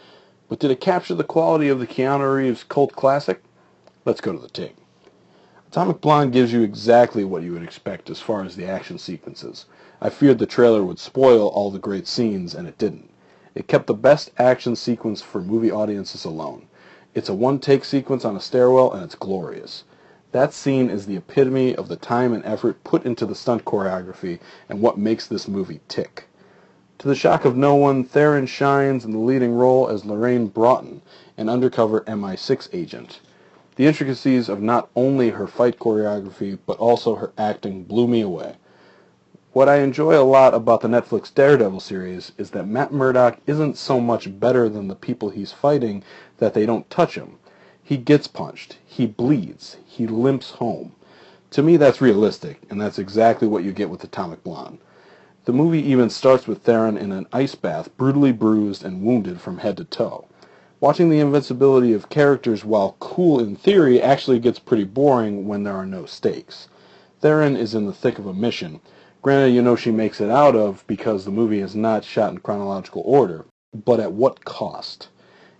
But 0.49 0.59
did 0.59 0.70
it 0.70 0.81
capture 0.81 1.14
the 1.14 1.22
quality 1.22 1.68
of 1.68 1.79
the 1.79 1.87
Keanu 1.87 2.37
Reeves 2.37 2.64
cult 2.64 2.95
classic? 2.95 3.43
Let's 4.07 4.22
go 4.22 4.33
to 4.33 4.39
the 4.39 4.49
tape. 4.49 4.79
Atomic 5.70 6.01
Blonde 6.01 6.33
gives 6.33 6.55
you 6.55 6.62
exactly 6.62 7.24
what 7.24 7.43
you 7.43 7.53
would 7.53 7.62
expect 7.62 8.09
as 8.09 8.22
far 8.22 8.43
as 8.43 8.57
the 8.57 8.64
action 8.64 8.97
sequences. 8.97 9.66
I 10.01 10.09
feared 10.09 10.39
the 10.39 10.47
trailer 10.47 10.83
would 10.83 10.99
spoil 10.99 11.49
all 11.49 11.70
the 11.70 11.79
great 11.79 12.07
scenes, 12.07 12.55
and 12.55 12.66
it 12.66 12.79
didn't. 12.79 13.11
It 13.55 13.68
kept 13.68 13.87
the 13.87 13.93
best 13.93 14.31
action 14.39 14.77
sequence 14.77 15.20
for 15.20 15.43
movie 15.43 15.70
audiences 15.70 16.24
alone. 16.24 16.68
It's 17.17 17.31
a 17.31 17.35
one-take 17.35 17.87
sequence 17.87 18.27
on 18.27 18.37
a 18.37 18.41
stairwell, 18.43 18.93
and 18.93 19.03
it's 19.03 19.14
glorious. 19.14 19.85
That 20.33 20.53
scene 20.53 20.91
is 20.91 21.07
the 21.07 21.17
epitome 21.17 21.75
of 21.75 21.89
the 21.89 21.97
time 21.97 22.35
and 22.35 22.45
effort 22.45 22.85
put 22.85 23.07
into 23.07 23.25
the 23.25 23.35
stunt 23.35 23.64
choreography 23.64 24.39
and 24.69 24.83
what 24.83 24.99
makes 24.99 25.27
this 25.27 25.49
movie 25.49 25.81
tick. 25.89 26.29
To 26.99 27.09
the 27.09 27.14
shock 27.14 27.47
of 27.47 27.57
no 27.57 27.75
one, 27.75 28.05
Theron 28.05 28.45
shines 28.45 29.07
in 29.07 29.12
the 29.12 29.19
leading 29.19 29.55
role 29.55 29.89
as 29.89 30.05
Lorraine 30.05 30.49
Broughton, 30.49 31.01
an 31.39 31.49
undercover 31.49 32.03
MI6 32.03 32.69
agent. 32.75 33.21
The 33.77 33.87
intricacies 33.87 34.51
of 34.51 34.61
not 34.61 34.91
only 34.95 35.31
her 35.31 35.47
fight 35.47 35.79
choreography, 35.79 36.59
but 36.67 36.77
also 36.77 37.14
her 37.14 37.33
acting 37.39 37.85
blew 37.85 38.07
me 38.07 38.21
away. 38.21 38.57
What 39.57 39.71
I 39.71 39.77
enjoy 39.77 40.15
a 40.15 40.21
lot 40.21 40.53
about 40.53 40.83
the 40.83 40.89
Netflix 40.89 41.33
Daredevil 41.35 41.81
series 41.81 42.33
is 42.37 42.51
that 42.51 42.69
Matt 42.69 42.93
Murdock 42.93 43.39
isn't 43.47 43.79
so 43.79 44.01
much 44.01 44.39
better 44.39 44.69
than 44.69 44.87
the 44.87 44.95
people 44.95 45.31
he's 45.31 45.51
fighting 45.51 46.03
that 46.37 46.53
they 46.53 46.67
don't 46.67 46.91
touch 46.91 47.15
him. 47.15 47.39
He 47.83 47.97
gets 47.97 48.27
punched. 48.29 48.77
He 48.85 49.07
bleeds. 49.07 49.79
He 49.87 50.07
limps 50.07 50.51
home. 50.51 50.93
To 51.53 51.63
me, 51.63 51.79
that's 51.79 52.03
realistic, 52.03 52.61
and 52.69 52.79
that's 52.79 52.99
exactly 52.99 53.49
what 53.49 53.65
you 53.65 53.73
get 53.73 53.89
with 53.89 54.05
Atomic 54.05 54.45
Blonde. 54.45 54.77
The 55.47 55.55
movie 55.55 55.81
even 55.91 56.11
starts 56.11 56.47
with 56.47 56.61
Theron 56.61 56.99
in 56.99 57.11
an 57.11 57.27
ice 57.33 57.55
bath, 57.55 57.97
brutally 57.97 58.33
bruised 58.33 58.85
and 58.85 59.03
wounded 59.03 59.41
from 59.41 59.57
head 59.57 59.79
to 59.79 59.85
toe. 59.85 60.27
Watching 60.81 61.09
the 61.09 61.21
invincibility 61.21 61.95
of 61.95 62.11
characters 62.11 62.63
while 62.63 62.97
cool 63.01 63.41
in 63.41 63.57
theory 63.57 64.03
actually 64.03 64.39
gets 64.39 64.59
pretty 64.59 64.85
boring 64.85 65.49
when 65.49 65.63
there 65.63 65.77
are 65.77 65.87
no 65.87 66.05
stakes. 66.05 66.69
Theron 67.23 67.57
is 67.57 67.75
in 67.75 67.87
the 67.87 67.95
thick 67.95 68.19
of 68.19 68.27
a 68.27 68.35
mission. 68.35 68.81
Granted, 69.27 69.55
you 69.55 69.61
know 69.61 69.74
she 69.74 69.91
makes 69.91 70.20
it 70.20 70.31
out 70.31 70.55
of 70.55 70.85
because 70.87 71.24
the 71.24 71.33
movie 71.33 71.59
is 71.59 71.74
not 71.74 72.05
shot 72.05 72.31
in 72.31 72.39
chronological 72.39 73.03
order, 73.05 73.45
but 73.74 73.99
at 73.99 74.12
what 74.12 74.45
cost? 74.45 75.09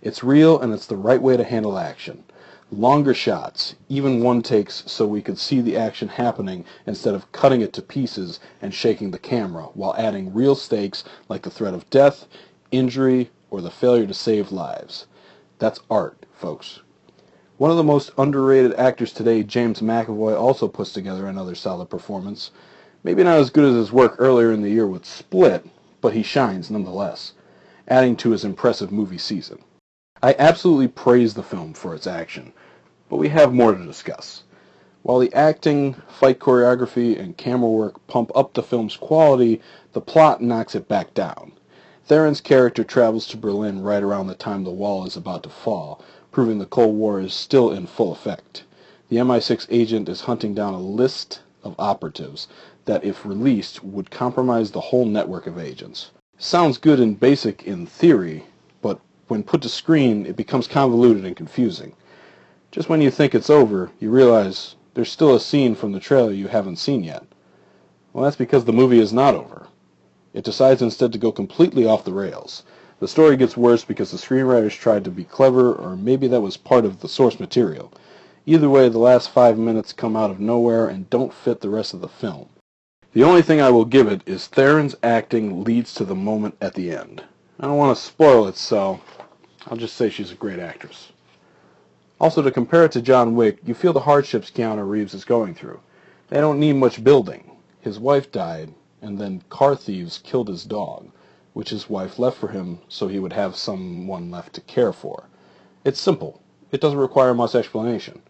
It's 0.01 0.23
real 0.23 0.57
and 0.57 0.73
it's 0.73 0.85
the 0.85 0.95
right 0.95 1.21
way 1.21 1.35
to 1.35 1.43
handle 1.43 1.77
action. 1.77 2.23
Longer 2.71 3.13
shots, 3.13 3.75
even 3.89 4.23
one 4.23 4.41
takes 4.41 4.89
so 4.89 5.05
we 5.05 5.21
could 5.21 5.37
see 5.37 5.59
the 5.59 5.75
action 5.75 6.07
happening 6.07 6.63
instead 6.85 7.13
of 7.13 7.29
cutting 7.33 7.59
it 7.59 7.73
to 7.73 7.81
pieces 7.81 8.39
and 8.61 8.73
shaking 8.73 9.11
the 9.11 9.19
camera, 9.19 9.63
while 9.73 9.93
adding 9.97 10.33
real 10.33 10.55
stakes 10.55 11.03
like 11.27 11.41
the 11.41 11.49
threat 11.49 11.73
of 11.73 11.89
death, 11.89 12.25
injury, 12.71 13.31
or 13.49 13.59
the 13.59 13.69
failure 13.69 14.07
to 14.07 14.13
save 14.13 14.49
lives. 14.49 15.07
That's 15.59 15.81
art, 15.91 16.25
folks. 16.31 16.79
One 17.57 17.69
of 17.69 17.75
the 17.75 17.83
most 17.83 18.11
underrated 18.17 18.75
actors 18.75 19.11
today, 19.11 19.43
James 19.43 19.81
McAvoy, 19.81 20.39
also 20.39 20.69
puts 20.69 20.93
together 20.93 21.27
another 21.27 21.53
solid 21.53 21.89
performance. 21.89 22.51
Maybe 23.03 23.23
not 23.23 23.37
as 23.37 23.49
good 23.51 23.63
as 23.63 23.75
his 23.75 23.91
work 23.91 24.15
earlier 24.17 24.51
in 24.51 24.61
the 24.61 24.71
year 24.71 24.87
with 24.87 25.05
Split, 25.05 25.65
but 26.01 26.13
he 26.13 26.23
shines 26.23 26.71
nonetheless, 26.71 27.33
adding 27.87 28.15
to 28.17 28.31
his 28.31 28.43
impressive 28.43 28.91
movie 28.91 29.17
season. 29.17 29.59
I 30.21 30.35
absolutely 30.39 30.87
praise 30.87 31.35
the 31.35 31.43
film 31.43 31.73
for 31.73 31.93
its 31.93 32.07
action, 32.07 32.53
but 33.07 33.17
we 33.17 33.29
have 33.29 33.53
more 33.53 33.73
to 33.73 33.85
discuss. 33.85 34.43
While 35.03 35.19
the 35.19 35.33
acting, 35.33 35.93
fight 36.07 36.39
choreography, 36.39 37.17
and 37.17 37.37
camera 37.37 37.69
work 37.69 38.05
pump 38.07 38.31
up 38.35 38.53
the 38.53 38.63
film's 38.63 38.97
quality, 38.97 39.61
the 39.93 40.01
plot 40.01 40.41
knocks 40.41 40.73
it 40.73 40.87
back 40.87 41.13
down. 41.13 41.51
Theron's 42.05 42.41
character 42.41 42.83
travels 42.83 43.27
to 43.27 43.37
Berlin 43.37 43.83
right 43.83 44.01
around 44.01 44.27
the 44.27 44.33
time 44.33 44.63
the 44.63 44.71
wall 44.71 45.05
is 45.05 45.15
about 45.15 45.43
to 45.43 45.49
fall, 45.49 46.01
proving 46.31 46.57
the 46.57 46.65
Cold 46.65 46.95
War 46.95 47.21
is 47.21 47.33
still 47.33 47.71
in 47.71 47.85
full 47.85 48.11
effect. 48.11 48.63
The 49.09 49.17
MI6 49.17 49.67
agent 49.69 50.09
is 50.09 50.21
hunting 50.21 50.53
down 50.53 50.73
a 50.73 50.79
list 50.79 51.41
of 51.63 51.75
operatives 51.77 52.47
that, 52.87 53.03
if 53.03 53.25
released, 53.25 53.83
would 53.83 54.09
compromise 54.09 54.71
the 54.71 54.81
whole 54.81 55.05
network 55.05 55.45
of 55.45 55.59
agents. 55.59 56.11
Sounds 56.39 56.77
good 56.77 56.99
and 56.99 57.19
basic 57.19 57.63
in 57.63 57.85
theory, 57.85 58.43
but 58.81 58.99
when 59.27 59.43
put 59.43 59.61
to 59.61 59.69
screen, 59.69 60.25
it 60.25 60.35
becomes 60.35 60.67
convoluted 60.67 61.25
and 61.25 61.35
confusing. 61.35 61.93
Just 62.71 62.89
when 62.89 63.01
you 63.01 63.11
think 63.11 63.35
it's 63.35 63.49
over, 63.49 63.91
you 63.99 64.09
realize 64.09 64.75
there's 64.93 65.11
still 65.11 65.35
a 65.35 65.39
scene 65.39 65.75
from 65.75 65.91
the 65.91 65.99
trailer 65.99 66.31
you 66.31 66.47
haven't 66.47 66.77
seen 66.77 67.03
yet. 67.03 67.23
Well, 68.13 68.23
that's 68.23 68.35
because 68.35 68.65
the 68.65 68.73
movie 68.73 68.99
is 68.99 69.13
not 69.13 69.35
over. 69.35 69.67
It 70.33 70.43
decides 70.43 70.81
instead 70.81 71.11
to 71.11 71.17
go 71.17 71.31
completely 71.31 71.85
off 71.85 72.03
the 72.03 72.13
rails. 72.13 72.63
The 72.99 73.07
story 73.07 73.37
gets 73.37 73.55
worse 73.55 73.83
because 73.83 74.11
the 74.11 74.17
screenwriters 74.17 74.71
tried 74.71 75.03
to 75.03 75.11
be 75.11 75.23
clever, 75.23 75.73
or 75.73 75.95
maybe 75.95 76.27
that 76.27 76.41
was 76.41 76.57
part 76.57 76.85
of 76.85 77.01
the 77.01 77.09
source 77.09 77.39
material. 77.39 77.91
Either 78.45 78.69
way, 78.69 78.89
the 78.89 78.97
last 78.97 79.29
five 79.29 79.57
minutes 79.57 79.93
come 79.93 80.15
out 80.15 80.31
of 80.31 80.39
nowhere 80.39 80.87
and 80.87 81.09
don't 81.09 81.33
fit 81.33 81.61
the 81.61 81.69
rest 81.69 81.93
of 81.93 82.01
the 82.01 82.07
film. 82.07 82.47
The 83.13 83.23
only 83.23 83.41
thing 83.41 83.61
I 83.61 83.69
will 83.69 83.85
give 83.85 84.07
it 84.07 84.21
is 84.25 84.47
Theron's 84.47 84.95
acting 85.01 85.63
leads 85.63 85.93
to 85.93 86.03
the 86.03 86.13
moment 86.13 86.57
at 86.59 86.73
the 86.73 86.91
end. 86.91 87.23
I 87.59 87.65
don't 87.65 87.77
want 87.77 87.97
to 87.97 88.03
spoil 88.03 88.47
it, 88.47 88.57
so 88.57 88.99
I'll 89.65 89.77
just 89.77 89.95
say 89.95 90.09
she's 90.09 90.31
a 90.31 90.35
great 90.35 90.59
actress. 90.59 91.11
Also, 92.19 92.41
to 92.41 92.51
compare 92.51 92.83
it 92.83 92.91
to 92.91 93.01
John 93.01 93.35
Wick, 93.35 93.59
you 93.65 93.73
feel 93.73 93.93
the 93.93 94.01
hardships 94.01 94.51
Keanu 94.51 94.87
Reeves 94.87 95.13
is 95.13 95.23
going 95.23 95.55
through. 95.55 95.79
They 96.27 96.41
don't 96.41 96.59
need 96.59 96.73
much 96.73 97.03
building. 97.03 97.51
His 97.79 97.97
wife 97.97 98.31
died, 98.31 98.73
and 99.01 99.17
then 99.17 99.43
car 99.49 99.75
thieves 99.75 100.17
killed 100.17 100.49
his 100.49 100.65
dog, 100.65 101.09
which 101.53 101.69
his 101.69 101.89
wife 101.89 102.19
left 102.19 102.37
for 102.37 102.49
him 102.49 102.79
so 102.89 103.07
he 103.07 103.19
would 103.19 103.33
have 103.33 103.55
someone 103.55 104.29
left 104.29 104.53
to 104.53 104.61
care 104.61 104.91
for. 104.91 105.23
It's 105.85 106.01
simple. 106.01 106.41
It 106.71 106.81
doesn't 106.81 106.99
require 106.99 107.33
much 107.33 107.55
explanation. 107.55 108.21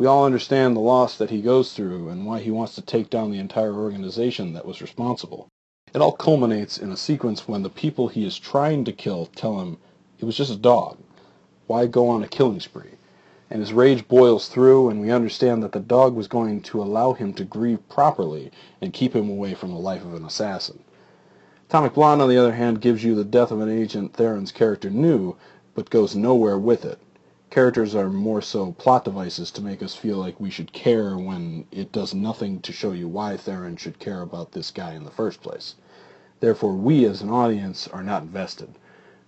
We 0.00 0.06
all 0.06 0.24
understand 0.24 0.74
the 0.74 0.80
loss 0.80 1.18
that 1.18 1.28
he 1.28 1.42
goes 1.42 1.74
through 1.74 2.08
and 2.08 2.24
why 2.24 2.40
he 2.40 2.50
wants 2.50 2.74
to 2.74 2.80
take 2.80 3.10
down 3.10 3.30
the 3.30 3.38
entire 3.38 3.74
organization 3.74 4.54
that 4.54 4.64
was 4.64 4.80
responsible. 4.80 5.48
It 5.92 6.00
all 6.00 6.12
culminates 6.12 6.78
in 6.78 6.90
a 6.90 6.96
sequence 6.96 7.46
when 7.46 7.62
the 7.62 7.68
people 7.68 8.08
he 8.08 8.24
is 8.24 8.38
trying 8.38 8.86
to 8.86 8.94
kill 8.94 9.26
tell 9.26 9.60
him 9.60 9.76
it 10.18 10.24
was 10.24 10.38
just 10.38 10.50
a 10.50 10.56
dog. 10.56 10.96
Why 11.66 11.84
go 11.84 12.08
on 12.08 12.22
a 12.22 12.28
killing 12.28 12.60
spree? 12.60 12.92
And 13.50 13.60
his 13.60 13.74
rage 13.74 14.08
boils 14.08 14.48
through, 14.48 14.88
and 14.88 15.02
we 15.02 15.10
understand 15.10 15.62
that 15.62 15.72
the 15.72 15.80
dog 15.80 16.14
was 16.14 16.28
going 16.28 16.62
to 16.62 16.80
allow 16.80 17.12
him 17.12 17.34
to 17.34 17.44
grieve 17.44 17.86
properly 17.90 18.50
and 18.80 18.94
keep 18.94 19.14
him 19.14 19.28
away 19.28 19.52
from 19.52 19.68
the 19.68 19.78
life 19.78 20.02
of 20.02 20.14
an 20.14 20.24
assassin. 20.24 20.82
Atomic 21.68 21.92
Blonde, 21.92 22.22
on 22.22 22.30
the 22.30 22.38
other 22.38 22.54
hand, 22.54 22.80
gives 22.80 23.04
you 23.04 23.14
the 23.14 23.22
death 23.22 23.50
of 23.50 23.60
an 23.60 23.68
agent 23.68 24.14
Theron's 24.14 24.50
character 24.50 24.88
knew, 24.88 25.36
but 25.74 25.90
goes 25.90 26.16
nowhere 26.16 26.56
with 26.56 26.86
it. 26.86 26.98
Characters 27.50 27.96
are 27.96 28.08
more 28.08 28.40
so 28.40 28.70
plot 28.70 29.04
devices 29.04 29.50
to 29.50 29.60
make 29.60 29.82
us 29.82 29.96
feel 29.96 30.18
like 30.18 30.38
we 30.38 30.50
should 30.50 30.72
care 30.72 31.18
when 31.18 31.66
it 31.72 31.90
does 31.90 32.14
nothing 32.14 32.60
to 32.60 32.72
show 32.72 32.92
you 32.92 33.08
why 33.08 33.36
Theron 33.36 33.76
should 33.76 33.98
care 33.98 34.22
about 34.22 34.52
this 34.52 34.70
guy 34.70 34.94
in 34.94 35.02
the 35.02 35.10
first 35.10 35.42
place. 35.42 35.74
Therefore, 36.38 36.74
we 36.74 37.04
as 37.04 37.22
an 37.22 37.28
audience 37.28 37.88
are 37.88 38.04
not 38.04 38.22
invested. 38.22 38.76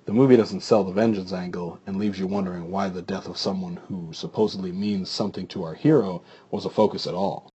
The 0.05 0.13
movie 0.13 0.37
doesn't 0.37 0.63
sell 0.63 0.85
the 0.85 0.93
vengeance 0.93 1.33
angle 1.33 1.81
and 1.85 1.97
leaves 1.99 2.21
you 2.21 2.29
wondering 2.29 2.71
why 2.71 2.89
the 2.89 3.03
death 3.03 3.27
of 3.27 3.37
someone 3.37 3.81
who 3.89 4.13
supposedly 4.13 4.71
means 4.71 5.11
something 5.11 5.49
to 5.49 5.65
our 5.65 5.75
hero 5.75 6.23
was 6.49 6.65
a 6.65 6.71
focus 6.71 7.09
at 7.09 7.15
all. 7.15 7.51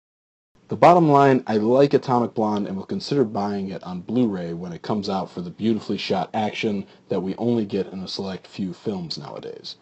The 0.69 0.75
bottom 0.75 1.07
line, 1.07 1.43
I 1.45 1.57
like 1.57 1.93
Atomic 1.93 2.33
Blonde 2.33 2.65
and 2.65 2.75
will 2.75 2.87
consider 2.87 3.23
buying 3.23 3.69
it 3.69 3.83
on 3.83 4.01
Blu-ray 4.01 4.53
when 4.53 4.73
it 4.73 4.81
comes 4.81 5.09
out 5.09 5.29
for 5.29 5.41
the 5.41 5.51
beautifully 5.51 5.99
shot 5.99 6.31
action 6.33 6.87
that 7.09 7.21
we 7.21 7.35
only 7.35 7.65
get 7.65 7.93
in 7.93 7.99
a 7.99 8.07
select 8.07 8.47
few 8.47 8.73
films 8.73 9.15
nowadays. 9.15 9.75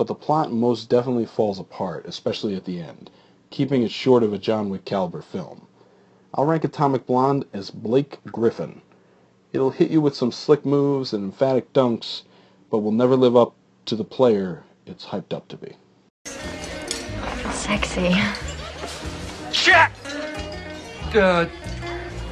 But 0.00 0.06
the 0.06 0.14
plot 0.14 0.50
most 0.50 0.88
definitely 0.88 1.26
falls 1.26 1.58
apart, 1.58 2.06
especially 2.06 2.56
at 2.56 2.64
the 2.64 2.80
end, 2.80 3.10
keeping 3.50 3.82
it 3.82 3.90
short 3.90 4.22
of 4.22 4.32
a 4.32 4.38
John 4.38 4.70
Wick 4.70 4.86
caliber 4.86 5.20
film. 5.20 5.66
I'll 6.32 6.46
rank 6.46 6.64
Atomic 6.64 7.04
Blonde 7.04 7.44
as 7.52 7.70
Blake 7.70 8.16
Griffin, 8.24 8.80
It'll 9.52 9.68
hit 9.68 9.90
you 9.90 10.00
with 10.00 10.16
some 10.16 10.32
slick 10.32 10.64
moves 10.64 11.12
and 11.12 11.22
emphatic 11.22 11.70
dunks, 11.74 12.22
but 12.70 12.78
will 12.78 12.92
never 12.92 13.14
live 13.14 13.36
up 13.36 13.52
to 13.84 13.94
the 13.94 14.02
player 14.02 14.62
it's 14.86 15.04
hyped 15.04 15.34
up 15.34 15.48
to 15.48 15.58
be. 15.58 15.76
Sexy. 17.50 18.16
Check! 19.52 19.92
Uh, 21.14 21.44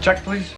check, 0.01 0.25
please. 0.25 0.58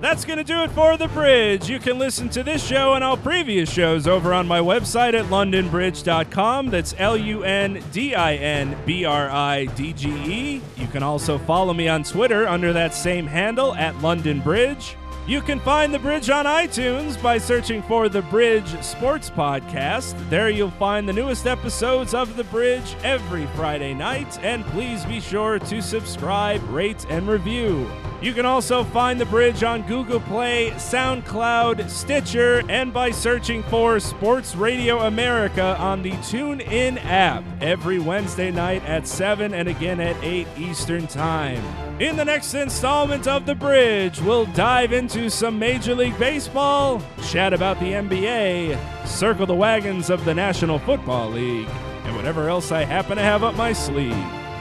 That's 0.00 0.24
going 0.24 0.38
to 0.38 0.44
do 0.44 0.62
it 0.62 0.70
for 0.70 0.96
The 0.96 1.08
Bridge. 1.08 1.68
You 1.68 1.78
can 1.78 1.98
listen 1.98 2.30
to 2.30 2.42
this 2.42 2.66
show 2.66 2.94
and 2.94 3.04
all 3.04 3.18
previous 3.18 3.70
shows 3.70 4.06
over 4.06 4.32
on 4.32 4.48
my 4.48 4.58
website 4.58 5.12
at 5.12 5.26
lundinbridge.com. 5.26 6.70
That's 6.70 6.94
L 6.96 7.18
U 7.18 7.44
N 7.44 7.82
D 7.92 8.14
I 8.14 8.36
N 8.36 8.78
B 8.86 9.04
R 9.04 9.28
I 9.28 9.66
D 9.66 9.92
G 9.92 10.08
E. 10.08 10.62
You 10.78 10.86
can 10.86 11.02
also 11.02 11.36
follow 11.36 11.74
me 11.74 11.86
on 11.86 12.02
Twitter 12.02 12.48
under 12.48 12.72
that 12.72 12.94
same 12.94 13.26
handle 13.26 13.74
at 13.74 13.94
Lundin 13.96 14.42
Bridge. 14.42 14.96
You 15.30 15.40
can 15.40 15.60
find 15.60 15.94
The 15.94 16.00
Bridge 16.00 16.28
on 16.28 16.44
iTunes 16.44 17.22
by 17.22 17.38
searching 17.38 17.82
for 17.82 18.08
The 18.08 18.22
Bridge 18.22 18.66
Sports 18.82 19.30
Podcast. 19.30 20.16
There 20.28 20.50
you'll 20.50 20.72
find 20.72 21.08
the 21.08 21.12
newest 21.12 21.46
episodes 21.46 22.14
of 22.14 22.34
The 22.34 22.42
Bridge 22.42 22.96
every 23.04 23.46
Friday 23.54 23.94
night, 23.94 24.42
and 24.42 24.64
please 24.64 25.04
be 25.04 25.20
sure 25.20 25.60
to 25.60 25.80
subscribe, 25.80 26.60
rate, 26.68 27.06
and 27.08 27.28
review. 27.28 27.88
You 28.20 28.32
can 28.32 28.44
also 28.44 28.82
find 28.82 29.20
The 29.20 29.26
Bridge 29.26 29.62
on 29.62 29.86
Google 29.86 30.18
Play, 30.18 30.72
SoundCloud, 30.72 31.88
Stitcher, 31.88 32.64
and 32.68 32.92
by 32.92 33.12
searching 33.12 33.62
for 33.62 34.00
Sports 34.00 34.56
Radio 34.56 34.98
America 35.02 35.76
on 35.78 36.02
the 36.02 36.10
TuneIn 36.10 37.04
app 37.04 37.44
every 37.60 38.00
Wednesday 38.00 38.50
night 38.50 38.84
at 38.84 39.06
7 39.06 39.54
and 39.54 39.68
again 39.68 40.00
at 40.00 40.16
8 40.24 40.48
Eastern 40.58 41.06
Time. 41.06 41.89
In 42.00 42.16
the 42.16 42.24
next 42.24 42.54
installment 42.54 43.28
of 43.28 43.44
The 43.44 43.54
Bridge, 43.54 44.22
we'll 44.22 44.46
dive 44.46 44.94
into 44.94 45.28
some 45.28 45.58
Major 45.58 45.94
League 45.94 46.18
Baseball, 46.18 47.02
chat 47.28 47.52
about 47.52 47.78
the 47.78 47.92
NBA, 47.92 49.06
circle 49.06 49.44
the 49.44 49.54
wagons 49.54 50.08
of 50.08 50.24
the 50.24 50.32
National 50.32 50.78
Football 50.78 51.28
League, 51.28 51.68
and 52.04 52.16
whatever 52.16 52.48
else 52.48 52.72
I 52.72 52.84
happen 52.84 53.18
to 53.18 53.22
have 53.22 53.44
up 53.44 53.54
my 53.54 53.74
sleeve. 53.74 54.16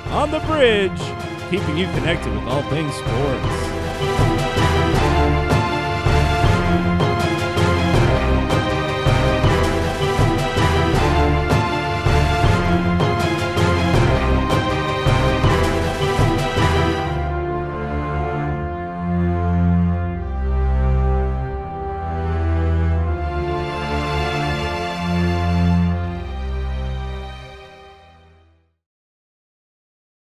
On 0.08 0.32
The 0.32 0.42
Bridge, 0.42 1.00
keeping 1.50 1.78
you 1.78 1.86
connected 1.94 2.36
with 2.36 2.44
all 2.44 2.64
things 2.64 2.94
sports. 2.94 3.79